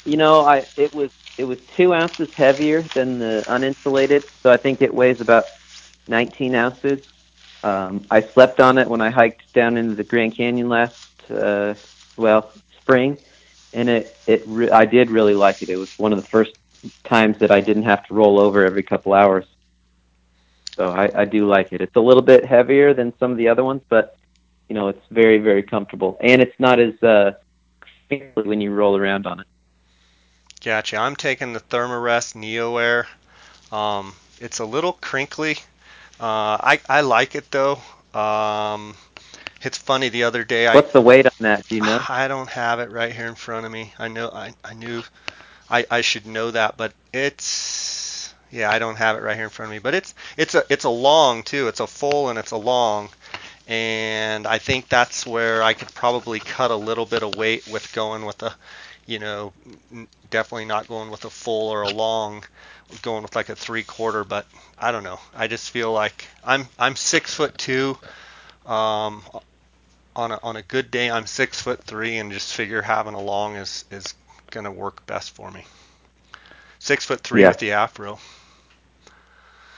you 0.05 0.17
know, 0.17 0.45
I 0.47 0.67
it 0.77 0.93
was 0.95 1.11
it 1.39 1.45
was 1.45 1.59
two 1.77 1.93
ounces 1.93 2.29
heavier 2.37 2.89
than 2.95 3.19
the 3.19 3.45
uninsulated, 3.49 4.25
so 4.43 4.51
I 4.51 4.57
think 4.57 4.81
it 4.83 4.95
weighs 4.95 5.21
about 5.21 5.45
19 6.09 6.55
ounces. 6.55 6.99
Um, 7.63 8.07
I 8.11 8.23
slept 8.35 8.61
on 8.61 8.79
it 8.79 8.89
when 8.89 9.01
I 9.01 9.11
hiked 9.11 9.43
down 9.55 9.77
into 9.77 9.97
the 9.97 10.05
Grand 10.05 10.37
Canyon 10.37 10.69
last, 10.69 10.95
uh, 11.31 11.75
well, 12.17 12.53
spring, 12.81 13.19
and 13.73 13.89
it 13.89 14.17
it 14.27 14.43
re- 14.47 14.71
I 14.71 14.85
did 14.87 15.11
really 15.11 15.35
like 15.35 15.63
it. 15.63 15.71
It 15.71 15.77
was 15.77 15.89
one 15.97 16.13
of 16.13 16.21
the 16.23 16.29
first 16.31 16.53
times 17.09 17.37
that 17.41 17.51
I 17.51 17.61
didn't 17.61 17.85
have 17.85 18.05
to 18.07 18.15
roll 18.15 18.39
over 18.39 18.65
every 18.65 18.83
couple 18.83 19.13
hours. 19.15 19.45
So 20.77 20.91
I, 20.91 21.11
I 21.15 21.25
do 21.25 21.47
like 21.47 21.73
it. 21.73 21.81
It's 21.81 21.95
a 21.97 22.01
little 22.01 22.23
bit 22.23 22.45
heavier 22.45 22.95
than 22.95 23.17
some 23.19 23.31
of 23.31 23.37
the 23.37 23.49
other 23.49 23.63
ones, 23.63 23.83
but 23.89 24.17
you 24.69 24.75
know 24.75 24.89
it's 24.89 25.07
very 25.11 25.39
very 25.39 25.63
comfortable, 25.63 26.17
and 26.21 26.43
it's 26.43 26.59
not 26.59 26.81
as 26.81 27.01
uh, 27.03 27.33
when 28.35 28.61
you 28.61 28.73
roll 28.73 28.97
around 28.97 29.27
on 29.27 29.41
it. 29.41 29.47
Gotcha. 30.63 30.97
I'm 30.97 31.15
taking 31.15 31.53
the 31.53 31.61
Thermarest 31.61 32.35
NeoAir. 32.35 33.07
Um, 33.73 34.15
it's 34.41 34.59
a 34.59 34.65
little 34.65 34.95
crinkly. 34.95 35.59
Uh, 36.21 36.59
I 36.61 36.81
I 36.89 37.03
like 37.03 37.35
it 37.35 37.51
though. 37.51 37.79
Um, 38.15 38.95
it's 39.63 39.79
funny 39.79 40.09
the 40.09 40.25
other 40.25 40.45
day. 40.45 40.73
What's 40.73 40.93
the 40.93 41.01
weight 41.01 41.27
on 41.27 41.33
that? 41.41 41.67
Do 41.69 41.77
you 41.77 41.83
know? 41.83 42.01
I 42.09 42.29
don't 42.29 42.49
have 42.51 42.81
it 42.81 42.91
right 42.91 43.13
here 43.13 43.27
in 43.27 43.35
front 43.35 43.67
of 43.67 43.73
me. 43.73 43.93
I 43.99 44.09
know 44.09 44.29
I, 44.29 44.55
I 44.65 44.75
knew 44.75 45.03
I, 45.71 45.87
I 45.91 46.01
should 46.03 46.27
know 46.27 46.51
that, 46.51 46.77
but 46.77 46.93
it's 47.13 47.45
yeah, 48.55 48.71
I 48.71 48.79
don't 48.79 48.97
have 48.97 49.17
it 49.17 49.23
right 49.23 49.35
here 49.35 49.45
in 49.45 49.51
front 49.51 49.71
of 49.71 49.75
me, 49.75 49.81
but 49.81 49.95
it's 49.95 50.15
it's 50.37 50.55
a 50.55 50.63
it's 50.71 50.85
a 50.85 50.91
long 50.91 51.43
too. 51.43 51.67
It's 51.67 51.81
a 51.81 51.87
full 51.87 52.29
and 52.29 52.39
it's 52.39 52.53
a 52.53 52.57
long, 52.57 53.09
and 53.67 54.47
I 54.47 54.59
think 54.59 54.89
that's 54.89 55.27
where 55.27 55.63
I 55.63 55.75
could 55.75 55.93
probably 55.93 56.39
cut 56.39 56.71
a 56.71 56.77
little 56.77 57.05
bit 57.05 57.25
of 57.25 57.35
weight 57.35 57.67
with 57.67 57.93
going 57.93 58.25
with 58.25 58.41
a, 58.45 58.55
you 59.07 59.19
know, 59.19 59.53
definitely 60.31 60.67
not 60.67 60.87
going 60.87 61.11
with 61.11 61.25
a 61.25 61.31
full 61.31 61.69
or 61.69 61.83
a 61.83 61.91
long, 61.91 62.45
going 63.03 63.25
with 63.25 63.35
like 63.35 63.49
a 63.49 63.57
three 63.57 63.83
quarter. 63.83 64.23
But 64.23 64.47
I 64.79 64.93
don't 64.93 65.05
know. 65.05 65.19
I 65.35 65.49
just 65.49 65.71
feel 65.71 65.93
like 65.93 66.29
I'm 66.45 66.69
I'm 66.79 66.95
six 66.95 67.35
foot 67.35 67.59
two. 67.59 67.99
Um, 68.67 69.23
on 70.15 70.31
a 70.31 70.39
on 70.45 70.55
a 70.55 70.63
good 70.63 70.93
day, 70.93 71.11
I'm 71.11 71.27
six 71.27 71.61
foot 71.61 71.83
three, 71.83 72.19
and 72.19 72.31
just 72.31 72.55
figure 72.55 72.83
having 72.83 73.15
a 73.15 73.21
long 73.21 73.57
is 73.57 73.85
is 73.91 74.15
gonna 74.53 74.71
work 74.71 75.05
best 75.07 75.33
for 75.33 75.51
me. 75.51 75.65
Six 76.79 77.05
foot 77.05 77.21
three 77.21 77.43
yeah. 77.43 77.49
with 77.49 77.59
the 77.59 77.73
afro. 77.73 78.21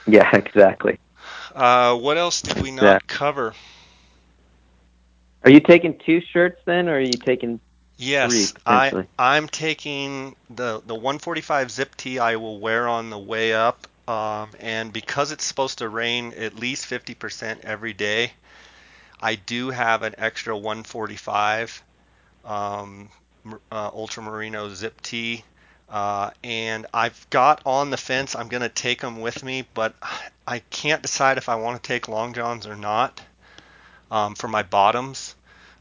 Yeah, 0.11 0.29
exactly. 0.33 0.99
Uh, 1.53 1.97
what 1.97 2.17
else 2.17 2.41
did 2.41 2.61
we 2.61 2.71
not 2.71 2.83
yeah. 2.83 2.99
cover? 3.07 3.53
Are 5.43 5.51
you 5.51 5.59
taking 5.59 5.99
two 6.05 6.21
shirts 6.21 6.61
then, 6.65 6.87
or 6.87 6.95
are 6.95 7.01
you 7.01 7.11
taking 7.11 7.59
Yes, 7.97 8.51
three, 8.51 8.61
I 8.65 9.07
I'm 9.17 9.47
taking 9.47 10.35
the 10.49 10.81
the 10.85 10.93
145 10.93 11.71
zip 11.71 11.95
tee 11.97 12.19
I 12.19 12.35
will 12.35 12.59
wear 12.59 12.87
on 12.87 13.09
the 13.09 13.17
way 13.17 13.53
up, 13.53 13.87
um, 14.07 14.49
and 14.59 14.93
because 14.93 15.31
it's 15.31 15.43
supposed 15.43 15.79
to 15.79 15.89
rain 15.89 16.33
at 16.37 16.55
least 16.55 16.85
50% 16.85 17.61
every 17.61 17.93
day, 17.93 18.31
I 19.19 19.35
do 19.35 19.71
have 19.71 20.03
an 20.03 20.13
extra 20.19 20.55
145 20.55 21.83
um, 22.45 23.09
uh, 23.71 23.89
Ultra 23.93 24.23
Merino 24.23 24.69
Zip 24.69 25.01
T. 25.01 25.43
Uh, 25.89 26.31
and 26.43 26.85
I've 26.93 27.29
got 27.29 27.61
on 27.65 27.89
the 27.91 27.97
fence. 27.97 28.35
I'm 28.35 28.49
going 28.49 28.63
to 28.63 28.69
take 28.69 29.01
them 29.01 29.21
with 29.21 29.43
me, 29.43 29.65
but 29.73 29.95
I 30.47 30.59
can't 30.59 31.01
decide 31.01 31.37
if 31.37 31.49
I 31.49 31.55
want 31.55 31.81
to 31.81 31.87
take 31.87 32.07
long 32.07 32.33
johns 32.33 32.67
or 32.67 32.75
not 32.75 33.21
um, 34.11 34.35
for 34.35 34.47
my 34.47 34.63
bottoms. 34.63 35.35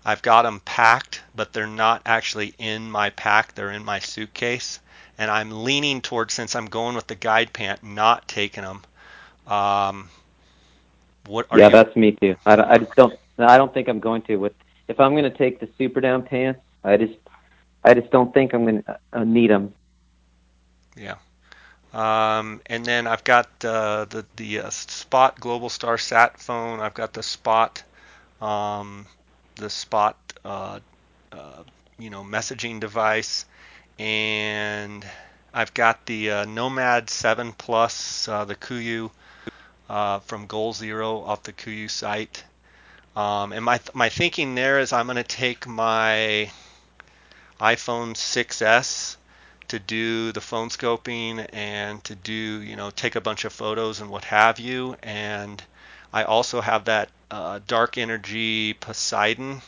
I've 0.04 0.22
got 0.22 0.42
them 0.42 0.60
packed, 0.64 1.22
but 1.34 1.52
they're 1.52 1.66
not 1.66 2.02
actually 2.06 2.54
in 2.58 2.88
my 2.88 3.10
pack. 3.10 3.54
They're 3.54 3.72
in 3.72 3.84
my 3.84 3.98
suitcase, 3.98 4.78
and 5.18 5.28
I'm 5.28 5.64
leaning 5.64 6.00
towards 6.00 6.32
since 6.32 6.54
I'm 6.54 6.66
going 6.66 6.94
with 6.94 7.08
the 7.08 7.16
guide 7.16 7.52
pant, 7.52 7.82
not 7.82 8.28
taking 8.28 8.62
them. 8.62 8.82
Um, 9.52 10.08
what 11.26 11.46
yeah, 11.56 11.66
you... 11.66 11.72
that's 11.72 11.96
me 11.96 12.12
too. 12.12 12.36
I, 12.46 12.54
I 12.62 12.78
just 12.78 12.94
don't. 12.94 13.18
I 13.38 13.58
don't 13.58 13.74
think 13.74 13.88
I'm 13.88 13.98
going 13.98 14.22
to. 14.22 14.36
With 14.36 14.54
if 14.86 15.00
I'm 15.00 15.12
going 15.12 15.24
to 15.24 15.36
take 15.36 15.58
the 15.58 15.68
super 15.76 16.00
down 16.00 16.22
pants, 16.22 16.60
I 16.84 16.96
just 16.96 17.18
I 17.82 17.94
just 17.94 18.10
don't 18.12 18.32
think 18.32 18.52
I'm 18.52 18.62
going 18.62 18.82
to 18.84 18.98
uh, 19.12 19.24
need 19.24 19.50
them. 19.50 19.74
Yeah. 20.96 21.16
Um, 21.92 22.60
and 22.66 22.84
then 22.84 23.06
I've 23.06 23.24
got 23.24 23.48
uh, 23.64 24.06
the 24.06 24.26
the 24.36 24.60
uh, 24.60 24.70
Spot 24.70 25.38
Globalstar 25.38 26.00
Sat 26.00 26.38
phone. 26.38 26.80
I've 26.80 26.94
got 26.94 27.12
the 27.12 27.22
Spot 27.22 27.82
um, 28.40 29.06
the 29.54 29.70
Spot 29.70 30.16
uh, 30.44 30.80
uh, 31.32 31.62
you 31.98 32.10
know 32.10 32.22
messaging 32.22 32.80
device, 32.80 33.46
and 33.98 35.06
I've 35.54 35.72
got 35.72 36.04
the 36.06 36.30
uh, 36.30 36.44
Nomad 36.44 37.08
7 37.08 37.52
Plus, 37.52 38.28
uh, 38.28 38.44
the 38.44 38.54
Kuiu 38.56 39.10
from 39.88 40.46
Goal 40.46 40.72
Zero 40.74 41.20
off 41.20 41.44
the 41.44 41.52
Kuiu 41.52 41.90
site. 41.90 42.44
Um, 43.14 43.52
and 43.52 43.64
my 43.64 43.80
my 43.94 44.10
thinking 44.10 44.54
there 44.54 44.80
is 44.80 44.92
I'm 44.92 45.06
going 45.06 45.16
to 45.16 45.22
take 45.22 45.66
my 45.66 46.50
iPhone 47.58 48.12
6s 48.14 49.16
to 49.68 49.78
do 49.78 50.32
the 50.32 50.40
phone 50.40 50.68
scoping 50.68 51.46
and 51.52 52.02
to 52.04 52.14
do 52.14 52.32
you 52.32 52.76
know 52.76 52.90
take 52.90 53.16
a 53.16 53.20
bunch 53.20 53.44
of 53.44 53.52
photos 53.52 54.00
and 54.00 54.10
what 54.10 54.24
have 54.24 54.58
you. 54.58 54.96
And 55.02 55.62
I 56.12 56.24
also 56.24 56.60
have 56.60 56.86
that 56.86 57.10
uh, 57.30 57.60
dark 57.66 57.98
energy 57.98 58.74
Poseidon 58.74 59.60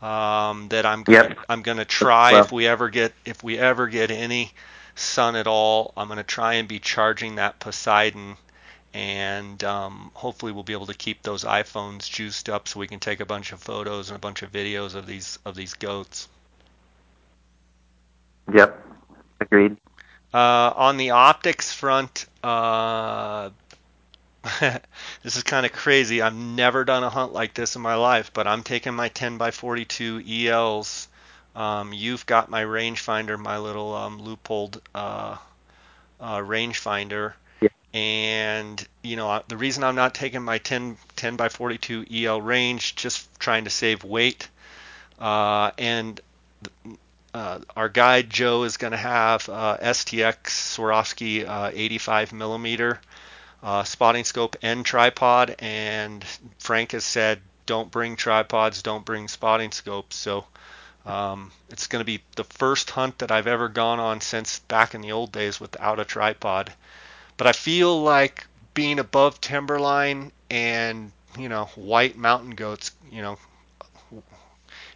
um, 0.00 0.68
that 0.68 0.86
I'm 0.86 1.02
gonna, 1.02 1.28
yep. 1.28 1.38
I'm 1.48 1.62
going 1.62 1.78
to 1.78 1.84
try 1.84 2.32
well. 2.32 2.44
if 2.44 2.52
we 2.52 2.66
ever 2.66 2.88
get 2.88 3.12
if 3.24 3.42
we 3.42 3.58
ever 3.58 3.88
get 3.88 4.10
any 4.10 4.52
sun 4.94 5.36
at 5.36 5.46
all. 5.46 5.92
I'm 5.96 6.08
going 6.08 6.18
to 6.18 6.24
try 6.24 6.54
and 6.54 6.68
be 6.68 6.78
charging 6.78 7.36
that 7.36 7.58
Poseidon 7.58 8.36
and 8.92 9.62
um, 9.62 10.10
hopefully 10.14 10.52
we'll 10.52 10.64
be 10.64 10.72
able 10.72 10.86
to 10.86 10.94
keep 10.94 11.22
those 11.22 11.44
iPhones 11.44 12.10
juiced 12.10 12.48
up 12.48 12.66
so 12.66 12.80
we 12.80 12.88
can 12.88 12.98
take 12.98 13.20
a 13.20 13.24
bunch 13.24 13.52
of 13.52 13.60
photos 13.60 14.10
and 14.10 14.16
a 14.16 14.18
bunch 14.18 14.42
of 14.42 14.50
videos 14.50 14.94
of 14.94 15.06
these 15.06 15.38
of 15.44 15.54
these 15.54 15.74
goats. 15.74 16.28
Yep, 18.52 18.84
agreed. 19.40 19.76
Uh, 20.32 20.72
on 20.76 20.96
the 20.96 21.10
optics 21.10 21.72
front, 21.72 22.26
uh, 22.42 23.50
this 24.60 25.36
is 25.36 25.42
kind 25.42 25.66
of 25.66 25.72
crazy. 25.72 26.22
I've 26.22 26.34
never 26.34 26.84
done 26.84 27.02
a 27.02 27.10
hunt 27.10 27.32
like 27.32 27.54
this 27.54 27.76
in 27.76 27.82
my 27.82 27.96
life, 27.96 28.32
but 28.32 28.46
I'm 28.46 28.62
taking 28.62 28.94
my 28.94 29.08
10 29.08 29.38
by 29.38 29.50
42 29.50 30.22
ELs. 30.28 31.08
Um, 31.56 31.92
you've 31.92 32.26
got 32.26 32.48
my 32.48 32.64
rangefinder, 32.64 33.38
my 33.38 33.58
little 33.58 33.94
um, 33.94 34.20
Leupold 34.20 34.80
uh, 34.94 35.36
uh, 36.20 36.38
rangefinder 36.38 37.34
and 37.92 38.86
you 39.02 39.16
know 39.16 39.42
the 39.48 39.56
reason 39.56 39.82
I'm 39.82 39.96
not 39.96 40.14
taking 40.14 40.42
my 40.42 40.58
10 40.58 40.96
10 41.16 41.36
by 41.36 41.48
42 41.48 42.06
EL 42.12 42.40
range 42.40 42.94
just 42.94 43.28
trying 43.40 43.64
to 43.64 43.70
save 43.70 44.04
weight 44.04 44.48
uh, 45.18 45.72
and 45.76 46.20
uh, 47.34 47.60
our 47.76 47.88
guide 47.88 48.30
Joe 48.30 48.64
is 48.64 48.76
going 48.76 48.92
to 48.92 48.96
have 48.96 49.48
uh, 49.48 49.76
STX 49.78 50.46
Swarovski 50.46 51.46
uh, 51.46 51.70
85 51.72 52.32
millimeter 52.32 53.00
uh, 53.62 53.84
spotting 53.84 54.24
scope 54.24 54.56
and 54.62 54.84
tripod. 54.84 55.56
And 55.58 56.24
Frank 56.58 56.92
has 56.92 57.04
said 57.04 57.40
don't 57.66 57.90
bring 57.90 58.16
tripods 58.16 58.82
don't 58.82 59.04
bring 59.04 59.28
spotting 59.28 59.70
scopes. 59.70 60.16
So 60.16 60.44
um, 61.06 61.52
it's 61.68 61.86
going 61.86 62.00
to 62.00 62.04
be 62.04 62.22
the 62.36 62.44
first 62.44 62.90
hunt 62.90 63.18
that 63.18 63.30
I've 63.30 63.46
ever 63.46 63.68
gone 63.68 64.00
on 64.00 64.20
since 64.20 64.58
back 64.60 64.94
in 64.94 65.00
the 65.00 65.12
old 65.12 65.32
days 65.32 65.60
without 65.60 66.00
a 66.00 66.04
tripod. 66.04 66.72
But 67.36 67.46
I 67.46 67.52
feel 67.52 68.02
like 68.02 68.46
being 68.74 68.98
above 68.98 69.40
timberline 69.40 70.32
and 70.50 71.12
you 71.38 71.48
know 71.48 71.66
white 71.76 72.16
mountain 72.16 72.50
goats, 72.50 72.90
you 73.10 73.22
know, 73.22 73.38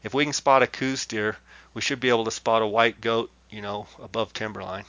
if 0.04 0.14
we 0.14 0.24
can 0.24 0.32
spot 0.32 0.62
a 0.62 0.66
Coues 0.66 1.06
deer, 1.06 1.36
we 1.74 1.80
should 1.80 1.98
be 1.98 2.10
able 2.10 2.24
to 2.24 2.30
spot 2.30 2.62
a 2.62 2.66
white 2.66 3.00
goat, 3.00 3.30
you 3.50 3.62
know, 3.62 3.86
above 4.00 4.32
timberline. 4.32 4.84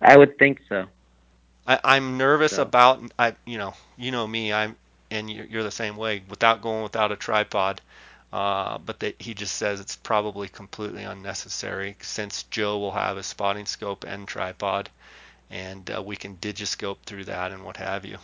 I 0.00 0.16
would 0.16 0.38
think 0.38 0.60
so. 0.68 0.86
I, 1.66 1.96
am 1.96 2.16
nervous 2.16 2.52
so. 2.52 2.62
about 2.62 3.02
I, 3.18 3.34
you 3.44 3.58
know, 3.58 3.74
you 3.96 4.12
know 4.12 4.26
me. 4.26 4.52
I'm 4.52 4.76
and 5.10 5.28
you're 5.28 5.62
the 5.62 5.70
same 5.70 5.96
way. 5.96 6.22
Without 6.28 6.62
going 6.62 6.82
without 6.82 7.12
a 7.12 7.16
tripod, 7.16 7.80
uh, 8.32 8.78
but 8.78 9.00
that 9.00 9.20
he 9.20 9.34
just 9.34 9.56
says 9.56 9.80
it's 9.80 9.96
probably 9.96 10.48
completely 10.48 11.02
unnecessary 11.02 11.96
since 12.00 12.44
Joe 12.44 12.78
will 12.78 12.92
have 12.92 13.16
a 13.16 13.22
spotting 13.22 13.66
scope 13.66 14.04
and 14.04 14.26
tripod 14.28 14.88
and 15.50 15.90
uh, 15.90 16.02
we 16.02 16.16
can 16.16 16.36
digiscope 16.36 16.98
through 17.04 17.24
that 17.24 17.52
and 17.52 17.64
what 17.64 17.76
have 17.76 18.04
you. 18.04 18.18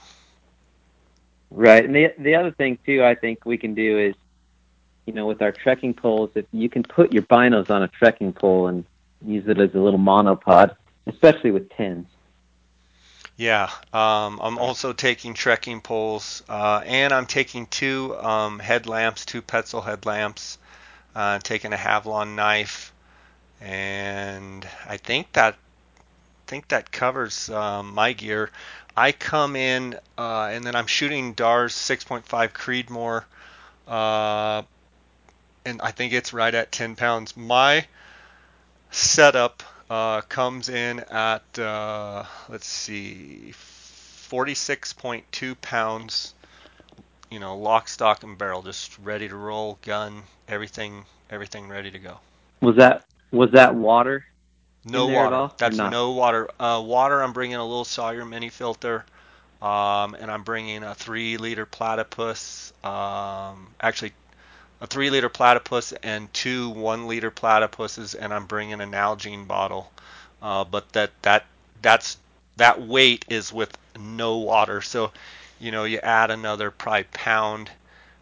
Right, 1.50 1.84
and 1.84 1.94
the 1.94 2.12
the 2.18 2.34
other 2.34 2.50
thing 2.50 2.78
too, 2.84 3.04
I 3.04 3.14
think 3.14 3.44
we 3.44 3.58
can 3.58 3.74
do 3.74 3.98
is, 3.98 4.14
you 5.06 5.12
know, 5.12 5.26
with 5.26 5.42
our 5.42 5.52
trekking 5.52 5.94
poles, 5.94 6.30
if 6.34 6.46
you 6.52 6.68
can 6.68 6.82
put 6.82 7.12
your 7.12 7.22
binos 7.24 7.70
on 7.70 7.82
a 7.82 7.88
trekking 7.88 8.32
pole 8.32 8.68
and 8.68 8.84
use 9.24 9.46
it 9.48 9.58
as 9.58 9.74
a 9.74 9.78
little 9.78 9.98
monopod, 9.98 10.76
especially 11.06 11.50
with 11.50 11.70
tins. 11.70 12.06
Yeah, 13.36 13.70
um, 13.92 14.40
I'm 14.42 14.58
also 14.58 14.92
taking 14.92 15.34
trekking 15.34 15.80
poles, 15.80 16.42
uh, 16.48 16.82
and 16.84 17.12
I'm 17.12 17.26
taking 17.26 17.66
two 17.66 18.16
um, 18.18 18.58
headlamps, 18.58 19.24
two 19.24 19.42
Petzl 19.42 19.84
headlamps. 19.84 20.58
Uh, 21.14 21.38
taking 21.40 21.74
a 21.74 21.76
Havalon 21.76 22.36
knife, 22.36 22.90
and 23.60 24.66
I 24.88 24.96
think 24.96 25.30
that 25.32 25.56
think 26.46 26.68
that 26.68 26.90
covers 26.90 27.50
um, 27.50 27.94
my 27.94 28.14
gear. 28.14 28.50
I 28.96 29.12
come 29.12 29.54
in 29.54 29.98
uh, 30.16 30.48
and 30.52 30.64
then 30.64 30.74
I'm 30.74 30.86
shooting 30.86 31.34
Dar's 31.34 31.74
6.5 31.74 32.24
Creedmoor, 32.52 33.24
uh, 33.86 34.62
and 35.64 35.80
I 35.82 35.90
think 35.92 36.12
it's 36.12 36.32
right 36.32 36.54
at 36.54 36.72
10 36.72 36.96
pounds. 36.96 37.36
My 37.36 37.86
setup 38.90 39.62
uh, 39.90 40.22
comes 40.22 40.68
in 40.68 41.00
at 41.00 41.58
uh, 41.58 42.24
let's 42.48 42.66
see, 42.66 43.52
46.2 43.52 45.60
pounds. 45.60 46.34
You 47.30 47.40
know, 47.40 47.56
lock, 47.56 47.88
stock, 47.88 48.24
and 48.24 48.36
barrel, 48.36 48.62
just 48.62 48.98
ready 48.98 49.28
to 49.28 49.36
roll, 49.36 49.78
gun, 49.82 50.22
everything, 50.48 51.04
everything 51.30 51.68
ready 51.68 51.90
to 51.90 51.98
go. 51.98 52.18
Was 52.60 52.76
that 52.76 53.04
was 53.30 53.50
that 53.52 53.74
water? 53.74 54.24
No 54.84 55.08
water. 55.08 55.44
That's 55.58 55.82
no 55.82 56.12
water. 56.12 56.48
Uh, 56.60 56.82
water. 56.84 57.22
I'm 57.22 57.32
bringing 57.32 57.56
a 57.56 57.64
little 57.64 57.84
Sawyer 57.84 58.24
mini 58.24 58.50
filter, 58.50 59.04
um, 59.62 60.14
and 60.14 60.30
I'm 60.30 60.42
bringing 60.42 60.82
a 60.82 60.94
three 60.94 61.36
liter 61.38 61.64
platypus. 61.66 62.72
Um, 62.84 63.74
actually, 63.80 64.12
a 64.82 64.86
three 64.86 65.10
liter 65.10 65.28
platypus 65.28 65.92
and 66.02 66.30
two 66.34 66.68
one 66.70 67.06
liter 67.06 67.30
platypuses, 67.30 68.16
and 68.18 68.34
I'm 68.34 68.46
bringing 68.46 68.80
an 68.80 68.90
Nalgene 68.90 69.46
bottle. 69.46 69.90
Uh, 70.42 70.64
but 70.64 70.92
that 70.92 71.12
that 71.22 71.46
that's 71.80 72.18
that 72.56 72.82
weight 72.82 73.24
is 73.28 73.52
with 73.52 73.78
no 73.98 74.38
water. 74.38 74.82
So, 74.82 75.12
you 75.60 75.70
know, 75.70 75.84
you 75.84 75.98
add 75.98 76.32
another 76.32 76.72
probably 76.72 77.04
pound 77.04 77.70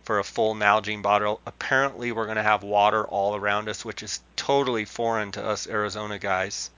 for 0.02 0.18
a 0.18 0.24
full 0.24 0.54
Nalgene 0.54 1.02
bottle. 1.02 1.40
Apparently, 1.46 2.12
we're 2.12 2.26
going 2.26 2.36
to 2.36 2.42
have 2.42 2.62
water 2.62 3.06
all 3.06 3.34
around 3.34 3.70
us, 3.70 3.82
which 3.82 4.02
is 4.02 4.20
totally 4.36 4.84
foreign 4.84 5.32
to 5.32 5.44
us 5.44 5.66
Arizona 5.66 6.18
guys. 6.18 6.70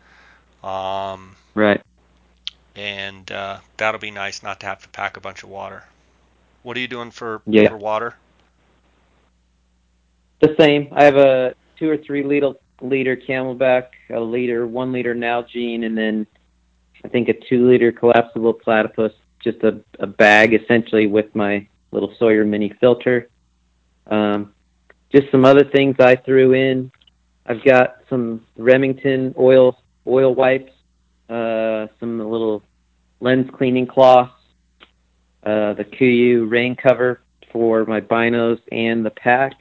Um, 0.63 1.35
right. 1.55 1.83
And 2.77 3.31
uh, 3.33 3.59
that'll 3.79 4.01
be 4.01 4.13
nice 4.13 4.45
not 4.45 4.61
to 4.61 4.67
have 4.67 4.83
to 4.83 4.89
pack 4.91 5.17
a 5.17 5.21
bunch 5.21 5.43
of 5.43 5.49
water. 5.49 5.83
What 6.63 6.77
are 6.77 6.81
you 6.81 6.89
doing 6.89 7.11
for 7.11 7.43
yeah. 7.47 7.69
for 7.69 7.77
water? 7.77 8.15
The 10.43 10.57
same. 10.59 10.89
I 10.91 11.05
have 11.05 11.17
a 11.17 11.55
two 11.79 11.89
or 11.89 11.97
three 11.97 12.25
liter 12.25 12.55
liter 12.81 13.17
CamelBak, 13.17 13.87
a 14.11 14.19
liter, 14.19 14.67
one 14.67 14.93
liter 14.93 15.15
Nalgene, 15.15 15.87
and 15.87 15.97
then 15.97 16.27
I 17.05 17.09
think 17.09 17.29
a 17.29 17.35
two 17.49 17.69
liter 17.69 17.93
collapsible 17.93 18.53
platypus. 18.53 19.13
Just 19.39 19.63
a, 19.63 19.81
a 20.01 20.07
bag 20.09 20.53
essentially 20.53 21.07
with 21.07 21.33
my 21.37 21.65
little 21.93 22.13
Sawyer 22.19 22.45
mini 22.45 22.73
filter. 22.81 23.29
Um, 24.09 24.53
just 25.13 25.31
some 25.31 25.45
other 25.45 25.63
things 25.63 25.95
I 26.01 26.17
threw 26.17 26.55
in. 26.55 26.91
I've 27.47 27.63
got 27.65 27.99
some 28.11 28.45
Remington 28.57 29.37
oil 29.39 29.79
oil 30.09 30.35
wipes, 30.35 30.73
uh, 31.29 31.87
some 32.01 32.19
little 32.19 32.65
lens 33.21 33.49
cleaning 33.57 33.87
cloths, 33.87 34.35
uh, 35.45 35.75
the 35.75 35.85
Kuiu 35.85 36.51
rain 36.51 36.75
cover 36.75 37.21
for 37.53 37.85
my 37.85 38.01
binos 38.01 38.59
and 38.73 39.07
the 39.07 39.11
pack. 39.11 39.53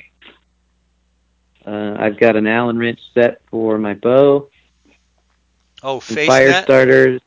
Uh, 1.65 1.95
I've 1.99 2.17
got 2.19 2.35
an 2.35 2.47
Allen 2.47 2.77
wrench 2.77 2.99
set 3.13 3.41
for 3.49 3.77
my 3.77 3.93
bow. 3.93 4.49
Oh, 5.83 5.99
face 5.99 6.27
fire 6.27 6.47
net. 6.49 6.63
starters, 6.63 7.21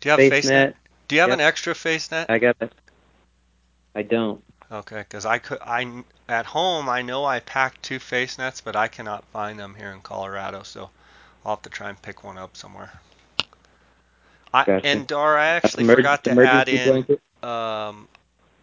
Do 0.00 0.08
you 0.08 0.10
have 0.10 0.18
face 0.18 0.30
face 0.30 0.44
net. 0.48 0.68
net? 0.70 0.76
Do 1.08 1.14
you 1.16 1.20
have 1.22 1.30
Yep. 1.30 1.38
an 1.38 1.44
extra 1.44 1.74
face 1.74 2.10
net? 2.10 2.30
I 2.30 2.38
got 2.38 2.56
it. 2.60 2.72
I 3.94 4.02
don't. 4.02 4.42
Okay, 4.72 4.98
because 4.98 5.26
I 5.26 5.38
could, 5.38 5.58
I 5.62 6.04
at 6.28 6.46
home 6.46 6.88
I 6.88 7.02
know 7.02 7.24
I 7.24 7.40
packed 7.40 7.82
two 7.82 7.98
face 7.98 8.38
nets, 8.38 8.60
but 8.60 8.76
I 8.76 8.86
cannot 8.88 9.24
find 9.32 9.58
them 9.58 9.74
here 9.74 9.90
in 9.90 10.00
Colorado, 10.00 10.62
so 10.62 10.90
I'll 11.44 11.56
have 11.56 11.62
to 11.62 11.70
try 11.70 11.88
and 11.88 12.00
pick 12.00 12.22
one 12.22 12.38
up 12.38 12.56
somewhere. 12.56 12.92
I 14.54 14.64
Gotcha. 14.64 14.86
and 14.86 15.06
Dar, 15.06 15.36
I 15.38 15.46
actually 15.48 15.84
Emerg- 15.84 15.96
forgot 15.96 16.24
to 16.24 16.30
add 16.46 16.68
in. 16.68 16.88
blanket? 16.88 17.20
Um, 17.42 18.08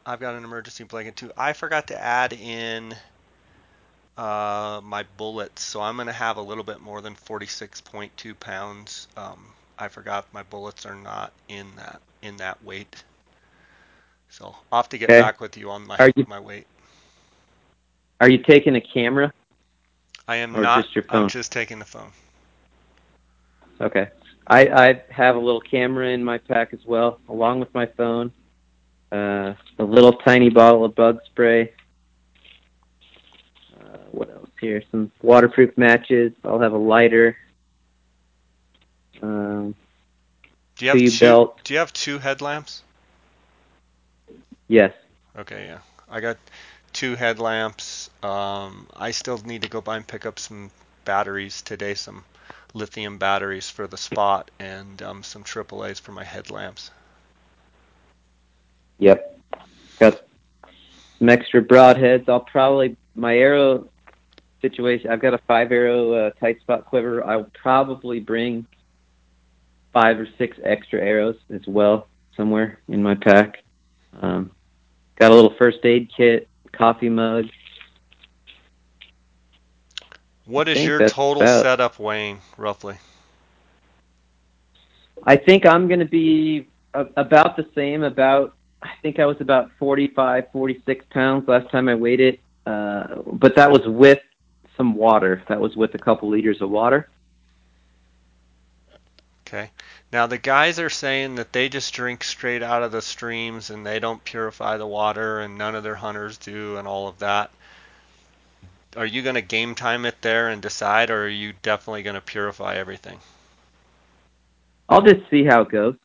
I've 0.06 0.20
got 0.20 0.36
an 0.36 0.44
emergency 0.46 0.84
blanket 0.86 1.16
too. 1.18 1.32
I 1.38 1.54
forgot 1.54 1.88
to 1.88 2.02
add 2.02 2.34
in 2.34 2.96
uh, 4.18 4.82
my 4.84 5.04
bullets, 5.18 5.64
so 5.64 5.82
I'm 5.82 5.98
gonna 5.98 6.12
have 6.12 6.38
a 6.38 6.42
little 6.42 6.64
bit 6.64 6.82
more 6.82 7.02
than 7.02 7.16
46.2 7.16 8.34
pounds. 8.40 9.08
Um, 9.16 9.54
I 9.78 9.88
forgot 9.88 10.26
my 10.34 10.44
bullets 10.44 10.86
are 10.86 10.96
not 10.96 11.32
in 11.48 11.68
that 11.78 12.02
in 12.22 12.38
that 12.38 12.64
weight. 12.64 13.04
So 14.30 14.56
I'll 14.72 14.80
have 14.82 14.90
to 14.90 14.98
get 14.98 15.10
Okay. 15.10 15.20
back 15.20 15.40
with 15.40 15.58
you 15.58 15.70
on 15.70 15.86
my 15.88 15.98
you- 16.16 16.26
my 16.28 16.40
weight. 16.40 16.68
Are 18.20 18.30
you 18.30 18.40
taking 18.40 18.76
a 18.76 18.82
camera? 18.82 19.32
I 20.28 20.38
am 20.38 20.56
Or 20.56 20.62
not. 20.62 20.84
just 20.84 20.96
your 20.96 21.06
I'm 21.10 21.28
just 21.30 21.52
taking 21.52 21.80
the 21.80 21.86
phone. 21.86 22.12
Okay. 23.80 24.08
I, 24.48 24.68
I 24.68 25.04
have 25.10 25.36
a 25.36 25.40
little 25.40 25.62
camera 25.62 26.10
in 26.10 26.24
my 26.24 26.38
pack 26.38 26.74
as 26.74 26.80
well, 26.86 27.20
along 27.30 27.60
with 27.60 27.74
my 27.74 27.86
phone. 27.86 28.32
Uh, 29.12 29.54
a 29.80 29.84
little 29.84 30.14
tiny 30.14 30.50
bottle 30.50 30.86
of 30.86 30.96
bug 30.96 31.20
spray. 31.28 31.74
What 34.18 34.32
else 34.32 34.50
here? 34.60 34.82
Some 34.90 35.12
waterproof 35.22 35.78
matches. 35.78 36.34
I'll 36.44 36.60
have 36.60 36.74
a 36.74 36.78
lighter. 36.78 37.38
Um, 39.22 39.76
Do 40.76 40.86
you 40.86 40.90
have 40.90 40.98
Two 41.00 41.10
two? 41.12 41.20
belt. 41.20 41.60
Do 41.64 41.74
you 41.74 41.80
have 41.80 41.94
two 41.94 42.18
headlamps? 42.18 42.82
yes. 44.68 44.92
Okay, 45.38 45.68
yeah. 45.68 45.80
I 46.10 46.20
got 46.20 46.38
two 46.94 47.16
headlamps. 47.16 48.10
Um, 48.24 48.88
I 48.96 49.12
still 49.12 49.38
need 49.38 49.62
to 49.62 49.70
go 49.70 49.82
by 49.82 49.98
and 49.98 50.08
pick 50.08 50.26
up 50.26 50.40
some 50.40 50.72
batteries 51.06 51.62
today, 51.62 51.94
some 51.94 52.24
lithium 52.74 53.20
batteries 53.20 53.70
for 53.70 53.86
the 53.86 53.98
spot, 53.98 54.50
and 54.60 55.00
um, 55.04 55.22
some 55.22 55.44
AAA's 55.44 56.00
for 56.00 56.12
my 56.12 56.24
headlamps. 56.24 56.90
Yep. 58.98 59.40
Got 60.00 60.22
some 61.20 61.30
extra 61.30 61.62
broadheads. 61.62 62.28
I'll 62.28 62.40
probably 62.40 62.98
my 63.16 63.38
arrow 63.38 63.88
situation. 64.70 65.10
I've 65.10 65.22
got 65.22 65.34
a 65.34 65.40
five 65.40 65.72
arrow 65.72 66.14
uh, 66.14 66.30
tight 66.40 66.60
spot 66.62 66.86
quiver. 66.86 67.24
I'll 67.24 67.50
probably 67.62 68.20
bring 68.20 68.66
five 69.94 70.20
or 70.20 70.28
six 70.38 70.58
extra 70.64 71.00
arrows 71.02 71.38
as 71.50 71.62
well 71.68 72.08
somewhere 72.36 72.80
in 72.88 73.02
my 73.02 73.16
pack. 73.16 73.64
Um, 74.22 74.52
got 75.16 75.32
a 75.32 75.36
little 75.36 75.54
first 75.58 75.80
aid 75.84 76.10
kit, 76.16 76.48
coffee 76.72 77.10
mug. 77.10 77.46
What 80.46 80.68
is 80.70 80.84
your 80.84 81.08
total 81.10 81.42
about- 81.42 81.64
setup 81.64 82.00
weighing 82.00 82.40
roughly? 82.58 82.98
I 85.24 85.36
think 85.36 85.66
I'm 85.66 85.88
going 85.88 86.00
to 86.00 86.06
be 86.06 86.68
about 86.94 87.58
the 87.58 87.68
same. 87.76 88.04
About 88.04 88.56
I 88.82 88.90
think 89.02 89.20
I 89.20 89.26
was 89.26 89.38
about 89.42 89.72
45, 89.80 90.46
46 90.54 91.06
pounds 91.10 91.48
last 91.48 91.70
time 91.72 91.90
I 91.90 91.96
weighed 91.96 92.20
it. 92.22 92.40
Uh, 92.66 93.22
but 93.34 93.56
that 93.56 93.72
was 93.72 93.82
with 93.86 94.20
some 94.78 94.96
water. 94.96 95.44
That 95.50 95.60
was 95.60 95.76
with 95.76 95.96
a 95.96 96.00
couple 96.00 96.30
liters 96.30 96.62
of 96.62 96.70
water. 96.70 97.10
Okay. 99.48 99.72
Now 100.12 100.28
the 100.28 100.38
guys 100.38 100.78
are 100.80 100.90
saying 100.90 101.36
that 101.36 101.54
they 101.54 101.70
just 101.70 101.94
drink 101.94 102.24
straight 102.24 102.62
out 102.62 102.84
of 102.84 102.92
the 102.92 103.02
streams 103.02 103.70
and 103.70 103.86
they 103.86 104.00
don't 104.00 104.24
purify 104.24 104.78
the 104.78 104.88
water 104.88 105.40
and 105.40 105.58
none 105.58 105.74
of 105.74 105.84
their 105.84 105.96
hunters 105.96 106.38
do 106.38 106.78
and 106.78 106.88
all 106.88 107.08
of 107.08 107.20
that. 107.20 107.50
Are 108.98 109.06
you 109.06 109.22
going 109.22 109.36
to 109.36 109.42
game 109.42 109.76
time 109.76 110.06
it 110.06 110.22
there 110.22 110.50
and 110.50 110.62
decide 110.62 111.10
or 111.10 111.26
are 111.26 111.30
you 111.30 111.54
definitely 111.62 112.04
going 112.04 112.16
to 112.16 112.22
purify 112.22 112.76
everything? 112.76 113.20
I'll 114.90 115.02
just 115.02 115.30
see 115.30 115.44
how 115.46 115.62
it 115.62 115.70
goes. 115.70 115.96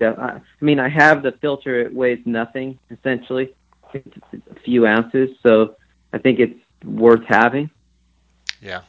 Yeah, 0.00 0.14
I, 0.16 0.28
I 0.28 0.40
mean, 0.60 0.78
I 0.78 0.88
have 0.88 1.22
the 1.22 1.32
filter. 1.32 1.80
It 1.80 1.92
weighs 1.92 2.20
nothing 2.24 2.78
essentially, 2.90 3.54
it's 3.92 4.16
a 4.50 4.60
few 4.60 4.86
ounces. 4.86 5.30
So 5.42 5.76
I 6.12 6.18
think 6.18 6.38
it's 6.38 6.58
worth 6.84 7.24
having. 7.26 7.70
Yeah. 8.60 8.80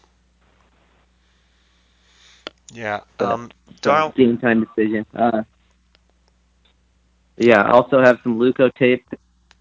Yeah. 2.73 3.01
But- 3.17 3.31
Um, 3.31 3.51
So 3.81 3.91
Darl, 3.91 4.09
game 4.09 4.37
time 4.37 4.65
decision. 4.65 5.05
Uh, 5.15 5.43
yeah, 7.37 7.61
I 7.61 7.69
also 7.71 8.01
have 8.03 8.19
some 8.23 8.37
Leukotape. 8.39 9.03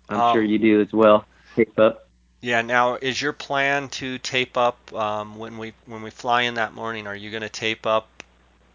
I'm 0.09 0.21
Oh. 0.21 0.33
sure 0.33 0.43
you 0.43 0.59
do 0.59 0.81
as 0.81 0.93
well. 0.93 1.25
Tape 1.55 1.79
up. 1.79 2.09
yeah. 2.41 2.63
Now, 2.63 2.95
is 2.97 3.21
your 3.21 3.33
plan 3.33 3.89
to 3.91 4.19
tape 4.19 4.57
up 4.57 4.93
um, 4.95 5.37
when 5.37 5.59
we 5.59 5.73
when 5.87 6.03
we 6.03 6.11
fly 6.11 6.43
in 6.43 6.55
that 6.55 6.73
morning? 6.75 7.07
Are 7.07 7.15
you 7.17 7.31
going 7.31 7.43
to 7.43 7.49
tape 7.49 7.87
up 7.87 8.09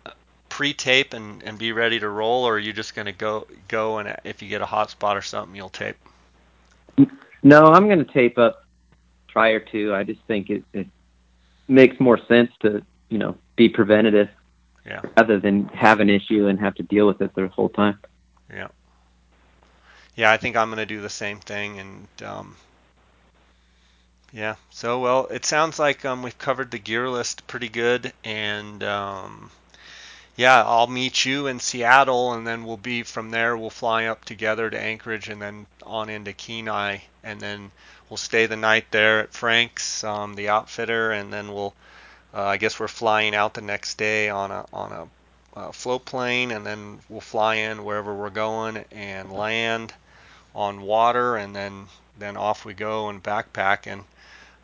uh, 0.05 0.11
pre-tape 0.49 1.13
and, 1.13 1.41
and 1.43 1.57
be 1.57 1.71
ready 1.71 1.99
to 1.99 2.09
roll, 2.09 2.43
or 2.45 2.55
are 2.55 2.59
you 2.59 2.73
just 2.73 2.93
going 2.95 3.05
to 3.07 3.11
go 3.11 3.47
go 3.67 3.97
and 3.99 4.15
if 4.23 4.41
you 4.41 4.47
get 4.49 4.61
a 4.61 4.65
hot 4.65 4.89
spot 4.91 5.17
or 5.17 5.21
something, 5.21 5.55
you'll 5.55 5.69
tape? 5.69 5.95
No, 7.41 7.65
I'm 7.73 7.87
going 7.87 8.03
to 8.05 8.11
tape 8.11 8.37
up 8.37 8.65
prior 9.27 9.59
to. 9.59 9.93
I 9.95 10.03
just 10.03 10.21
think 10.27 10.49
it, 10.49 10.63
it 10.73 10.87
makes 11.67 11.99
more 11.99 12.17
sense 12.27 12.51
to 12.61 12.83
you 13.09 13.17
know 13.17 13.37
be 13.55 13.69
preventative 13.69 14.29
Yeah. 14.85 15.03
rather 15.17 15.39
than 15.39 15.65
have 15.69 15.99
an 15.99 16.09
issue 16.09 16.47
and 16.47 16.59
have 16.59 16.75
to 16.75 16.83
deal 16.83 17.07
with 17.07 17.21
it 17.21 17.33
the 17.35 17.47
whole 17.49 17.69
time. 17.69 17.99
Yeah, 18.49 18.67
Yeah, 20.15 20.31
I 20.31 20.37
think 20.37 20.55
I'm 20.55 20.69
going 20.69 20.77
to 20.79 20.85
do 20.85 21.01
the 21.01 21.09
same 21.09 21.39
thing. 21.39 21.79
And 21.79 22.07
um, 22.23 22.55
yeah, 24.31 24.55
so 24.71 24.99
well, 24.99 25.27
it 25.27 25.45
sounds 25.45 25.79
like 25.79 26.03
um, 26.05 26.23
we've 26.23 26.37
covered 26.37 26.71
the 26.71 26.79
gear 26.79 27.09
list 27.09 27.47
pretty 27.47 27.69
good. 27.69 28.13
And 28.23 28.83
um, 28.83 29.51
yeah, 30.35 30.63
I'll 30.63 30.87
meet 30.87 31.25
you 31.25 31.47
in 31.47 31.59
Seattle, 31.59 32.33
and 32.33 32.45
then 32.47 32.63
we'll 32.65 32.77
be 32.77 33.03
from 33.03 33.29
there. 33.31 33.57
We'll 33.57 33.69
fly 33.69 34.05
up 34.05 34.25
together 34.25 34.69
to 34.69 34.79
Anchorage, 34.79 35.29
and 35.29 35.41
then 35.41 35.67
on 35.83 36.09
into 36.09 36.33
Kenai, 36.33 36.99
and 37.23 37.39
then 37.39 37.71
we'll 38.13 38.17
stay 38.17 38.45
the 38.45 38.55
night 38.55 38.85
there 38.91 39.21
at 39.21 39.33
Frank's, 39.33 40.03
um, 40.03 40.35
the 40.35 40.49
outfitter, 40.49 41.11
and 41.11 41.33
then 41.33 41.51
we'll. 41.51 41.73
Uh, 42.31 42.43
I 42.43 42.57
guess 42.57 42.79
we're 42.79 42.87
flying 42.87 43.33
out 43.33 43.55
the 43.55 43.61
next 43.61 43.97
day 43.97 44.29
on 44.29 44.51
a 44.51 44.65
on 44.71 44.91
a 44.91 45.59
uh, 45.59 45.71
float 45.71 46.05
plane, 46.05 46.51
and 46.51 46.63
then 46.63 46.99
we'll 47.09 47.21
fly 47.21 47.55
in 47.55 47.83
wherever 47.83 48.13
we're 48.13 48.29
going 48.29 48.85
and 48.91 49.31
land 49.31 49.95
on 50.53 50.81
water, 50.81 51.37
and 51.37 51.55
then 51.55 51.87
then 52.19 52.37
off 52.37 52.65
we 52.65 52.75
go 52.75 53.09
and 53.09 53.23
backpack. 53.23 53.91
And 53.91 54.03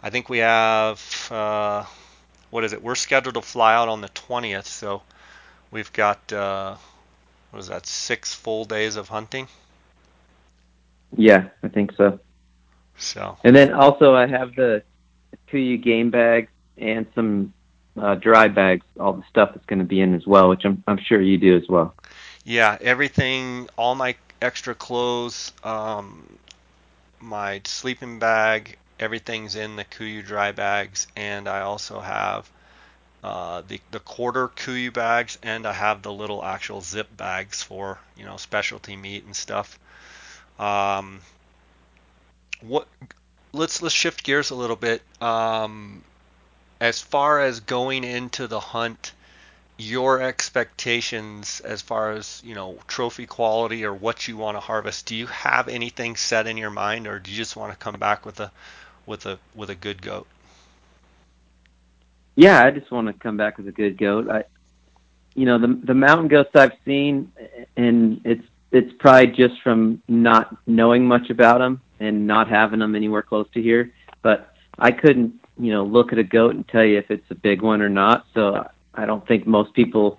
I 0.03 0.11
think 0.11 0.29
we 0.29 0.37
have 0.39 1.01
uh, 1.31 1.85
what 2.51 2.63
is 2.63 2.73
it? 2.73 2.83
We're 2.83 2.93
scheduled 2.93 3.33
to 3.33 3.41
fly 3.41 3.73
out 3.73 3.89
on 3.89 4.01
the 4.01 4.09
20th, 4.09 4.67
so 4.67 5.01
we've 5.71 5.91
got 5.91 6.31
uh, 6.31 6.75
what 7.49 7.61
is 7.61 7.67
that? 7.69 7.87
Six 7.87 8.31
full 8.31 8.65
days 8.65 8.95
of 8.95 9.09
hunting. 9.09 9.47
Yeah, 11.17 11.49
I 11.63 11.69
think 11.69 11.93
so. 11.93 12.19
So 12.99 13.37
And 13.43 13.55
then 13.55 13.73
also 13.73 14.15
I 14.15 14.27
have 14.27 14.55
the 14.55 14.83
Kuiu 15.51 15.81
game 15.81 16.11
bags 16.11 16.49
and 16.77 17.05
some 17.15 17.53
uh, 17.97 18.15
dry 18.15 18.47
bags, 18.47 18.85
all 18.99 19.13
the 19.13 19.23
stuff 19.29 19.51
that's 19.53 19.65
going 19.65 19.79
to 19.79 19.85
be 19.85 19.99
in 19.99 20.13
as 20.13 20.25
well, 20.27 20.49
which 20.49 20.65
I'm 20.65 20.83
I'm 20.87 20.99
sure 20.99 21.21
you 21.21 21.37
do 21.37 21.57
as 21.57 21.67
well. 21.67 21.95
yeah, 22.43 22.77
everything, 22.81 23.69
all 23.77 23.95
my 23.95 24.15
extra 24.41 24.75
clothes, 24.75 25.51
um, 25.63 26.37
my 27.19 27.61
sleeping 27.65 28.19
bag, 28.19 28.77
everything's 28.99 29.55
in 29.55 29.75
the 29.75 29.85
Kuiu 29.85 30.25
dry 30.25 30.51
bags, 30.51 31.07
and 31.15 31.47
I 31.47 31.61
also 31.61 31.99
have 31.99 32.49
uh, 33.23 33.63
the 33.67 33.81
the 33.91 33.99
quarter 33.99 34.47
Kuiu 34.47 34.93
bags, 34.93 35.37
and 35.43 35.65
I 35.65 35.73
have 35.73 36.01
the 36.01 36.11
little 36.11 36.43
actual 36.43 36.81
zip 36.81 37.15
bags 37.15 37.61
for 37.63 37.99
you 38.15 38.25
know 38.25 38.37
specialty 38.37 38.95
meat 38.95 39.25
and 39.25 39.35
stuff. 39.35 39.77
Um, 40.59 41.21
what? 42.61 42.87
Let's 43.51 43.81
let's 43.81 43.95
shift 43.95 44.23
gears 44.23 44.51
a 44.51 44.55
little 44.55 44.75
bit. 44.75 45.01
Um, 45.21 46.03
as 46.79 47.01
far 47.01 47.41
as 47.41 47.59
going 47.59 48.03
into 48.03 48.47
the 48.47 48.59
hunt, 48.59 49.13
your 49.77 50.21
expectations 50.21 51.61
as 51.61 51.81
far 51.81 52.11
as 52.11 52.41
you 52.45 52.53
know 52.53 52.77
trophy 52.87 53.25
quality 53.25 53.85
or 53.85 53.93
what 53.93 54.27
you 54.27 54.37
want 54.37 54.57
to 54.57 54.61
harvest. 54.61 55.07
Do 55.07 55.15
you 55.15 55.27
have 55.27 55.67
anything 55.67 56.15
set 56.15 56.47
in 56.47 56.57
your 56.57 56.69
mind, 56.69 57.07
or 57.07 57.19
do 57.19 57.31
you 57.31 57.37
just 57.37 57.55
want 57.55 57.71
to 57.71 57.77
come 57.77 57.97
back 57.99 58.25
with 58.25 58.39
a 58.39 58.51
with 59.05 59.25
a 59.25 59.39
with 59.55 59.69
a 59.69 59.75
good 59.75 60.01
goat? 60.01 60.27
Yeah, 62.35 62.63
I 62.63 62.71
just 62.71 62.91
want 62.91 63.07
to 63.07 63.13
come 63.13 63.37
back 63.37 63.57
with 63.57 63.67
a 63.67 63.71
good 63.71 63.97
goat. 63.97 64.29
I, 64.29 64.43
you 65.33 65.45
know, 65.45 65.57
the 65.57 65.67
the 65.67 65.93
mountain 65.93 66.27
goats 66.27 66.51
I've 66.55 66.77
seen, 66.85 67.31
and 67.75 68.21
it's 68.25 68.45
it's 68.71 68.91
probably 68.99 69.27
just 69.27 69.61
from 69.61 70.01
not 70.07 70.55
knowing 70.67 71.07
much 71.07 71.29
about 71.29 71.59
them 71.59 71.81
and 71.99 72.27
not 72.27 72.49
having 72.49 72.79
them 72.79 72.95
anywhere 72.95 73.21
close 73.21 73.47
to 73.53 73.61
here. 73.61 73.91
But 74.21 74.53
I 74.77 74.91
couldn't, 74.91 75.33
you 75.57 75.71
know, 75.71 75.83
look 75.83 76.13
at 76.13 76.19
a 76.19 76.23
goat 76.23 76.55
and 76.55 76.67
tell 76.67 76.83
you 76.83 76.97
if 76.97 77.09
it's 77.11 77.29
a 77.31 77.35
big 77.35 77.61
one 77.61 77.81
or 77.81 77.89
not. 77.89 78.25
So 78.33 78.67
I 78.93 79.05
don't 79.05 79.27
think 79.27 79.47
most 79.47 79.73
people 79.73 80.17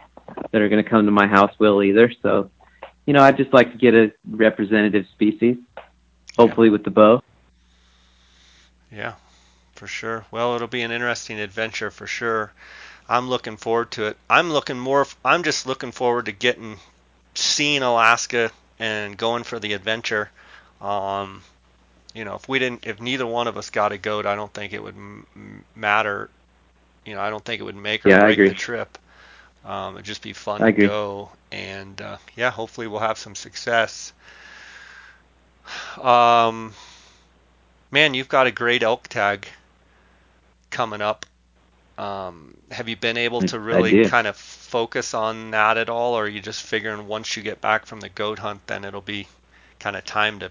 that 0.50 0.60
are 0.60 0.68
going 0.68 0.82
to 0.82 0.88
come 0.88 1.06
to 1.06 1.12
my 1.12 1.26
house 1.26 1.52
will 1.58 1.82
either. 1.82 2.12
So, 2.22 2.50
you 3.06 3.12
know, 3.12 3.22
I'd 3.22 3.36
just 3.36 3.52
like 3.52 3.72
to 3.72 3.78
get 3.78 3.94
a 3.94 4.12
representative 4.28 5.06
species, 5.12 5.56
hopefully 6.36 6.68
yeah. 6.68 6.72
with 6.72 6.84
the 6.84 6.90
bow. 6.90 7.22
Yeah, 8.92 9.14
for 9.74 9.86
sure. 9.86 10.24
Well, 10.30 10.56
it'll 10.56 10.68
be 10.68 10.82
an 10.82 10.90
interesting 10.90 11.38
adventure 11.38 11.90
for 11.90 12.06
sure. 12.06 12.52
I'm 13.08 13.28
looking 13.28 13.56
forward 13.56 13.90
to 13.92 14.06
it. 14.06 14.16
I'm 14.28 14.52
looking 14.52 14.78
more. 14.78 15.06
I'm 15.24 15.42
just 15.42 15.66
looking 15.66 15.92
forward 15.92 16.26
to 16.26 16.32
getting, 16.32 16.76
seeing 17.40 17.82
Alaska 17.82 18.50
and 18.78 19.16
going 19.16 19.44
for 19.44 19.58
the 19.58 19.72
adventure. 19.74 20.30
Um, 20.80 21.42
you 22.14 22.24
know, 22.24 22.34
if 22.34 22.48
we 22.48 22.58
didn't, 22.58 22.86
if 22.86 23.00
neither 23.00 23.26
one 23.26 23.48
of 23.48 23.56
us 23.56 23.70
got 23.70 23.92
a 23.92 23.98
goat, 23.98 24.26
I 24.26 24.34
don't 24.36 24.52
think 24.52 24.72
it 24.72 24.82
would 24.82 24.96
m- 24.96 25.64
matter. 25.74 26.30
You 27.04 27.14
know, 27.14 27.20
I 27.20 27.30
don't 27.30 27.44
think 27.44 27.60
it 27.60 27.64
would 27.64 27.76
make 27.76 28.06
or 28.06 28.12
yeah, 28.12 28.18
break 28.18 28.44
the 28.44 28.54
trip. 28.54 28.98
Um, 29.64 29.94
it'd 29.96 30.06
just 30.06 30.22
be 30.22 30.32
fun 30.32 30.66
to 30.66 30.72
go, 30.72 31.30
and 31.52 32.00
uh, 32.00 32.18
yeah, 32.36 32.50
hopefully 32.50 32.86
we'll 32.86 33.00
have 33.00 33.18
some 33.18 33.34
success. 33.34 34.12
Um, 36.00 36.74
man, 37.90 38.14
you've 38.14 38.28
got 38.28 38.46
a 38.46 38.50
great 38.52 38.82
elk 38.82 39.08
tag 39.08 39.48
coming 40.70 41.00
up. 41.00 41.26
Um, 42.00 42.56
have 42.70 42.88
you 42.88 42.96
been 42.96 43.18
able 43.18 43.42
to 43.42 43.60
really 43.60 44.08
kind 44.08 44.26
of 44.26 44.34
focus 44.34 45.12
on 45.12 45.50
that 45.50 45.76
at 45.76 45.90
all, 45.90 46.14
or 46.14 46.24
are 46.24 46.28
you 46.28 46.40
just 46.40 46.62
figuring 46.62 47.06
once 47.06 47.36
you 47.36 47.42
get 47.42 47.60
back 47.60 47.84
from 47.84 48.00
the 48.00 48.08
goat 48.08 48.38
hunt, 48.38 48.66
then 48.66 48.86
it'll 48.86 49.02
be 49.02 49.28
kind 49.78 49.94
of 49.96 50.04
time 50.06 50.38
to 50.38 50.50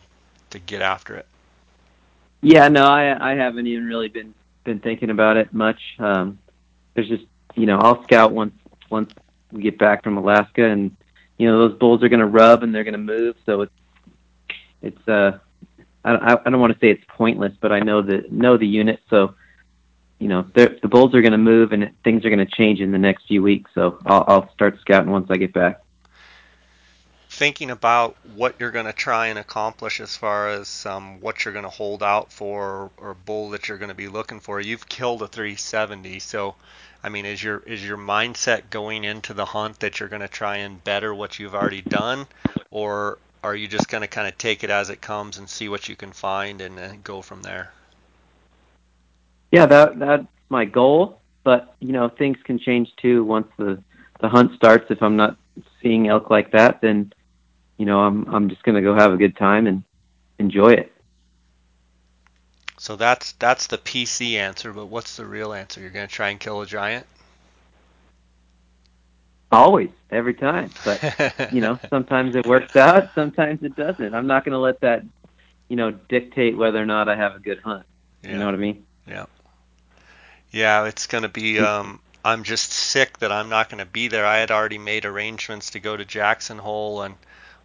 to 0.52 0.60
get 0.60 0.84
after 0.84 1.16
it? 1.16 1.26
Yeah, 2.42 2.68
no, 2.68 2.86
I 2.86 3.32
I 3.32 3.36
haven't 3.36 3.66
even 3.66 3.86
really 3.88 4.10
been 4.10 4.36
been 4.64 4.80
thinking 4.80 5.10
about 5.10 5.38
it 5.38 5.52
much. 5.52 5.82
Um, 5.98 6.38
there's 6.94 7.10
just 7.10 7.26
you 7.56 7.66
know 7.66 7.80
I'll 7.80 8.04
scout 8.04 8.32
once 8.32 8.54
once 8.92 9.12
we 9.52 9.64
get 9.64 9.80
back 9.80 10.04
from 10.04 10.18
Alaska, 10.18 10.64
and 10.64 10.96
you 11.40 11.50
know 11.50 11.68
those 11.68 11.80
bulls 11.80 12.04
are 12.04 12.10
going 12.10 12.20
to 12.20 12.28
rub 12.28 12.62
and 12.62 12.76
they're 12.76 12.84
going 12.84 12.94
to 12.94 13.00
move, 13.00 13.36
so 13.48 13.62
it's 13.62 13.74
it's 14.84 15.08
uh 15.08 15.40
I 16.06 16.34
I 16.34 16.50
don't 16.50 16.60
want 16.60 16.74
to 16.74 16.80
say 16.80 16.92
it's 16.92 17.04
pointless, 17.08 17.54
but 17.60 17.72
I 17.72 17.80
know 17.80 18.04
the 18.04 18.24
know 18.30 18.56
the 18.56 18.68
unit, 18.68 19.00
so 19.10 19.34
you 20.20 20.28
know 20.28 20.46
the 20.54 20.78
bulls 20.84 21.16
are 21.16 21.22
going 21.22 21.32
to 21.32 21.38
move 21.38 21.72
and 21.72 21.92
things 22.04 22.26
are 22.26 22.30
going 22.30 22.46
to 22.46 22.54
change 22.54 22.82
in 22.82 22.92
the 22.92 22.98
next 22.98 23.26
few 23.28 23.42
weeks. 23.42 23.72
So 23.74 24.00
I'll, 24.06 24.26
I'll 24.28 24.54
start 24.54 24.80
scouting 24.82 25.12
once 25.12 25.28
I 25.32 25.38
get 25.38 25.54
back. 25.54 25.82
Thinking 27.30 27.72
about 27.72 28.18
what 28.36 28.56
you're 28.60 28.72
going 28.72 28.88
to 28.88 28.94
try 28.94 29.28
and 29.28 29.40
accomplish 29.40 30.02
as 30.02 30.18
far 30.18 30.50
as 30.50 30.86
um, 30.86 31.22
what 31.22 31.46
you're 31.46 31.54
going 31.54 31.64
to 31.64 31.70
hold 31.70 32.04
out 32.04 32.34
for 32.34 32.92
or, 32.98 33.14
bull 33.14 33.52
that 33.52 33.68
you're 33.68 33.78
going 33.78 33.90
to 33.90 33.96
be 33.96 34.08
looking 34.08 34.40
for. 34.40 34.60
You've 34.60 34.90
killed 34.90 35.22
a 35.22 35.28
370, 35.28 36.20
so 36.20 36.56
I 37.04 37.10
mean, 37.10 37.26
is 37.26 37.42
your 37.42 37.60
is 37.60 37.86
your 37.86 37.98
mindset 37.98 38.70
going 38.70 39.06
into 39.06 39.34
the 39.34 39.46
hunt 39.46 39.80
that 39.80 40.00
you're 40.00 40.10
going 40.10 40.22
to 40.22 40.28
try 40.28 40.58
and 40.58 40.84
better 40.84 41.16
what 41.16 41.40
you've 41.40 41.56
already 41.56 41.82
done, 41.82 42.28
or 42.72 43.20
are 43.42 43.56
you 43.56 43.68
just 43.70 43.88
going 43.88 44.02
to 44.02 44.08
kind 44.08 44.28
of 44.28 44.38
take 44.38 44.66
it 44.66 44.70
as 44.70 44.90
it 44.90 45.00
comes 45.00 45.38
and 45.38 45.50
see 45.50 45.70
what 45.70 45.88
you 45.88 45.96
can 45.96 46.12
find 46.12 46.60
and, 46.60 46.78
and 46.78 47.04
go 47.04 47.22
from 47.22 47.42
there? 47.42 47.72
Yeah, 49.52 49.66
that 49.66 50.00
that's 50.00 50.28
my 50.50 50.66
goal. 50.66 51.22
But 51.44 51.76
you 51.80 51.92
know, 51.92 52.10
things 52.10 52.38
can 52.44 52.60
change 52.60 52.90
too 52.98 53.24
once 53.24 53.48
the 53.58 53.82
the 54.20 54.30
hunt 54.30 54.54
starts. 54.56 54.86
If 54.90 55.02
I'm 55.02 55.16
not 55.16 55.38
seeing 55.82 56.08
elk 56.08 56.30
like 56.30 56.52
that, 56.52 56.82
then 56.82 57.14
you 57.78 57.86
know, 57.86 58.00
I'm 58.02 58.26
I'm 58.34 58.50
just 58.50 58.64
gonna 58.64 58.82
go 58.82 58.96
have 58.96 59.14
a 59.14 59.18
good 59.18 59.38
time 59.38 59.68
and 59.68 59.84
enjoy 60.38 60.74
it. 60.74 60.92
So 62.78 62.96
that's 62.96 63.34
that's 63.34 63.68
the 63.68 63.78
PC 63.78 64.36
answer, 64.36 64.72
but 64.72 64.86
what's 64.86 65.18
the 65.18 65.26
real 65.26 65.54
answer? 65.54 65.82
You're 65.82 65.90
gonna 65.90 66.08
try 66.08 66.30
and 66.30 66.40
kill 66.40 66.62
a 66.62 66.66
giant? 66.66 67.06
Always, 69.52 69.90
every 70.12 70.36
time. 70.36 70.70
But 70.86 71.52
you 71.54 71.62
know, 71.62 71.80
sometimes 71.90 72.36
it 72.36 72.46
works 72.46 72.76
out, 72.76 73.10
sometimes 73.16 73.64
it 73.64 73.76
doesn't. 73.76 74.14
I'm 74.14 74.28
not 74.28 74.46
gonna 74.46 74.60
let 74.60 74.80
that, 74.82 75.04
you 75.68 75.76
know, 75.76 75.92
dictate 75.92 76.56
whether 76.56 76.82
or 76.82 76.86
not 76.86 77.10
I 77.10 77.16
have 77.16 77.36
a 77.36 77.40
good 77.40 77.60
hunt. 77.60 77.86
Yeah. 78.24 78.34
You 78.34 78.38
know 78.38 78.46
what 78.46 78.54
I 78.54 78.58
mean? 78.58 78.86
Yeah. 79.08 79.26
Yeah, 80.52 80.86
it's 80.86 81.08
going 81.08 81.24
to 81.24 81.30
be. 81.30 81.60
Um, 81.60 82.00
I'm 82.24 82.44
just 82.44 82.72
sick 82.72 83.20
that 83.20 83.32
I'm 83.32 83.50
not 83.50 83.70
going 83.70 83.80
to 83.80 83.90
be 83.90 84.08
there. 84.08 84.26
I 84.26 84.38
had 84.38 84.52
already 84.52 84.78
made 84.78 85.06
arrangements 85.06 85.72
to 85.72 85.80
go 85.80 85.96
to 85.96 86.04
Jackson 86.06 86.58
Hole, 86.58 87.04
and 87.04 87.16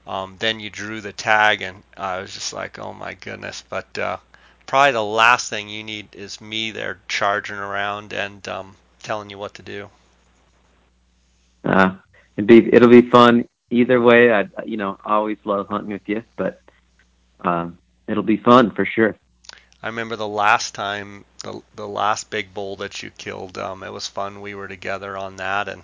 um, 0.07 0.37
then 0.39 0.61
you 0.61 0.71
drew 0.71 1.01
the 1.01 1.13
tag, 1.13 1.63
and 1.63 1.83
I 1.97 2.21
was 2.21 2.33
just 2.35 2.53
like, 2.53 2.79
oh 2.79 2.93
my 2.93 3.15
goodness. 3.15 3.65
But 3.69 3.99
uh, 3.99 4.19
probably 4.67 4.93
the 4.93 5.05
last 5.05 5.51
thing 5.51 5.69
you 5.69 5.83
need 5.83 6.09
is 6.15 6.41
me 6.41 6.71
there 6.71 6.99
charging 7.09 7.57
around 7.57 8.13
and 8.13 8.47
um, 8.49 8.77
telling 9.03 9.31
you 9.31 9.39
what 9.39 9.55
to 9.55 9.63
do. 9.63 9.89
Uh, 11.65 11.95
it'd 12.37 12.47
be 12.47 12.73
it'll 12.75 12.89
be 12.89 13.09
fun 13.09 13.49
either 13.71 14.01
way. 14.01 14.33
I 14.33 14.47
you 14.65 14.77
know 14.77 14.99
I 15.05 15.15
always 15.15 15.39
love 15.45 15.69
hunting 15.69 15.93
with 15.93 16.07
you, 16.07 16.23
but 16.37 16.61
um, 17.41 17.79
it'll 18.07 18.23
be 18.23 18.37
fun 18.37 18.71
for 18.73 18.85
sure. 18.85 19.17
I 19.85 19.89
remember 19.89 20.17
the 20.17 20.27
last 20.27 20.75
time, 20.75 21.27
the 21.43 21.61
the 21.75 21.87
last 21.87 22.31
big 22.31 22.55
bull 22.55 22.77
that 22.77 23.03
you 23.03 23.11
killed. 23.11 23.59
Um, 23.59 23.83
it 23.83 23.93
was 23.93 24.07
fun. 24.07 24.41
We 24.41 24.55
were 24.55 24.67
together 24.67 25.15
on 25.15 25.37
that 25.37 25.69
and 25.69 25.83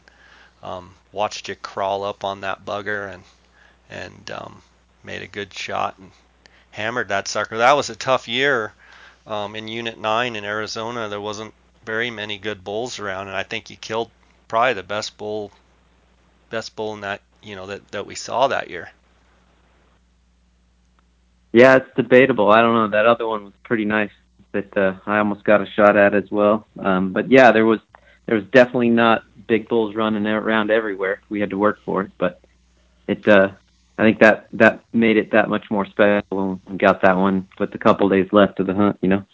um, 0.62 0.94
watched 1.12 1.50
you 1.50 1.54
crawl 1.54 2.02
up 2.02 2.24
on 2.24 2.40
that 2.40 2.64
bugger 2.64 3.12
and 3.12 3.24
and 3.90 4.30
um, 4.30 4.62
made 5.04 5.20
a 5.20 5.26
good 5.26 5.52
shot 5.52 5.98
and 5.98 6.12
hammered 6.70 7.08
that 7.08 7.28
sucker. 7.28 7.58
That 7.58 7.74
was 7.74 7.90
a 7.90 7.94
tough 7.94 8.26
year. 8.26 8.72
Um, 9.26 9.54
in 9.54 9.68
Unit 9.68 9.98
Nine 9.98 10.34
in 10.34 10.46
Arizona, 10.46 11.10
there 11.10 11.20
wasn't 11.20 11.52
very 11.84 12.10
many 12.10 12.38
good 12.38 12.64
bulls 12.64 12.98
around, 12.98 13.28
and 13.28 13.36
I 13.36 13.42
think 13.42 13.68
you 13.68 13.76
killed 13.76 14.10
probably 14.48 14.72
the 14.72 14.82
best 14.82 15.18
bull, 15.18 15.52
best 16.48 16.74
bull 16.74 16.94
in 16.94 17.02
that 17.02 17.20
you 17.42 17.54
know 17.54 17.66
that 17.66 17.90
that 17.90 18.06
we 18.06 18.14
saw 18.14 18.48
that 18.48 18.70
year. 18.70 18.92
Yeah, 21.52 21.76
it's 21.76 21.90
debatable. 21.96 22.50
I 22.50 22.62
don't 22.62 22.74
know. 22.74 22.88
That 22.88 23.06
other 23.06 23.26
one 23.26 23.44
was 23.44 23.54
pretty 23.64 23.84
nice 23.84 24.10
that 24.52 24.76
uh, 24.76 24.94
I 25.06 25.18
almost 25.18 25.44
got 25.44 25.60
a 25.60 25.66
shot 25.66 25.96
at 25.96 26.14
as 26.14 26.30
well. 26.30 26.66
Um, 26.78 27.12
but 27.12 27.30
yeah, 27.30 27.52
there 27.52 27.66
was 27.66 27.80
there 28.26 28.36
was 28.36 28.44
definitely 28.52 28.90
not 28.90 29.24
big 29.48 29.68
bulls 29.68 29.94
running 29.94 30.26
around 30.26 30.70
everywhere. 30.70 31.20
We 31.28 31.40
had 31.40 31.50
to 31.50 31.58
work 31.58 31.78
for 31.84 32.02
it, 32.02 32.12
but 32.18 32.40
it 33.08 33.26
uh, 33.26 33.50
I 33.98 34.02
think 34.02 34.20
that 34.20 34.48
that 34.52 34.84
made 34.92 35.16
it 35.16 35.32
that 35.32 35.48
much 35.48 35.70
more 35.70 35.86
special 35.86 36.24
when 36.30 36.60
we 36.68 36.76
got 36.76 37.02
that 37.02 37.16
one 37.16 37.48
with 37.58 37.74
a 37.74 37.78
couple 37.78 38.08
days 38.08 38.28
left 38.32 38.60
of 38.60 38.66
the 38.66 38.74
hunt. 38.74 38.98
You 39.00 39.08
know. 39.08 39.24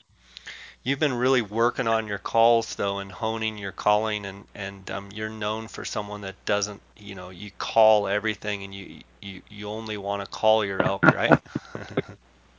You've 0.87 1.01
been 1.01 1.14
really 1.14 1.43
working 1.43 1.89
on 1.89 2.07
your 2.07 2.18
calls 2.18 2.76
though, 2.76 2.99
and 3.01 3.11
honing 3.11 3.59
your 3.59 3.72
calling, 3.72 4.24
and 4.24 4.45
and 4.55 4.89
um, 4.89 5.09
you're 5.12 5.28
known 5.28 5.66
for 5.66 5.84
someone 5.84 6.20
that 6.20 6.37
doesn't, 6.45 6.80
you 6.97 7.16
know, 7.16 7.30
you 7.30 7.51
call 7.59 8.07
everything, 8.07 8.62
and 8.62 8.72
you 8.72 9.01
you 9.20 9.43
you 9.49 9.68
only 9.68 9.97
want 9.97 10.24
to 10.24 10.30
call 10.30 10.64
your 10.64 10.80
elk, 10.84 11.03
right? 11.03 11.41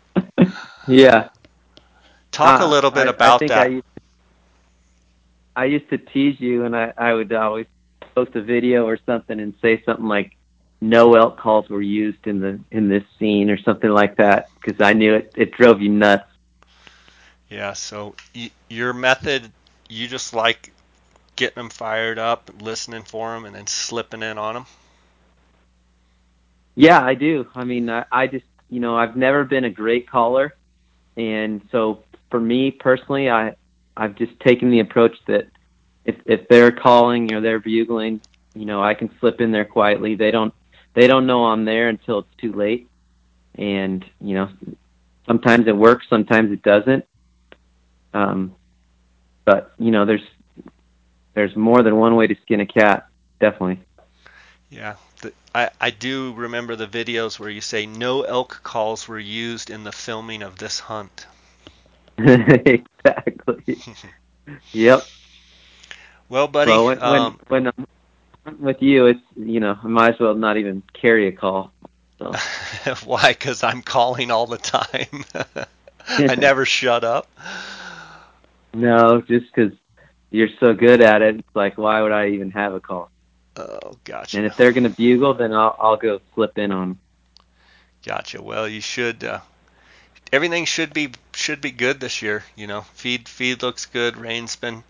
yeah. 0.90 1.30
Talk 2.34 2.60
uh, 2.60 2.66
a 2.66 2.68
little 2.68 2.92
bit 2.92 3.08
I, 3.08 3.12
about 3.12 3.44
I 3.44 3.48
that. 3.48 3.60
I 3.60 3.70
used, 3.70 3.86
to, 3.96 4.02
I 5.56 5.66
used 5.66 5.90
to 5.92 5.98
tease 5.98 6.42
you, 6.42 6.66
and 6.66 6.76
I 6.76 6.92
I 6.98 7.14
would 7.14 7.32
always 7.32 7.68
post 8.14 8.36
a 8.36 8.42
video 8.42 8.86
or 8.86 9.00
something 9.06 9.40
and 9.40 9.54
say 9.62 9.82
something 9.86 10.06
like, 10.06 10.36
"No 10.82 11.16
elk 11.16 11.40
calls 11.40 11.70
were 11.70 11.82
used 11.82 12.28
in 12.28 12.42
the 12.42 12.60
in 12.72 12.90
this 12.90 13.06
scene" 13.18 13.50
or 13.50 13.58
something 13.58 13.90
like 13.90 14.18
that, 14.18 14.50
because 14.60 14.82
I 14.82 14.92
knew 14.92 15.16
it 15.16 15.32
it 15.38 15.54
drove 15.54 15.82
you 15.82 15.88
nuts. 15.88 16.30
Yeah, 17.50 17.74
so 17.74 18.16
y- 18.36 18.52
your 18.70 18.94
method, 18.94 19.52
you 19.90 20.08
just 20.08 20.34
like 20.34 20.74
getting 21.36 21.56
them 21.64 21.70
fired 21.70 22.20
up, 22.20 22.52
listening 22.62 23.04
for 23.04 23.34
them, 23.34 23.46
and 23.46 23.56
then 23.56 23.68
slipping 23.68 24.24
in 24.24 24.38
on 24.38 24.56
them. 24.56 24.66
Yeah, 26.76 27.02
I 27.04 27.16
do. 27.16 27.48
I 27.56 27.64
mean, 27.64 27.90
I, 27.90 28.06
I 28.12 28.28
just, 28.28 28.46
you 28.70 28.80
know, 28.80 28.96
I've 28.98 29.16
never 29.16 29.44
been 29.46 29.66
a 29.66 29.70
great 29.70 30.10
caller, 30.10 30.54
and 31.18 31.62
so 31.72 32.06
for 32.32 32.40
me 32.40 32.72
personally, 32.72 33.30
I, 33.30 33.56
I've 33.98 34.16
just 34.16 34.40
taken 34.42 34.72
the 34.72 34.80
approach 34.82 35.16
that 35.28 35.46
if 36.06 36.16
if 36.26 36.48
they're 36.50 36.72
calling 36.72 37.34
or 37.34 37.42
they're 37.42 37.60
bugling, 37.60 38.22
you 38.56 38.66
know, 38.66 38.84
I 38.84 38.94
can 38.96 39.12
slip 39.20 39.42
in 39.42 39.52
there 39.52 39.66
quietly. 39.66 40.16
They 40.16 40.32
don't 40.32 40.54
they 40.96 41.08
don't 41.08 41.28
know 41.28 41.46
I'm 41.46 41.66
there 41.66 41.90
until 41.90 42.20
it's 42.22 42.36
too 42.40 42.54
late, 42.54 42.90
and 43.56 44.06
you 44.22 44.36
know, 44.36 44.50
sometimes 45.28 45.68
it 45.68 45.78
works, 45.78 46.08
sometimes 46.10 46.52
it 46.52 46.64
doesn't. 46.64 47.06
Um, 48.14 48.56
but 49.46 49.74
you 49.80 49.92
know, 49.92 50.06
there's 50.06 50.24
there's 51.34 51.56
more 51.56 51.84
than 51.84 51.96
one 51.96 52.16
way 52.16 52.28
to 52.28 52.36
skin 52.42 52.62
a 52.62 52.66
cat, 52.66 53.08
definitely. 53.40 53.80
Yeah, 54.70 54.96
the, 55.22 55.34
I 55.56 55.70
I 55.80 55.90
do 55.92 56.34
remember 56.34 56.76
the 56.76 56.88
videos 56.88 57.40
where 57.40 57.50
you 57.50 57.62
say 57.62 57.86
no 57.86 58.24
elk 58.24 58.62
calls 58.64 59.08
were 59.08 59.20
used 59.20 59.70
in 59.70 59.84
the 59.84 59.92
filming 59.92 60.42
of 60.42 60.58
this 60.58 60.80
hunt. 60.80 61.26
exactly. 62.18 63.78
yep. 64.74 65.06
Well, 66.28 66.48
buddy. 66.48 66.72
Well, 66.72 66.86
when 66.86 67.02
um, 67.02 67.40
when, 67.48 67.64
when, 67.66 67.74
I'm, 68.46 68.62
with 68.62 68.82
you, 68.82 69.06
it's 69.06 69.22
you 69.36 69.60
know 69.60 69.78
I 69.82 69.88
might 69.88 70.16
as 70.16 70.20
well 70.20 70.34
not 70.34 70.58
even 70.58 70.84
carry 70.94 71.28
a 71.28 71.32
call. 71.32 71.72
So. 72.20 72.34
Why? 73.06 73.32
Because 73.32 73.64
I'm 73.64 73.82
calling 73.82 74.32
all 74.32 74.48
the 74.48 74.58
time. 74.58 75.24
I 76.10 76.36
never 76.36 76.66
shut 76.66 77.04
up. 77.04 77.30
No, 78.78 79.22
just 79.22 79.48
because 79.54 79.74
you're 80.30 80.50
so 80.60 80.74
good 80.74 81.02
at 81.02 81.24
it. 81.24 81.38
It's 81.38 81.56
like, 81.56 81.78
why 81.78 82.02
would 82.02 82.12
I 82.12 82.30
even 82.30 82.52
have 82.52 82.74
a 82.76 82.80
call? 82.80 83.10
Oh, 83.56 83.94
gotcha. 84.04 84.38
And 84.38 84.46
if 84.46 84.56
they're 84.56 84.72
gonna 84.72 84.90
bugle, 84.90 85.34
then 85.34 85.52
I'll 85.52 85.76
I'll 85.80 85.98
go 85.98 86.22
slip 86.36 86.58
in 86.60 86.72
on. 86.72 86.90
Them. 86.90 87.00
Gotcha. 88.06 88.42
Well, 88.42 88.68
you 88.68 88.82
should. 88.82 89.24
Uh, 89.24 89.40
everything 90.32 90.66
should 90.66 90.94
be 90.94 91.12
should 91.34 91.60
be 91.60 91.72
good 91.72 92.00
this 92.00 92.22
year. 92.22 92.44
You 92.56 92.68
know, 92.68 92.82
feed 92.82 93.28
feed 93.28 93.64
looks 93.64 93.88
good. 93.88 94.16
Rain's 94.16 94.56
been, 94.56 94.84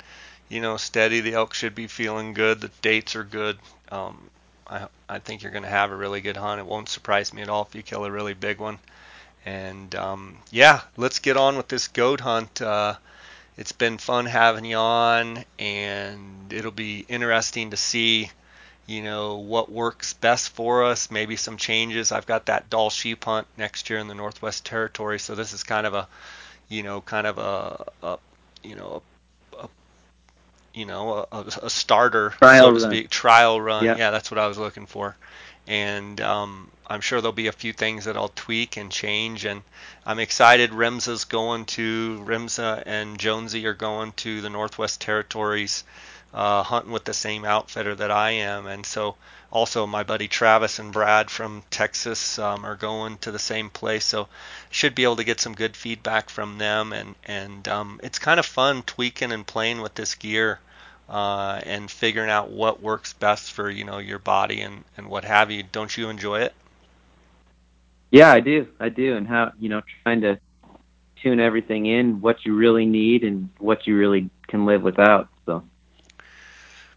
you 0.49 0.59
know, 0.59 0.75
steady. 0.75 1.21
The 1.21 1.35
elk 1.35 1.53
should 1.53 1.73
be 1.73 1.87
feeling 1.87 2.33
good. 2.33 2.59
The 2.59 2.71
dates 2.81 3.15
are 3.15 3.23
good. 3.23 3.57
Um, 3.89 4.29
I 4.69 4.87
I 5.07 5.19
think 5.19 5.43
you're 5.43 5.53
going 5.53 5.63
to 5.63 5.69
have 5.69 5.91
a 5.91 5.95
really 5.95 6.19
good 6.19 6.35
hunt. 6.35 6.59
It 6.59 6.65
won't 6.65 6.89
surprise 6.89 7.33
me 7.33 7.41
at 7.41 7.49
all 7.49 7.65
if 7.69 7.73
you 7.73 7.83
kill 7.83 8.03
a 8.03 8.11
really 8.11 8.33
big 8.33 8.59
one. 8.59 8.79
And 9.45 9.95
um, 9.95 10.39
yeah, 10.51 10.81
let's 10.97 11.19
get 11.19 11.37
on 11.37 11.55
with 11.55 11.69
this 11.69 11.87
goat 11.87 12.19
hunt. 12.19 12.61
Uh, 12.61 12.95
it's 13.57 13.71
been 13.71 13.97
fun 13.97 14.25
having 14.25 14.65
you 14.65 14.77
on, 14.77 15.43
and 15.57 16.53
it'll 16.53 16.71
be 16.71 17.05
interesting 17.09 17.71
to 17.71 17.77
see 17.77 18.29
you 18.85 19.03
know 19.03 19.37
what 19.37 19.71
works 19.71 20.13
best 20.13 20.49
for 20.49 20.85
us. 20.85 21.11
Maybe 21.11 21.35
some 21.35 21.57
changes. 21.57 22.11
I've 22.11 22.25
got 22.25 22.45
that 22.45 22.69
Dall 22.69 22.89
sheep 22.89 23.23
hunt 23.25 23.47
next 23.57 23.89
year 23.89 23.99
in 23.99 24.07
the 24.07 24.15
northwest 24.15 24.65
territory 24.65 25.19
so 25.19 25.35
this 25.35 25.53
is 25.53 25.63
kind 25.63 25.85
of 25.85 25.93
a 25.93 26.07
you 26.69 26.83
know 26.83 27.01
kind 27.01 27.27
of 27.27 27.37
a, 27.37 27.85
a 28.03 28.19
you 28.63 28.75
know 28.75 29.01
you 30.77 30.85
know 30.85 31.25
a, 31.31 31.45
a 31.63 31.69
starter 31.69 32.29
trial 32.37 32.65
so 32.65 32.73
to 32.73 32.79
run. 32.81 32.91
speak. 32.91 33.09
Trial 33.09 33.59
run. 33.59 33.83
Yep. 33.83 33.97
yeah 33.97 34.11
that's 34.11 34.29
what 34.31 34.37
i 34.37 34.47
was 34.47 34.57
looking 34.57 34.85
for. 34.85 35.15
And 35.67 36.21
um, 36.21 36.71
i'm 36.87 37.01
sure 37.01 37.19
there'll 37.19 37.33
be 37.33 37.47
a 37.47 37.51
few 37.51 37.73
things 37.73 38.05
that 38.05 38.15
i'll 38.15 38.29
tweak 38.29 38.77
and 38.77 38.91
change 38.91 39.43
and 39.45 39.63
i'm 40.05 40.19
excited. 40.19 40.71
Remsa's 40.71 41.25
going 41.25 41.65
to 41.65 42.23
remsa 42.25 42.83
and 42.85 43.17
jonesy 43.19 43.65
are 43.65 43.73
going 43.73 44.13
to 44.13 44.41
the 44.41 44.49
northwest 44.49 45.01
territories 45.01 45.83
uh, 46.33 46.63
hunting 46.63 46.91
with 46.91 47.05
the 47.05 47.13
same 47.13 47.45
outfitter 47.45 47.95
that 47.95 48.11
I 48.11 48.31
am, 48.31 48.67
and 48.67 48.85
so 48.85 49.15
also 49.51 49.87
my 49.87 50.03
buddy 50.03 50.27
Travis 50.27 50.77
and 50.77 50.91
Brad 50.91 51.31
from 51.31 51.63
Texas 51.69 52.37
um, 52.37 52.65
are 52.65 52.75
going 52.75 53.17
to 53.19 53.31
the 53.31 53.39
same 53.39 53.69
place, 53.69 54.05
so 54.05 54.27
should 54.69 54.93
be 54.93 55.03
able 55.03 55.15
to 55.15 55.23
get 55.23 55.39
some 55.39 55.55
good 55.55 55.75
feedback 55.75 56.29
from 56.29 56.57
them, 56.57 56.93
and 56.93 57.15
and 57.25 57.67
um, 57.67 57.99
it's 58.03 58.19
kind 58.19 58.39
of 58.39 58.45
fun 58.45 58.83
tweaking 58.83 59.31
and 59.31 59.47
playing 59.47 59.81
with 59.81 59.95
this 59.95 60.15
gear. 60.15 60.59
Uh, 61.09 61.61
and 61.65 61.89
figuring 61.89 62.29
out 62.29 62.51
what 62.51 62.81
works 62.81 63.13
best 63.13 63.53
for 63.53 63.69
you 63.69 63.85
know 63.85 63.97
your 63.97 64.19
body 64.19 64.59
and, 64.59 64.83
and 64.97 65.07
what 65.07 65.23
have 65.23 65.49
you. 65.49 65.63
Don't 65.71 65.95
you 65.95 66.09
enjoy 66.09 66.41
it? 66.41 66.53
Yeah, 68.11 68.31
I 68.31 68.41
do. 68.41 68.67
I 68.79 68.89
do, 68.89 69.15
and 69.15 69.27
how 69.27 69.53
you 69.59 69.69
know 69.69 69.81
trying 70.03 70.21
to 70.21 70.39
tune 71.21 71.39
everything 71.39 71.85
in, 71.85 72.21
what 72.21 72.45
you 72.45 72.55
really 72.55 72.85
need 72.85 73.23
and 73.23 73.49
what 73.57 73.87
you 73.87 73.97
really 73.97 74.29
can 74.47 74.65
live 74.65 74.83
without. 74.83 75.29
So. 75.45 75.63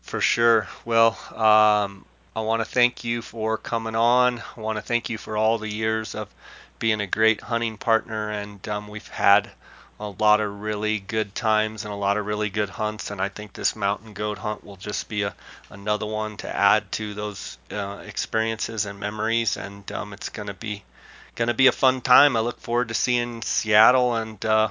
For 0.02 0.20
sure. 0.20 0.68
Well, 0.84 1.16
um, 1.34 2.04
I 2.34 2.40
want 2.40 2.60
to 2.60 2.64
thank 2.64 3.04
you 3.04 3.22
for 3.22 3.56
coming 3.56 3.94
on. 3.94 4.42
I 4.56 4.60
want 4.60 4.76
to 4.78 4.82
thank 4.82 5.10
you 5.10 5.18
for 5.18 5.36
all 5.36 5.58
the 5.58 5.68
years 5.68 6.14
of 6.14 6.28
being 6.78 7.00
a 7.00 7.06
great 7.06 7.40
hunting 7.40 7.76
partner, 7.76 8.30
and 8.30 8.66
um, 8.68 8.88
we've 8.88 9.08
had 9.08 9.50
a 10.00 10.08
lot 10.08 10.40
of 10.40 10.62
really 10.62 10.98
good 10.98 11.34
times 11.34 11.84
and 11.84 11.92
a 11.92 11.96
lot 11.96 12.16
of 12.16 12.24
really 12.24 12.48
good 12.48 12.70
hunts. 12.70 13.10
And 13.10 13.20
I 13.20 13.28
think 13.28 13.52
this 13.52 13.76
mountain 13.76 14.14
goat 14.14 14.38
hunt 14.38 14.64
will 14.64 14.76
just 14.76 15.10
be 15.10 15.22
a, 15.22 15.34
another 15.68 16.06
one 16.06 16.38
to 16.38 16.48
add 16.48 16.90
to 16.92 17.12
those 17.12 17.58
uh, 17.70 18.02
experiences 18.06 18.86
and 18.86 18.98
memories. 18.98 19.58
And 19.58 19.92
um, 19.92 20.14
it's 20.14 20.30
going 20.30 20.48
to 20.48 20.54
be 20.54 20.82
going 21.36 21.48
to 21.48 21.54
be 21.54 21.66
a 21.66 21.72
fun 21.72 22.00
time. 22.00 22.34
I 22.34 22.40
look 22.40 22.60
forward 22.60 22.88
to 22.88 22.94
seeing 22.94 23.42
Seattle, 23.42 24.16
and 24.16 24.42
uh, 24.44 24.70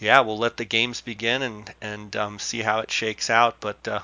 yeah, 0.00 0.20
we'll 0.20 0.38
let 0.38 0.56
the 0.56 0.64
games 0.64 1.00
begin 1.00 1.42
and 1.42 1.72
and 1.80 2.16
um, 2.16 2.38
see 2.40 2.58
how 2.58 2.80
it 2.80 2.90
shakes 2.90 3.30
out. 3.30 3.60
But 3.60 3.86
uh, 3.86 4.00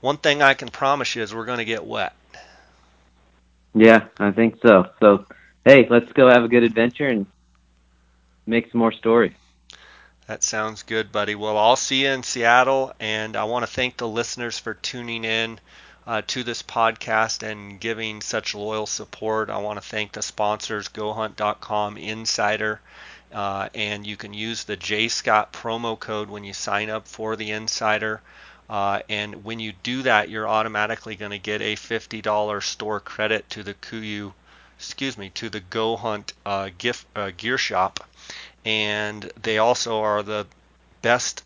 one 0.00 0.16
thing 0.16 0.40
I 0.40 0.54
can 0.54 0.68
promise 0.68 1.14
you 1.14 1.22
is 1.22 1.34
we're 1.34 1.44
going 1.44 1.58
to 1.58 1.64
get 1.66 1.84
wet. 1.84 2.14
Yeah, 3.74 4.06
I 4.18 4.32
think 4.32 4.56
so. 4.62 4.86
So, 4.98 5.26
hey, 5.64 5.86
let's 5.88 6.10
go 6.14 6.28
have 6.28 6.42
a 6.42 6.48
good 6.48 6.64
adventure 6.64 7.06
and 7.06 7.26
make 8.46 8.70
some 8.72 8.80
more 8.80 8.92
stories. 8.92 9.32
That 10.30 10.44
sounds 10.44 10.84
good, 10.84 11.10
buddy. 11.10 11.34
Well, 11.34 11.58
I'll 11.58 11.74
see 11.74 12.02
you 12.02 12.10
in 12.10 12.22
Seattle, 12.22 12.94
and 13.00 13.34
I 13.34 13.42
want 13.42 13.64
to 13.64 13.66
thank 13.66 13.96
the 13.96 14.06
listeners 14.06 14.60
for 14.60 14.74
tuning 14.74 15.24
in 15.24 15.58
uh, 16.06 16.22
to 16.28 16.44
this 16.44 16.62
podcast 16.62 17.42
and 17.42 17.80
giving 17.80 18.20
such 18.20 18.54
loyal 18.54 18.86
support. 18.86 19.50
I 19.50 19.58
want 19.58 19.82
to 19.82 19.88
thank 19.88 20.12
the 20.12 20.22
sponsors, 20.22 20.86
GoHunt.com, 20.86 21.96
Insider, 21.96 22.80
uh, 23.32 23.70
and 23.74 24.06
you 24.06 24.16
can 24.16 24.32
use 24.32 24.62
the 24.62 24.76
J 24.76 25.08
Scott 25.08 25.52
promo 25.52 25.98
code 25.98 26.30
when 26.30 26.44
you 26.44 26.52
sign 26.52 26.90
up 26.90 27.08
for 27.08 27.34
the 27.34 27.50
Insider. 27.50 28.20
Uh, 28.68 29.00
and 29.08 29.42
when 29.42 29.58
you 29.58 29.72
do 29.82 30.02
that, 30.02 30.30
you're 30.30 30.48
automatically 30.48 31.16
going 31.16 31.32
to 31.32 31.40
get 31.40 31.60
a 31.60 31.74
$50 31.74 32.62
store 32.62 33.00
credit 33.00 33.50
to 33.50 33.64
the 33.64 33.74
KUIU, 33.74 34.32
excuse 34.78 35.18
me, 35.18 35.30
to 35.30 35.48
the 35.48 35.58
Go 35.58 35.96
Hunt 35.96 36.34
uh, 36.46 36.70
gift 36.78 37.08
uh, 37.16 37.32
gear 37.36 37.58
shop. 37.58 38.06
And 38.64 39.30
they 39.42 39.58
also 39.58 40.00
are 40.00 40.22
the 40.22 40.46
best 41.02 41.44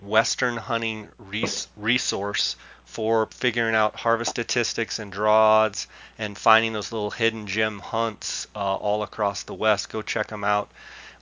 Western 0.00 0.56
hunting 0.56 1.08
res- 1.18 1.68
resource 1.76 2.56
for 2.84 3.26
figuring 3.26 3.74
out 3.74 3.96
harvest 3.96 4.30
statistics 4.30 4.98
and 4.98 5.10
draw 5.10 5.62
odds 5.62 5.88
and 6.18 6.38
finding 6.38 6.72
those 6.72 6.92
little 6.92 7.10
hidden 7.10 7.46
gem 7.46 7.78
hunts 7.80 8.46
uh, 8.54 8.58
all 8.58 9.02
across 9.02 9.42
the 9.42 9.54
West. 9.54 9.88
Go 9.88 10.02
check 10.02 10.28
them 10.28 10.44
out. 10.44 10.70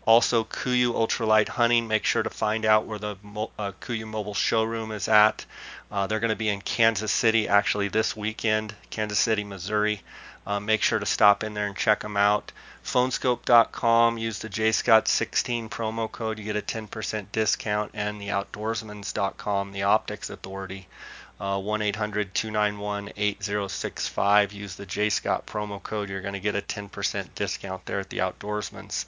Also, 0.04 0.42
KUIU 0.42 0.92
Ultralight 0.94 1.48
Hunting. 1.48 1.86
Make 1.86 2.04
sure 2.04 2.24
to 2.24 2.30
find 2.30 2.66
out 2.66 2.86
where 2.86 2.98
the 2.98 3.16
uh, 3.58 3.72
KUIU 3.80 4.06
Mobile 4.06 4.34
Showroom 4.34 4.90
is 4.90 5.06
at. 5.06 5.46
Uh, 5.92 6.06
they're 6.08 6.20
going 6.20 6.30
to 6.30 6.36
be 6.36 6.48
in 6.48 6.60
Kansas 6.60 7.12
City 7.12 7.46
actually 7.46 7.88
this 7.88 8.16
weekend, 8.16 8.74
Kansas 8.90 9.18
City, 9.18 9.44
Missouri. 9.44 10.02
Uh, 10.44 10.58
make 10.58 10.82
sure 10.82 10.98
to 10.98 11.06
stop 11.06 11.44
in 11.44 11.54
there 11.54 11.66
and 11.66 11.76
check 11.76 12.00
them 12.00 12.16
out. 12.16 12.50
Phoneskope.com. 12.84 14.18
Use 14.18 14.38
the 14.38 14.48
JScott16 14.48 15.68
promo 15.68 16.08
code. 16.10 16.38
You 16.38 16.44
get 16.44 16.56
a 16.56 16.62
10% 16.62 17.26
discount. 17.32 17.90
And 17.94 18.20
the 18.20 18.28
Outdoorsmans.com, 18.28 19.72
the 19.72 19.82
Optics 19.84 20.30
Authority. 20.30 20.86
Uh, 21.40 21.56
1-800-291-8065. 21.56 24.52
Use 24.52 24.76
the 24.76 24.86
JScott 24.86 25.44
promo 25.44 25.82
code. 25.82 26.08
You're 26.08 26.20
going 26.20 26.34
to 26.34 26.40
get 26.40 26.54
a 26.54 26.62
10% 26.62 27.26
discount 27.34 27.84
there 27.86 27.98
at 28.00 28.10
the 28.10 28.18
Outdoorsmans 28.18 29.06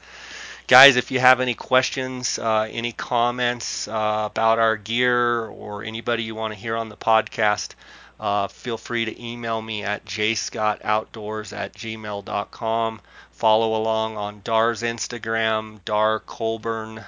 guys 0.66 0.96
if 0.96 1.10
you 1.10 1.20
have 1.20 1.40
any 1.40 1.54
questions 1.54 2.38
uh, 2.38 2.66
any 2.70 2.90
comments 2.90 3.86
uh, 3.86 4.28
about 4.30 4.58
our 4.58 4.78
gear 4.78 5.44
or 5.44 5.84
anybody 5.84 6.22
you 6.22 6.34
want 6.34 6.54
to 6.54 6.58
hear 6.58 6.74
on 6.74 6.88
the 6.88 6.96
podcast 6.96 7.74
uh, 8.20 8.48
feel 8.48 8.78
free 8.78 9.04
to 9.04 9.24
email 9.24 9.60
me 9.60 9.82
at 9.82 10.04
jscottoutdoors 10.04 11.56
at 11.56 11.72
gmail.com 11.74 13.00
follow 13.32 13.80
along 13.80 14.16
on 14.16 14.40
dar's 14.44 14.82
instagram 14.82 15.78
dar 15.84 16.20
colburn 16.20 17.04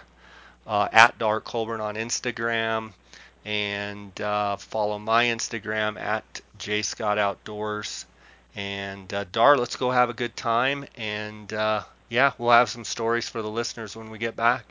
uh, 0.66 0.88
at 0.92 1.18
dar 1.18 1.40
colburn 1.40 1.80
on 1.80 1.94
instagram 1.94 2.92
and 3.44 4.20
uh, 4.20 4.56
follow 4.56 4.98
my 4.98 5.26
instagram 5.26 5.98
at 5.98 6.40
jscottoutdoors 6.58 8.04
and 8.54 9.12
uh, 9.14 9.24
dar 9.32 9.56
let's 9.56 9.76
go 9.76 9.90
have 9.90 10.10
a 10.10 10.14
good 10.14 10.36
time 10.36 10.84
and 10.96 11.52
yeah, 12.08 12.32
we'll 12.38 12.52
have 12.52 12.68
some 12.68 12.84
stories 12.84 13.28
for 13.28 13.42
the 13.42 13.50
listeners 13.50 13.96
when 13.96 14.10
we 14.10 14.18
get 14.18 14.36
back. 14.36 14.64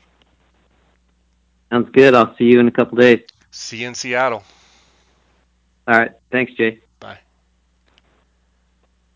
Sounds 1.71 1.89
good. 1.91 2.13
I'll 2.13 2.35
see 2.37 2.45
you 2.45 2.59
in 2.59 2.67
a 2.67 2.71
couple 2.71 2.97
days. 2.97 3.21
See 3.51 3.77
you 3.77 3.87
in 3.87 3.95
Seattle. 3.95 4.43
All 5.87 5.97
right. 5.99 6.11
Thanks, 6.31 6.53
Jay. 6.53 6.81